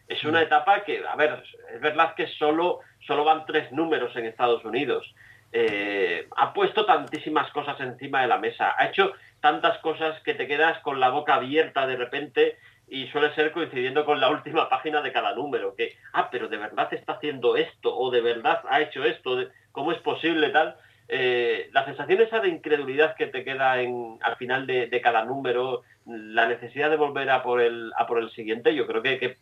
Es 0.07 0.23
una 0.23 0.41
etapa 0.41 0.83
que, 0.83 1.03
a 1.07 1.15
ver, 1.15 1.43
es 1.73 1.79
verdad 1.79 2.15
que 2.15 2.27
solo, 2.27 2.79
solo 3.05 3.23
van 3.23 3.45
tres 3.45 3.71
números 3.71 4.15
en 4.15 4.25
Estados 4.25 4.65
Unidos. 4.65 5.13
Eh, 5.51 6.27
ha 6.35 6.53
puesto 6.53 6.85
tantísimas 6.85 7.51
cosas 7.51 7.79
encima 7.79 8.21
de 8.21 8.27
la 8.27 8.37
mesa, 8.37 8.75
ha 8.77 8.87
hecho 8.87 9.13
tantas 9.39 9.77
cosas 9.79 10.19
que 10.23 10.33
te 10.33 10.47
quedas 10.47 10.79
con 10.79 10.99
la 10.99 11.09
boca 11.09 11.35
abierta 11.35 11.87
de 11.87 11.95
repente 11.95 12.57
y 12.89 13.07
suele 13.07 13.33
ser 13.35 13.51
coincidiendo 13.51 14.05
con 14.05 14.19
la 14.19 14.29
última 14.29 14.69
página 14.69 15.01
de 15.01 15.11
cada 15.11 15.35
número, 15.35 15.75
que, 15.75 15.95
ah, 16.13 16.29
pero 16.31 16.47
de 16.47 16.57
verdad 16.57 16.93
está 16.93 17.13
haciendo 17.13 17.55
esto, 17.55 17.95
o 17.95 18.11
de 18.11 18.21
verdad 18.21 18.61
ha 18.69 18.81
hecho 18.81 19.03
esto, 19.03 19.37
¿cómo 19.71 19.91
es 19.91 19.99
posible 19.99 20.49
tal? 20.49 20.75
Eh, 21.09 21.69
la 21.71 21.85
sensación 21.85 22.21
esa 22.21 22.39
de 22.39 22.49
incredulidad 22.49 23.15
que 23.15 23.27
te 23.27 23.43
queda 23.43 23.73
al 23.73 24.35
final 24.37 24.67
de, 24.67 25.01
cada 25.01 25.23
número, 25.23 25.83
la 26.05 26.47
necesidad 26.47 26.89
de 26.89 26.97
volver 26.97 27.29
a 27.29 27.43
por 27.43 27.61
el, 27.61 27.91
a 27.97 28.05
por 28.07 28.19
el 28.19 28.29
siguiente, 28.31 28.75
yo 28.75 28.85
creo 28.87 29.01
que, 29.01 29.37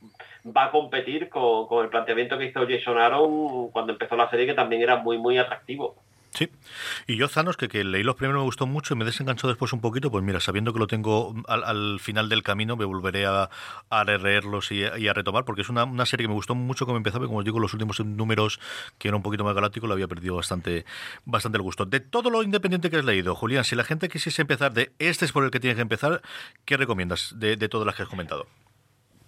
va 0.46 0.66
a 0.66 0.72
competir 0.72 1.30
con, 1.30 1.68
con, 1.68 1.84
el 1.84 1.90
planteamiento 1.90 2.38
que 2.38 2.46
hizo 2.46 2.68
Jason 2.68 3.00
Aaron 3.00 3.70
cuando 3.72 3.94
empezó 3.94 4.16
la 4.16 4.30
serie, 4.30 4.46
que 4.46 4.54
también 4.54 4.82
era 4.82 4.98
muy, 4.98 5.18
muy 5.18 5.38
atractivo. 5.38 5.96
Sí, 6.36 6.50
y 7.08 7.16
yo 7.16 7.30
Zanos, 7.30 7.56
que, 7.56 7.70
que 7.70 7.86
leí 7.86 8.04
los 8.04 8.16
primeros 8.16 8.42
me 8.42 8.44
gustó 8.44 8.68
mucho 8.68 8.94
y 8.94 8.98
me 8.98 9.06
desenganchó 9.06 9.48
después 9.48 9.72
un 9.72 9.80
poquito, 9.80 10.12
pues 10.12 10.22
mira, 10.22 10.42
sabiendo 10.42 10.74
que 10.74 10.80
lo 10.80 10.88
tengo 10.88 11.34
al, 11.48 11.98
final 12.02 12.28
del 12.28 12.44
camino, 12.44 12.76
me 12.76 12.84
volveré 12.84 13.26
a, 13.26 13.50
a 13.90 14.04
releerlos 14.04 14.70
y, 14.74 14.84
a 14.84 15.14
retomar, 15.14 15.46
porque 15.46 15.62
es 15.62 15.70
una, 15.70 16.06
serie 16.06 16.26
que 16.26 16.28
me 16.28 16.34
gustó 16.34 16.54
mucho 16.54 16.86
como 16.86 16.98
empezaba, 16.98 17.24
y 17.24 17.28
como 17.28 17.40
os 17.40 17.46
digo, 17.46 17.58
los 17.60 17.74
últimos 17.74 18.02
números, 18.02 18.60
que 18.98 19.08
era 19.08 19.16
un 19.16 19.24
poquito 19.24 19.46
más 19.46 19.56
galáctico, 19.56 19.88
lo 19.88 19.94
había 19.94 20.10
perdido 20.10 20.36
bastante, 20.36 20.86
bastante 21.24 21.58
el 21.58 21.62
gusto. 21.62 21.86
De 21.86 22.02
todo 22.02 22.30
lo 22.30 22.44
independiente 22.44 22.90
que 22.90 22.98
has 22.98 23.06
leído, 23.06 23.34
Julián, 23.34 23.64
si 23.64 23.78
la 23.78 23.86
gente 23.86 24.10
quisiese 24.10 24.42
empezar 24.42 24.74
de 24.74 24.92
este 25.00 25.24
es 25.24 25.32
por 25.32 25.46
el 25.46 25.52
que 25.52 25.62
tiene 25.62 25.76
que 25.76 25.84
empezar, 25.84 26.22
¿qué 26.66 26.76
recomiendas 26.76 27.34
de, 27.38 27.56
de 27.56 27.70
todas 27.70 27.86
las 27.86 27.96
que 27.96 28.04
has 28.04 28.10
comentado? 28.10 28.46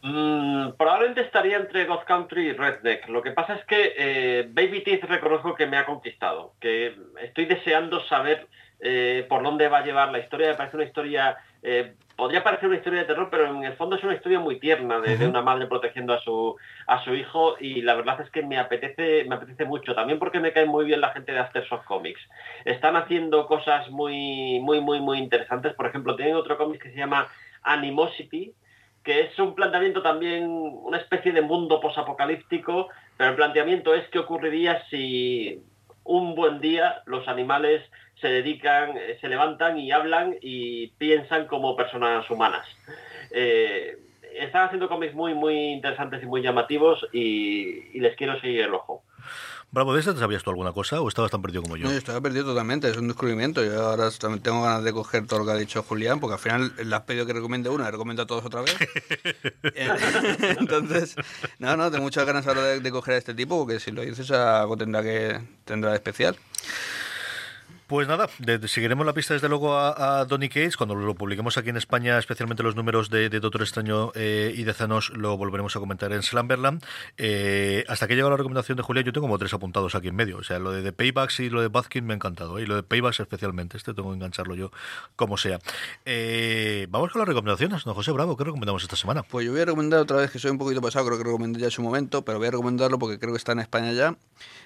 Mm, 0.07 0.77
probablemente 0.77 1.21
estaría 1.21 1.57
entre 1.57 1.85
God 1.85 2.03
Country 2.05 2.47
y 2.47 2.53
Redneck. 2.53 3.09
Lo 3.09 3.21
que 3.21 3.31
pasa 3.31 3.55
es 3.55 3.65
que 3.65 3.93
eh, 3.97 4.47
Baby 4.49 4.81
Teeth 4.81 5.03
reconozco 5.03 5.53
que 5.53 5.65
me 5.65 5.77
ha 5.77 5.85
conquistado, 5.85 6.53
que 6.61 6.95
estoy 7.21 7.45
deseando 7.45 7.99
saber 8.05 8.47
eh, 8.79 9.25
por 9.27 9.43
dónde 9.43 9.67
va 9.67 9.79
a 9.79 9.85
llevar 9.85 10.11
la 10.11 10.19
historia. 10.19 10.49
Me 10.49 10.55
parece 10.55 10.77
una 10.77 10.85
historia 10.85 11.37
eh, 11.61 11.93
podría 12.15 12.41
parecer 12.41 12.69
una 12.69 12.77
historia 12.77 13.01
de 13.01 13.05
terror, 13.05 13.27
pero 13.29 13.47
en 13.47 13.65
el 13.65 13.73
fondo 13.73 13.97
es 13.97 14.03
una 14.03 14.13
historia 14.13 14.39
muy 14.39 14.59
tierna 14.59 15.01
de, 15.01 15.27
una 15.27 15.41
madre 15.41 15.67
protegiendo 15.67 16.13
a 16.13 16.21
su 16.21 16.55
a 16.85 17.03
su 17.03 17.13
hijo 17.13 17.57
y 17.59 17.81
la 17.81 17.95
verdad 17.95 18.21
es 18.21 18.29
que 18.29 18.43
me 18.43 18.57
apetece 18.57 19.25
me 19.25 19.35
apetece 19.35 19.65
mucho 19.65 19.93
también 19.93 20.19
porque 20.19 20.39
me 20.39 20.53
cae 20.53 20.65
muy 20.65 20.85
bien 20.85 21.01
la 21.01 21.09
gente 21.09 21.33
de 21.33 21.39
Aftershock 21.39 21.83
Comics. 21.83 22.21
Están 22.63 22.95
haciendo 22.95 23.45
cosas 23.45 23.89
muy 23.89 24.61
muy 24.61 24.79
muy 24.79 25.01
muy 25.01 25.17
interesantes. 25.17 25.73
Por 25.73 25.87
ejemplo, 25.87 26.15
tienen 26.15 26.35
otro 26.35 26.57
cómic 26.57 26.81
que 26.81 26.91
se 26.91 26.97
llama 26.97 27.27
Animosity 27.63 28.53
que 29.07 29.21
es 29.21 29.39
un 29.39 29.55
planteamiento 29.55 30.01
también, 30.01 30.49
una 30.49 30.97
especie 30.97 31.31
de 31.31 31.41
mundo 31.41 31.79
posapocalíptico, 31.79 32.89
pero 33.15 33.29
el 33.29 33.37
planteamiento 33.37 33.93
es 33.93 34.05
qué 34.09 34.19
ocurriría 34.19 34.83
si 34.89 35.63
un 36.03 36.35
buen 36.35 36.59
día 36.59 37.03
los 37.05 37.25
animales 37.29 37.81
se 38.19 38.27
dedican, 38.27 38.97
eh, 38.97 39.17
se 39.21 39.29
levantan 39.29 39.79
y 39.79 39.93
hablan 39.93 40.35
y 40.41 40.87
piensan 40.97 41.47
como 41.47 41.77
personas 41.77 42.29
humanas. 42.29 42.67
Eh, 43.31 43.97
están 44.37 44.65
haciendo 44.65 44.89
cómics 44.89 45.13
muy, 45.13 45.33
muy 45.33 45.55
interesantes 45.55 46.21
y 46.21 46.25
muy 46.25 46.41
llamativos 46.41 47.07
y, 47.13 47.97
les 48.01 48.13
quiero 48.17 48.37
seguir 48.41 48.63
el 48.63 48.73
ojo. 48.73 49.03
Bravo, 49.77 49.93
¿de 49.93 50.01
te 50.01 50.17
sabías 50.17 50.41
tú 50.41 50.49
alguna 50.49 50.73
cosa 50.73 51.01
o 51.01 51.07
estabas 51.07 51.29
tan 51.29 51.39
perdido 51.39 51.61
como 51.61 51.77
yo? 51.77 51.83
No, 51.83 51.91
yo 51.91 51.99
estaba 51.99 52.19
perdido 52.19 52.45
totalmente, 52.45 52.89
es 52.89 52.97
un 52.97 53.09
descubrimiento. 53.09 53.63
Yo 53.63 53.79
ahora 53.79 54.09
también 54.09 54.41
tengo 54.41 54.63
ganas 54.63 54.83
de 54.83 54.91
coger 54.91 55.27
todo 55.27 55.37
lo 55.37 55.45
que 55.45 55.51
ha 55.51 55.55
dicho 55.55 55.83
Julián, 55.83 56.19
porque 56.19 56.33
al 56.33 56.39
final 56.39 56.73
le 56.83 56.95
has 56.95 57.03
pedido 57.03 57.27
que 57.27 57.33
recomiende 57.33 57.69
una, 57.69 57.91
recomiendo 57.91 58.23
a 58.23 58.25
todos 58.25 58.43
otra 58.43 58.61
vez. 58.61 58.75
Entonces, 60.59 61.15
no, 61.59 61.77
no, 61.77 61.91
tengo 61.91 62.03
muchas 62.03 62.25
ganas 62.25 62.47
ahora 62.47 62.63
de, 62.63 62.91
coger 62.91 63.13
a 63.13 63.17
este 63.17 63.35
tipo, 63.35 63.55
porque 63.59 63.79
si 63.79 63.91
lo 63.91 64.01
dices 64.01 64.31
algo 64.31 64.75
tendrá 64.77 65.03
que 65.03 65.39
tendrá 65.63 65.91
de 65.91 65.97
especial. 65.97 66.35
Pues 67.87 68.05
nada, 68.05 68.27
seguiremos 68.65 69.05
la 69.05 69.13
pista 69.13 69.33
desde 69.33 69.47
luego 69.47 69.77
a, 69.77 70.25
Donny 70.25 70.49
Cates. 70.49 70.75
Cuando 70.75 70.93
lo 70.93 71.15
publiquemos 71.15 71.57
aquí 71.57 71.69
en 71.69 71.77
España, 71.77 72.17
especialmente 72.19 72.61
los 72.61 72.75
números 72.75 73.09
de, 73.09 73.29
Doctor 73.29 73.61
Extraño 73.61 74.11
eh, 74.13 74.53
y 74.53 74.63
de 74.63 74.73
Zanos, 74.73 75.11
lo 75.11 75.37
volveremos 75.37 75.73
a 75.77 75.79
comentar 75.79 76.11
en 76.11 76.21
Slamberland. 76.21 76.83
Eh, 77.17 77.85
hasta 77.87 78.05
que 78.05 78.17
llega 78.17 78.29
la 78.29 78.35
recomendación 78.35 78.75
de 78.75 78.83
Julia, 78.83 79.03
yo 79.03 79.13
tengo 79.13 79.27
como 79.27 79.37
tres 79.37 79.53
apuntados 79.53 79.95
aquí 79.95 80.09
en 80.09 80.17
medio. 80.17 80.35
O 80.35 80.43
sea, 80.43 80.59
lo 80.59 80.73
de, 80.73 80.91
Paybacks 80.91 81.39
y 81.39 81.49
lo 81.49 81.61
de 81.61 81.69
Bazkin 81.69 82.05
me 82.05 82.11
ha 82.11 82.17
encantado. 82.17 82.59
¿eh? 82.59 82.63
Y 82.63 82.65
lo 82.65 82.75
de 82.75 82.83
Paybacks 82.83 83.21
especialmente. 83.21 83.77
Este 83.77 83.93
tengo 83.93 84.09
que 84.09 84.15
engancharlo 84.15 84.55
yo 84.55 84.69
como 85.15 85.37
sea. 85.37 85.57
vamos 86.89 87.13
con 87.13 87.19
las 87.19 87.27
recomendaciones, 87.29 87.85
¿no, 87.85 87.93
José 87.93 88.11
Bravo? 88.11 88.35
¿Qué 88.35 88.43
recomendamos 88.43 88.83
esta 88.83 88.97
semana? 88.97 89.23
Pues 89.23 89.45
yo 89.45 89.53
voy 89.53 89.61
a 89.61 89.65
recomendar 89.65 90.01
otra 90.01 90.17
vez, 90.17 90.29
que 90.29 90.39
soy 90.39 90.51
un 90.51 90.57
poquito 90.57 90.81
pasado, 90.81 91.05
creo 91.05 91.17
que 91.17 91.23
recomendé 91.23 91.61
ya 91.61 91.67
en 91.67 91.71
su 91.71 91.81
momento, 91.81 92.25
pero 92.25 92.37
voy 92.37 92.49
a 92.49 92.51
recomendarlo 92.51 92.99
porque 92.99 93.17
creo 93.17 93.31
que 93.31 93.37
está 93.37 93.53
en 93.53 93.59
España 93.59 93.93
ya. 93.93 94.17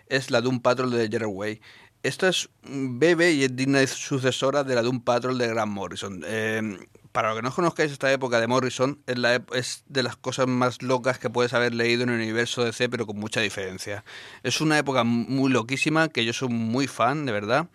Es 0.08 0.32
la 0.32 0.42
de 0.42 0.48
un 0.48 0.60
Patrol 0.60 0.90
de 0.90 1.08
Gerard 1.08 1.30
Way. 1.30 1.62
Esta 2.04 2.30
es 2.30 2.50
bebé 2.64 3.32
y 3.34 3.44
es 3.44 3.56
digna 3.56 3.86
sucesora 3.86 4.64
de 4.64 4.74
la 4.74 4.82
de 4.82 4.90
un 4.90 5.04
Patrol 5.04 5.38
de 5.38 5.48
Grant 5.48 5.72
Morrison. 5.72 6.24
Eh, 6.26 6.80
para 7.12 7.30
los 7.30 7.38
que 7.38 7.44
no 7.44 7.54
conozcáis 7.54 7.92
esta 7.92 8.12
época 8.12 8.40
de 8.40 8.48
Morrison, 8.48 9.00
es, 9.06 9.18
la, 9.18 9.44
es 9.54 9.84
de 9.88 10.02
las 10.02 10.16
cosas 10.16 10.48
más 10.48 10.82
locas 10.82 11.20
que 11.20 11.30
puedes 11.30 11.54
haber 11.54 11.76
leído 11.76 12.04
en 12.04 12.10
el 12.10 12.16
universo 12.16 12.64
DC, 12.64 12.90
pero 12.90 13.06
con 13.06 13.18
mucha 13.18 13.42
diferencia. 13.42 14.04
Es 14.44 14.62
una 14.62 14.80
época 14.80 15.04
muy 15.04 15.52
loquísima, 15.52 16.08
que 16.08 16.26
yo 16.26 16.34
soy 16.34 16.50
muy 16.50 16.88
fan, 16.88 17.26
de 17.26 17.34
verdad, 17.34 17.68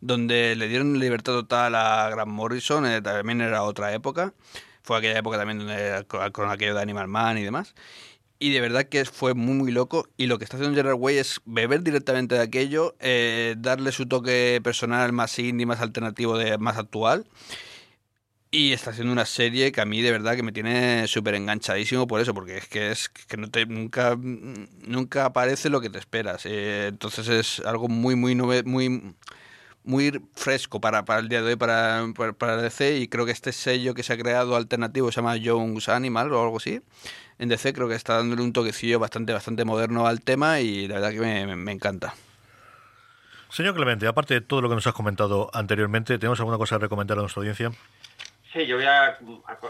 donde 0.00 0.56
le 0.56 0.68
dieron 0.68 0.98
libertad 0.98 1.32
total 1.32 1.74
a 1.74 2.10
Grant 2.10 2.32
Morrison, 2.32 2.84
eh, 2.84 3.00
también 3.00 3.40
era 3.40 3.62
otra 3.62 3.94
época. 3.94 4.34
Fue 4.82 4.98
aquella 4.98 5.18
época 5.18 5.38
también 5.38 5.66
con, 6.06 6.32
con 6.32 6.50
aquello 6.50 6.74
de 6.74 6.82
Animal 6.82 7.06
Man 7.06 7.38
y 7.38 7.44
demás. 7.44 7.74
Y 8.42 8.52
de 8.52 8.60
verdad 8.62 8.86
que 8.86 9.04
fue 9.04 9.34
muy, 9.34 9.54
muy 9.54 9.70
loco. 9.70 10.08
Y 10.16 10.26
lo 10.26 10.38
que 10.38 10.44
está 10.44 10.56
haciendo 10.56 10.74
Gerard 10.74 10.96
Way 10.98 11.18
es 11.18 11.42
beber 11.44 11.82
directamente 11.82 12.36
de 12.36 12.40
aquello, 12.40 12.96
eh, 12.98 13.54
darle 13.58 13.92
su 13.92 14.06
toque 14.06 14.60
personal 14.64 15.12
más 15.12 15.38
indie, 15.38 15.66
más 15.66 15.82
alternativo, 15.82 16.38
de, 16.38 16.56
más 16.56 16.78
actual. 16.78 17.26
Y 18.50 18.72
está 18.72 18.90
haciendo 18.90 19.12
una 19.12 19.26
serie 19.26 19.72
que 19.72 19.82
a 19.82 19.84
mí 19.84 20.00
de 20.00 20.10
verdad 20.10 20.36
que 20.36 20.42
me 20.42 20.52
tiene 20.52 21.06
súper 21.06 21.34
enganchadísimo 21.34 22.06
por 22.06 22.20
eso, 22.20 22.32
porque 22.32 22.56
es 22.56 22.66
que 22.66 22.90
es 22.90 23.08
que 23.10 23.36
no 23.36 23.50
te, 23.50 23.66
nunca, 23.66 24.16
nunca 24.16 25.26
aparece 25.26 25.68
lo 25.68 25.82
que 25.82 25.90
te 25.90 25.98
esperas. 25.98 26.46
Eh, 26.46 26.86
entonces 26.88 27.28
es 27.28 27.60
algo 27.66 27.88
muy, 27.88 28.16
muy, 28.16 28.34
muy, 28.34 29.14
muy 29.84 30.22
fresco 30.34 30.80
para, 30.80 31.04
para 31.04 31.20
el 31.20 31.28
día 31.28 31.42
de 31.42 31.48
hoy 31.50 31.56
para, 31.56 32.06
para, 32.16 32.32
para, 32.32 32.56
DC 32.56 32.98
y 32.98 33.08
creo 33.08 33.26
que 33.26 33.32
este 33.32 33.52
sello 33.52 33.94
que 33.94 34.02
se 34.02 34.14
ha 34.14 34.18
creado 34.18 34.56
alternativo 34.56 35.12
se 35.12 35.16
llama 35.16 35.36
Jones 35.42 35.88
Animal 35.90 36.32
o 36.32 36.42
algo 36.42 36.56
así 36.56 36.80
en 37.40 37.48
DC 37.48 37.72
creo 37.72 37.88
que 37.88 37.94
está 37.94 38.16
dándole 38.16 38.42
un 38.42 38.52
toquecillo 38.52 38.98
bastante, 38.98 39.32
bastante 39.32 39.64
moderno 39.64 40.06
al 40.06 40.20
tema 40.20 40.60
y 40.60 40.86
la 40.86 40.96
verdad 40.96 41.10
que 41.10 41.46
me, 41.56 41.72
encanta. 41.72 42.12
Señor 43.48 43.74
Clemente, 43.74 44.06
aparte 44.06 44.34
de 44.34 44.40
todo 44.42 44.60
lo 44.60 44.68
que 44.68 44.74
nos 44.74 44.86
has 44.86 44.92
comentado 44.92 45.50
anteriormente, 45.54 46.18
¿tenemos 46.18 46.38
alguna 46.38 46.58
cosa 46.58 46.76
que 46.76 46.82
recomendar 46.82 47.16
a 47.16 47.22
nuestra 47.22 47.40
audiencia? 47.40 47.72
Sí, 48.52 48.66
yo 48.66 48.76
voy 48.76 48.84
a, 48.84 49.18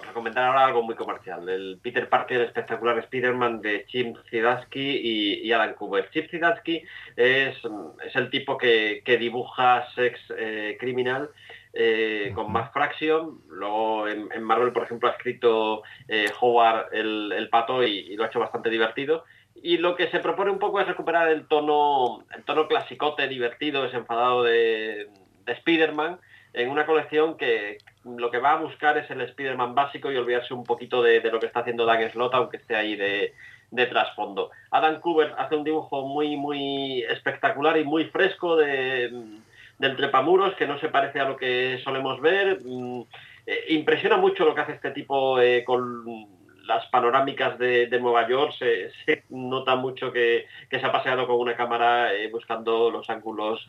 recomendar 0.05 0.47
ahora 0.47 0.67
algo 0.67 0.83
muy 0.83 0.97
comercial. 0.97 1.49
El 1.49 1.79
Peter 1.81 2.09
Parker 2.09 2.41
espectacular 2.41 2.99
Spider-Man 2.99 3.61
de 3.61 3.87
Chip 3.87 4.17
Zdarsky 4.31 5.41
y, 5.45 5.53
Alan 5.53 5.75
Cooper. 5.75 6.11
Chip 6.11 6.29
Zdarsky 6.29 6.83
es, 7.15 7.57
es 8.05 8.17
el 8.17 8.31
tipo 8.31 8.59
que, 8.59 9.03
dibuja 9.07 9.87
Sex 9.95 10.19
eh, 10.37 10.77
Criminal 10.81 11.31
eh, 11.73 12.33
con 12.35 12.51
más 12.53 12.73
Fraction. 12.73 13.41
Luego 13.49 14.09
en, 14.09 14.43
Marvel, 14.43 14.73
por 14.73 14.85
ejemplo, 14.85 15.09
ha 15.09 15.13
escrito 15.13 15.83
eh, 16.09 16.31
Howard 16.41 16.93
el, 16.93 17.49
pato 17.51 17.83
y, 17.85 18.17
lo 18.17 18.25
ha 18.25 18.29
hecho 18.29 18.41
bastante 18.41 18.71
divertido. 18.71 19.25
Y 19.63 19.79
lo 19.79 19.97
que 19.97 20.09
se 20.09 20.21
propone 20.21 20.51
un 20.51 20.59
poco 20.59 20.81
es 20.81 20.87
recuperar 20.87 21.29
el 21.29 21.47
tono, 21.47 22.25
el 22.35 22.45
tono 22.45 22.67
clasicote, 22.67 23.29
divertido, 23.29 23.83
desenfadado 23.83 24.45
de, 24.45 25.09
de 25.45 25.53
Spider-Man 25.53 26.19
en 26.53 26.69
una 26.69 26.87
colección 26.87 27.37
que 27.37 27.79
lo 28.05 28.31
que 28.31 28.39
va 28.39 28.53
a 28.53 28.61
buscar 28.61 28.99
es 28.99 29.11
el 29.11 29.21
Spider-Man 29.21 29.75
básico 29.75 30.11
y 30.11 30.17
olvidarse 30.17 30.55
un 30.55 30.65
poquito 30.65 31.03
de, 31.03 31.21
lo 31.31 31.39
que 31.39 31.47
está 31.47 31.61
haciendo 31.61 31.87
Dan 31.87 32.11
Slott, 32.11 32.35
aunque 32.35 32.57
esté 32.57 32.75
ahí 32.75 32.97
de, 32.97 33.35
de 33.71 33.87
trasfondo. 33.87 34.51
Adam 34.71 35.01
Cooper 35.01 35.35
hace 35.39 35.55
un 35.55 35.65
dibujo 35.65 36.07
muy, 36.07 36.37
muy 36.37 37.03
espectacular 37.03 37.77
y 37.79 37.85
muy 37.85 38.07
fresco 38.07 38.57
de, 38.57 39.39
del 39.81 39.97
trepamuros 39.97 40.55
que 40.57 40.67
no 40.67 40.79
se 40.79 40.91
parece 40.91 41.21
a 41.21 41.25
lo 41.25 41.37
que 41.39 41.81
solemos 41.83 42.21
ver. 42.21 42.61
Mm, 42.63 43.01
eh, 43.47 43.65
impresiona 43.71 44.19
mucho 44.19 44.45
lo 44.45 44.55
que 44.55 44.61
hace 44.61 44.73
este 44.73 44.91
tipo 44.91 45.41
eh, 45.41 45.65
con 45.65 46.05
las 46.67 46.87
panorámicas 46.89 47.59
de, 47.59 47.89
Nueva 47.99 48.29
York. 48.29 48.53
Se, 48.59 49.25
nota 49.31 49.77
mucho 49.77 50.13
que, 50.13 50.45
se 50.71 50.85
ha 50.85 50.93
paseado 50.93 51.27
con 51.27 51.37
una 51.37 51.57
cámara 51.57 52.13
eh, 52.13 52.29
buscando 52.31 52.91
los 52.91 53.09
ángulos 53.09 53.67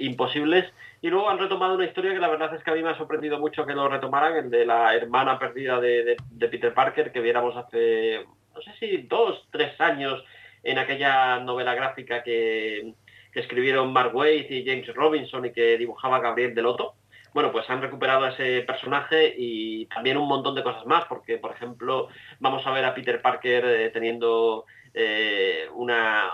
imposibles. 0.00 0.72
Y 1.02 1.10
luego 1.10 1.28
han 1.28 1.38
retomado 1.38 1.74
una 1.74 1.84
historia 1.84 2.14
que 2.14 2.18
la 2.18 2.30
verdad 2.30 2.54
es 2.54 2.64
que 2.64 2.70
a 2.70 2.74
mí 2.74 2.82
me 2.82 2.90
ha 2.90 2.96
sorprendido 2.96 3.38
mucho 3.38 3.66
que 3.66 3.74
lo 3.74 3.88
retomaran, 3.88 4.36
el 4.36 4.50
de 4.50 4.64
la 4.64 4.94
hermana 4.94 5.38
perdida 5.38 5.80
de, 5.80 6.16
Peter 6.38 6.72
Parker, 6.72 7.12
que 7.12 7.20
viéramos 7.20 7.54
hace, 7.56 8.24
no 8.54 8.62
sé 8.62 8.72
si 8.80 8.96
dos, 9.02 9.46
tres 9.50 9.78
años 9.80 10.24
en 10.62 10.78
aquella 10.78 11.40
novela 11.40 11.74
gráfica 11.74 12.22
que, 12.22 12.94
que 13.32 13.40
escribieron 13.40 13.92
Mark 13.92 14.14
Waid 14.14 14.50
y 14.50 14.64
James 14.64 14.86
Robinson 14.94 15.46
y 15.46 15.52
que 15.52 15.78
dibujaba 15.78 16.20
Gabriel 16.20 16.54
Delotto. 16.54 16.94
Bueno, 17.32 17.50
pues 17.50 17.68
han 17.70 17.80
recuperado 17.80 18.24
a 18.24 18.30
ese 18.30 18.60
personaje 18.62 19.34
y 19.36 19.86
también 19.86 20.18
un 20.18 20.28
montón 20.28 20.54
de 20.54 20.62
cosas 20.62 20.84
más, 20.84 21.06
porque, 21.06 21.38
por 21.38 21.52
ejemplo, 21.52 22.08
vamos 22.40 22.66
a 22.66 22.70
ver 22.72 22.84
a 22.84 22.94
Peter 22.94 23.22
Parker 23.22 23.64
eh, 23.64 23.90
teniendo 23.90 24.66
eh, 24.92 25.66
una 25.74 26.30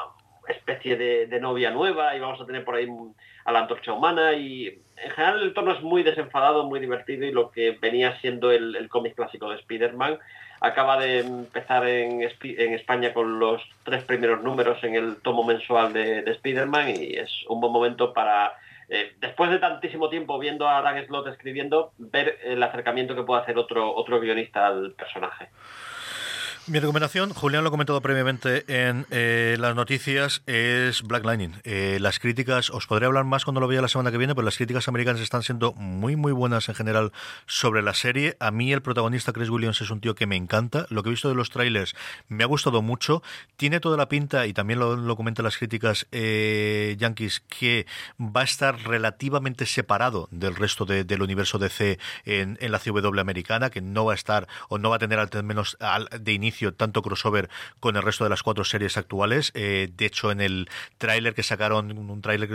especie 0.49 0.97
de, 0.97 1.41
novia 1.41 1.71
nueva 1.71 2.17
y 2.17 2.21
vamos 2.21 2.41
a 2.41 2.47
tener 2.47 2.65
por 2.65 2.75
ahí 2.75 2.89
a 3.45 3.53
la 3.53 3.61
antorcha 3.61 3.93
humana 3.93 4.33
y 4.33 4.67
en 4.97 5.11
general 5.11 5.43
el 5.43 5.55
tono 5.55 5.73
es 5.73 5.83
muy 5.83 6.03
desenfadado, 6.03 6.65
muy 6.65 6.81
divertido 6.81 7.27
y 7.27 7.33
lo 7.33 7.51
que 7.51 7.73
venía 7.73 8.19
siendo 8.21 8.51
el, 8.51 8.75
el 8.75 8.89
cómic 8.89 9.15
clásico 9.15 9.51
de 9.51 9.57
Spider-Man 9.57 10.19
acaba 10.61 10.99
de 10.99 11.21
empezar 11.21 11.87
en, 11.87 12.23
España 12.23 13.13
con 13.13 13.39
los 13.39 13.63
tres 13.85 14.05
primeros 14.05 14.43
números 14.43 14.83
en 14.83 14.95
el 14.95 15.17
tomo 15.23 15.45
mensual 15.45 15.93
de, 15.93 16.23
de 16.23 16.31
Spider-Man 16.33 16.91
y 16.91 17.15
es 17.15 17.31
un 17.49 17.61
buen 17.61 17.73
momento 17.73 18.13
para, 18.13 18.55
eh, 18.89 19.13
después 19.21 19.51
de 19.51 19.59
tantísimo 19.59 20.09
tiempo 20.09 20.39
viendo 20.39 20.69
a 20.69 20.81
Dan 20.81 21.05
Slott 21.07 21.29
escribiendo, 21.29 21.93
ver 21.99 22.39
el 22.43 22.63
acercamiento 22.63 23.15
que 23.15 23.23
puede 23.23 23.43
hacer 23.43 23.59
otro, 23.59 23.95
otro 23.95 24.19
guionista 24.21 24.67
al 24.67 24.93
personaje. 24.93 25.49
Mi 26.69 26.81
recomendación, 26.81 27.33
Julián 27.33 27.65
lo 27.65 27.69
ha 27.69 27.71
comentado 27.71 28.03
previamente 28.03 28.65
en 28.69 29.07
eh, 29.11 29.57
las 29.59 29.75
noticias, 29.75 30.43
es 30.45 31.03
Black 31.03 31.25
Lightning. 31.25 31.55
Eh, 31.65 31.97
las 31.99 32.19
críticas, 32.19 32.69
os 32.69 32.87
podré 32.87 33.07
hablar 33.07 33.25
más 33.25 33.45
cuando 33.45 33.61
lo 33.61 33.69
vea 33.69 33.81
la 33.81 33.89
semana 33.89 34.11
que 34.11 34.19
viene, 34.19 34.35
pero 34.35 34.45
las 34.45 34.59
críticas 34.59 34.87
americanas 34.87 35.23
están 35.23 35.43
siendo 35.43 35.73
muy, 35.73 36.15
muy 36.15 36.31
buenas 36.33 36.69
en 36.69 36.75
general 36.75 37.13
sobre 37.47 37.81
la 37.81 37.95
serie. 37.95 38.37
A 38.39 38.51
mí 38.51 38.71
el 38.71 38.83
protagonista 38.83 39.33
Chris 39.33 39.49
Williams 39.49 39.81
es 39.81 39.89
un 39.89 40.03
tío 40.03 40.15
que 40.15 40.27
me 40.27 40.37
encanta. 40.37 40.85
Lo 40.91 41.03
que 41.03 41.09
he 41.09 41.13
visto 41.13 41.31
de 41.31 41.35
los 41.35 41.49
trailers 41.49 41.95
me 42.29 42.45
ha 42.45 42.47
gustado 42.47 42.83
mucho. 42.83 43.23
Tiene 43.57 43.81
toda 43.81 43.97
la 43.97 44.11
pinta, 44.11 44.47
y 44.47 44.53
también 44.53 44.79
lo, 44.79 44.95
lo 44.95 45.17
comentan 45.17 45.45
las 45.45 45.57
críticas 45.57 46.07
eh, 46.13 46.97
yankees, 46.99 47.41
que 47.49 47.87
va 48.21 48.43
a 48.43 48.45
estar 48.45 48.79
relativamente 48.83 49.65
separado 49.65 50.29
del 50.33 50.55
resto 50.55 50.85
del 50.85 51.23
universo 51.23 51.59
DC 51.59 51.99
en, 52.27 52.59
en 52.61 52.73
la 52.73 52.79
CW 52.79 53.21
americana, 53.21 53.71
que 53.71 53.81
no 53.81 54.05
va 54.05 54.13
a 54.13 54.17
estar 54.17 54.49
o 54.69 54.77
no 54.77 54.91
va 54.91 54.97
a 54.97 54.99
tener 54.99 55.19
al 55.19 55.31
menos 55.45 55.79
de 56.21 56.33
inicio 56.33 56.58
tanto 56.77 57.03
crossover 57.03 57.49
con 57.81 57.97
el 57.97 58.03
resto 58.03 58.25
de 58.25 58.31
las 58.31 58.43
cuatro 58.43 58.65
series 58.65 58.97
actuales. 58.97 59.53
Eh, 59.55 59.91
de 59.97 60.07
hecho, 60.07 60.31
en 60.31 60.41
el 60.41 60.69
tráiler 60.99 61.35
que 61.35 61.43
sacaron, 61.43 61.97
un 61.97 62.23
tráiler 62.23 62.49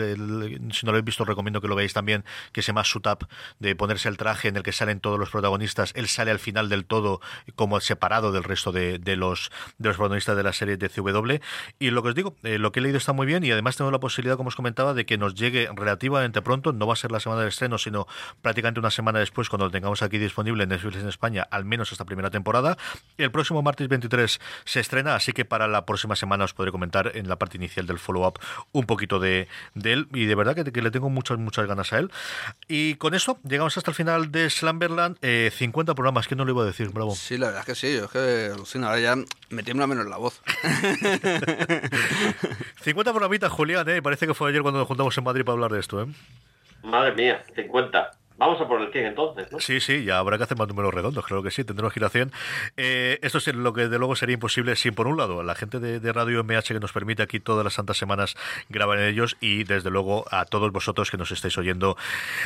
si 0.72 0.86
no 0.86 0.92
lo 0.92 0.98
habéis 0.98 1.06
visto 1.06 1.26
recomiendo 1.26 1.62
que 1.62 1.68
lo 1.68 1.76
veáis 1.76 1.94
también, 1.94 2.24
que 2.52 2.62
se 2.62 2.68
llama 2.68 2.84
Suit 2.84 3.08
Up, 3.08 3.28
de 3.60 3.76
ponerse 3.76 4.10
el 4.10 4.18
traje 4.18 4.48
en 4.48 4.58
el 4.58 4.64
que 4.64 4.72
salen 4.72 5.00
todos 5.00 5.20
los 5.20 5.30
protagonistas. 5.30 5.92
Él 5.96 6.08
sale 6.08 6.32
al 6.32 6.40
final 6.40 6.70
del 6.70 6.86
todo 6.86 7.22
como 7.56 7.80
separado 7.80 8.32
del 8.32 8.44
resto 8.44 8.72
de, 8.72 9.00
los, 9.16 9.52
de 9.78 9.90
los 9.90 9.98
protagonistas 9.98 10.36
de 10.36 10.44
la 10.44 10.54
serie 10.54 10.78
de 10.78 10.90
CW. 10.90 11.40
Y 11.80 11.90
lo 11.92 12.04
que 12.04 12.10
os 12.10 12.16
digo, 12.16 12.36
eh, 12.44 12.58
lo 12.58 12.72
que 12.72 12.80
he 12.80 12.84
leído 12.84 12.98
está 12.98 13.14
muy 13.14 13.26
bien 13.26 13.44
y 13.44 13.52
además 13.52 13.78
tengo 13.78 13.92
la 13.92 14.00
posibilidad, 14.00 14.38
como 14.38 14.50
os 14.50 14.56
comentaba, 14.56 14.94
de 14.94 15.06
que 15.06 15.18
nos 15.18 15.36
llegue 15.36 15.70
relativamente 15.76 16.42
pronto. 16.42 16.74
No 16.74 16.88
va 16.88 16.94
a 16.94 16.98
ser 16.98 17.12
la 17.12 17.20
semana 17.20 17.42
del 17.42 17.50
estreno, 17.50 17.78
sino 17.78 18.08
prácticamente 18.42 18.80
una 18.80 18.92
semana 18.92 19.20
después, 19.20 19.50
cuando 19.50 19.66
lo 19.66 19.72
tengamos 19.72 20.02
aquí 20.02 20.18
disponible 20.18 20.64
en 20.64 20.70
Netflix 20.70 20.98
en 20.98 21.08
España, 21.08 21.48
al 21.50 21.66
menos 21.66 21.92
esta 21.92 22.06
primera 22.06 22.30
temporada. 22.30 22.78
El 23.18 23.32
próximo 23.32 23.62
martes 23.62 23.88
23 23.94 24.40
se 24.66 24.80
estrena, 24.80 25.16
así 25.16 25.34
que 25.34 25.46
para 25.46 25.68
la 25.68 25.86
próxima 25.86 26.16
semana 26.16 26.46
os 26.46 26.54
podré 26.54 26.72
comentar 26.72 27.12
en 27.16 27.28
la 27.30 27.38
parte 27.38 27.58
inicial 27.58 27.86
del 27.88 27.98
follow-up 28.00 28.40
un 28.72 28.86
poquito 28.86 29.20
de, 29.20 29.48
él. 29.84 30.08
Y 30.14 30.26
de 30.26 30.36
verdad 30.36 30.56
que, 30.56 30.82
le 30.82 30.92
tengo 30.92 31.10
muchas, 31.10 31.38
muchas 31.38 31.68
ganas 31.68 31.92
a 31.94 32.00
él. 32.00 32.12
Y 32.68 32.96
con 32.96 33.14
esto 33.14 33.38
llegamos 33.48 33.78
hasta 33.78 33.92
el 33.92 33.96
final 33.96 34.32
de 34.32 34.50
Slumberland. 34.50 35.18
50 35.20 35.92
eh, 35.92 35.96
programas, 35.96 36.28
que 36.28 36.36
no 36.36 36.44
lo 36.46 36.52
iba 36.52 36.64
a 36.64 36.66
decir, 36.66 36.90
bravo. 36.90 37.14
Sí, 37.16 37.38
la 37.38 37.46
verdad 37.48 37.62
es 37.62 37.68
que 37.68 37.76
sí, 37.76 37.88
es 37.88 38.10
que 38.10 38.52
alucina. 38.54 38.88
Ahora 38.88 39.00
ya 39.00 39.16
me 39.50 39.64
tiembla 39.64 39.88
menos 39.88 40.06
la 40.08 40.18
voz. 40.18 40.42
50 42.82 43.12
programitas, 43.12 43.52
Julián, 43.52 43.88
¿eh? 43.90 44.02
Parece 44.02 44.28
que 44.28 44.34
fue 44.34 44.50
ayer 44.50 44.62
cuando 44.62 44.80
nos 44.80 44.88
juntamos 44.88 45.18
en 45.18 45.24
Madrid 45.24 45.46
para 45.46 45.54
hablar 45.54 45.72
de 45.72 45.80
esto, 45.80 46.02
¿eh? 46.02 46.08
Madre 46.84 47.14
mía, 47.14 47.42
50. 47.56 48.12
Vamos 48.38 48.60
a 48.62 48.68
por 48.68 48.82
el 48.82 48.92
100 48.92 49.06
entonces, 49.06 49.52
¿no? 49.52 49.60
Sí, 49.60 49.80
sí, 49.80 50.04
ya 50.04 50.18
habrá 50.18 50.38
que 50.38 50.44
hacer 50.44 50.58
más 50.58 50.68
números 50.68 50.94
redondos, 50.94 51.26
creo 51.26 51.44
que 51.44 51.52
sí, 51.52 51.64
tendremos 51.64 51.94
giración. 51.94 52.32
Eh, 52.78 53.20
esto 53.22 53.38
es 53.38 53.48
lo 53.54 53.74
que 53.74 53.88
de 53.88 53.98
luego 53.98 54.16
sería 54.16 54.34
imposible 54.34 54.76
sin, 54.76 54.94
por 54.94 55.08
un 55.08 55.18
lado, 55.18 55.44
la 55.44 55.56
gente 55.56 55.80
de, 55.80 56.14
Radio 56.14 56.44
MH 56.44 56.74
que 56.74 56.80
nos 56.80 56.94
permite 56.94 57.24
aquí 57.24 57.40
todas 57.40 57.64
las 57.64 57.74
santas 57.74 57.98
semanas 57.98 58.36
grabar 58.70 59.00
en 59.00 59.06
ellos 59.06 59.36
y, 59.40 59.64
desde 59.64 59.90
luego, 59.90 60.26
a 60.30 60.46
todos 60.46 60.72
vosotros 60.72 61.10
que 61.10 61.18
nos 61.18 61.32
estáis 61.32 61.58
oyendo 61.58 61.98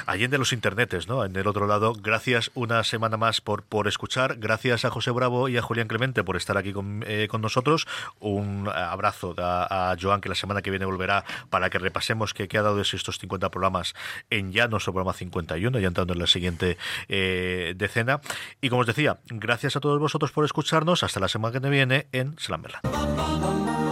allí 0.05 0.27
de 0.27 0.37
los 0.37 0.53
internetes, 0.53 1.07
¿no? 1.07 1.25
En 1.25 1.35
el 1.35 1.47
otro 1.47 1.67
lado, 1.67 1.93
gracias 1.93 2.51
una 2.53 2.83
semana 2.83 3.17
más 3.17 3.41
por, 3.41 3.63
por 3.63 3.87
escuchar, 3.87 4.37
gracias 4.37 4.85
a 4.85 4.89
José 4.89 5.11
Bravo 5.11 5.49
y 5.49 5.57
a 5.57 5.61
Julián 5.61 5.87
Clemente 5.87 6.23
por 6.23 6.37
estar 6.37 6.57
aquí 6.57 6.73
con, 6.73 7.03
eh, 7.07 7.27
con 7.29 7.41
nosotros. 7.41 7.87
Un 8.19 8.69
abrazo 8.73 9.35
a, 9.37 9.95
Joan, 9.99 10.21
que 10.21 10.29
la 10.29 10.35
semana 10.35 10.61
que 10.61 10.69
viene 10.69 10.85
volverá 10.85 11.23
para 11.49 11.69
que 11.69 11.79
repasemos 11.79 12.33
qué, 12.33 12.47
ha 12.57 12.61
dado 12.61 12.77
de 12.77 12.81
estos 12.81 13.19
50 13.19 13.49
programas 13.51 13.93
en 14.29 14.51
ya 14.51 14.67
nuestro 14.67 14.93
programa 14.93 15.13
51 15.13 15.76
ya 15.79 15.87
entrando 15.87 16.13
en 16.13 16.19
la 16.19 16.27
siguiente 16.27 16.77
eh, 17.07 17.73
decena. 17.75 18.21
Y 18.61 18.69
como 18.69 18.81
os 18.81 18.87
decía, 18.87 19.19
gracias 19.27 19.75
a 19.75 19.79
todos 19.79 19.99
vosotros 19.99 20.31
por 20.31 20.45
escucharnos. 20.45 21.03
Hasta 21.03 21.19
la 21.19 21.27
semana 21.27 21.59
que 21.59 21.69
viene 21.69 22.07
en 22.11 22.37
Slamberland. 22.39 23.86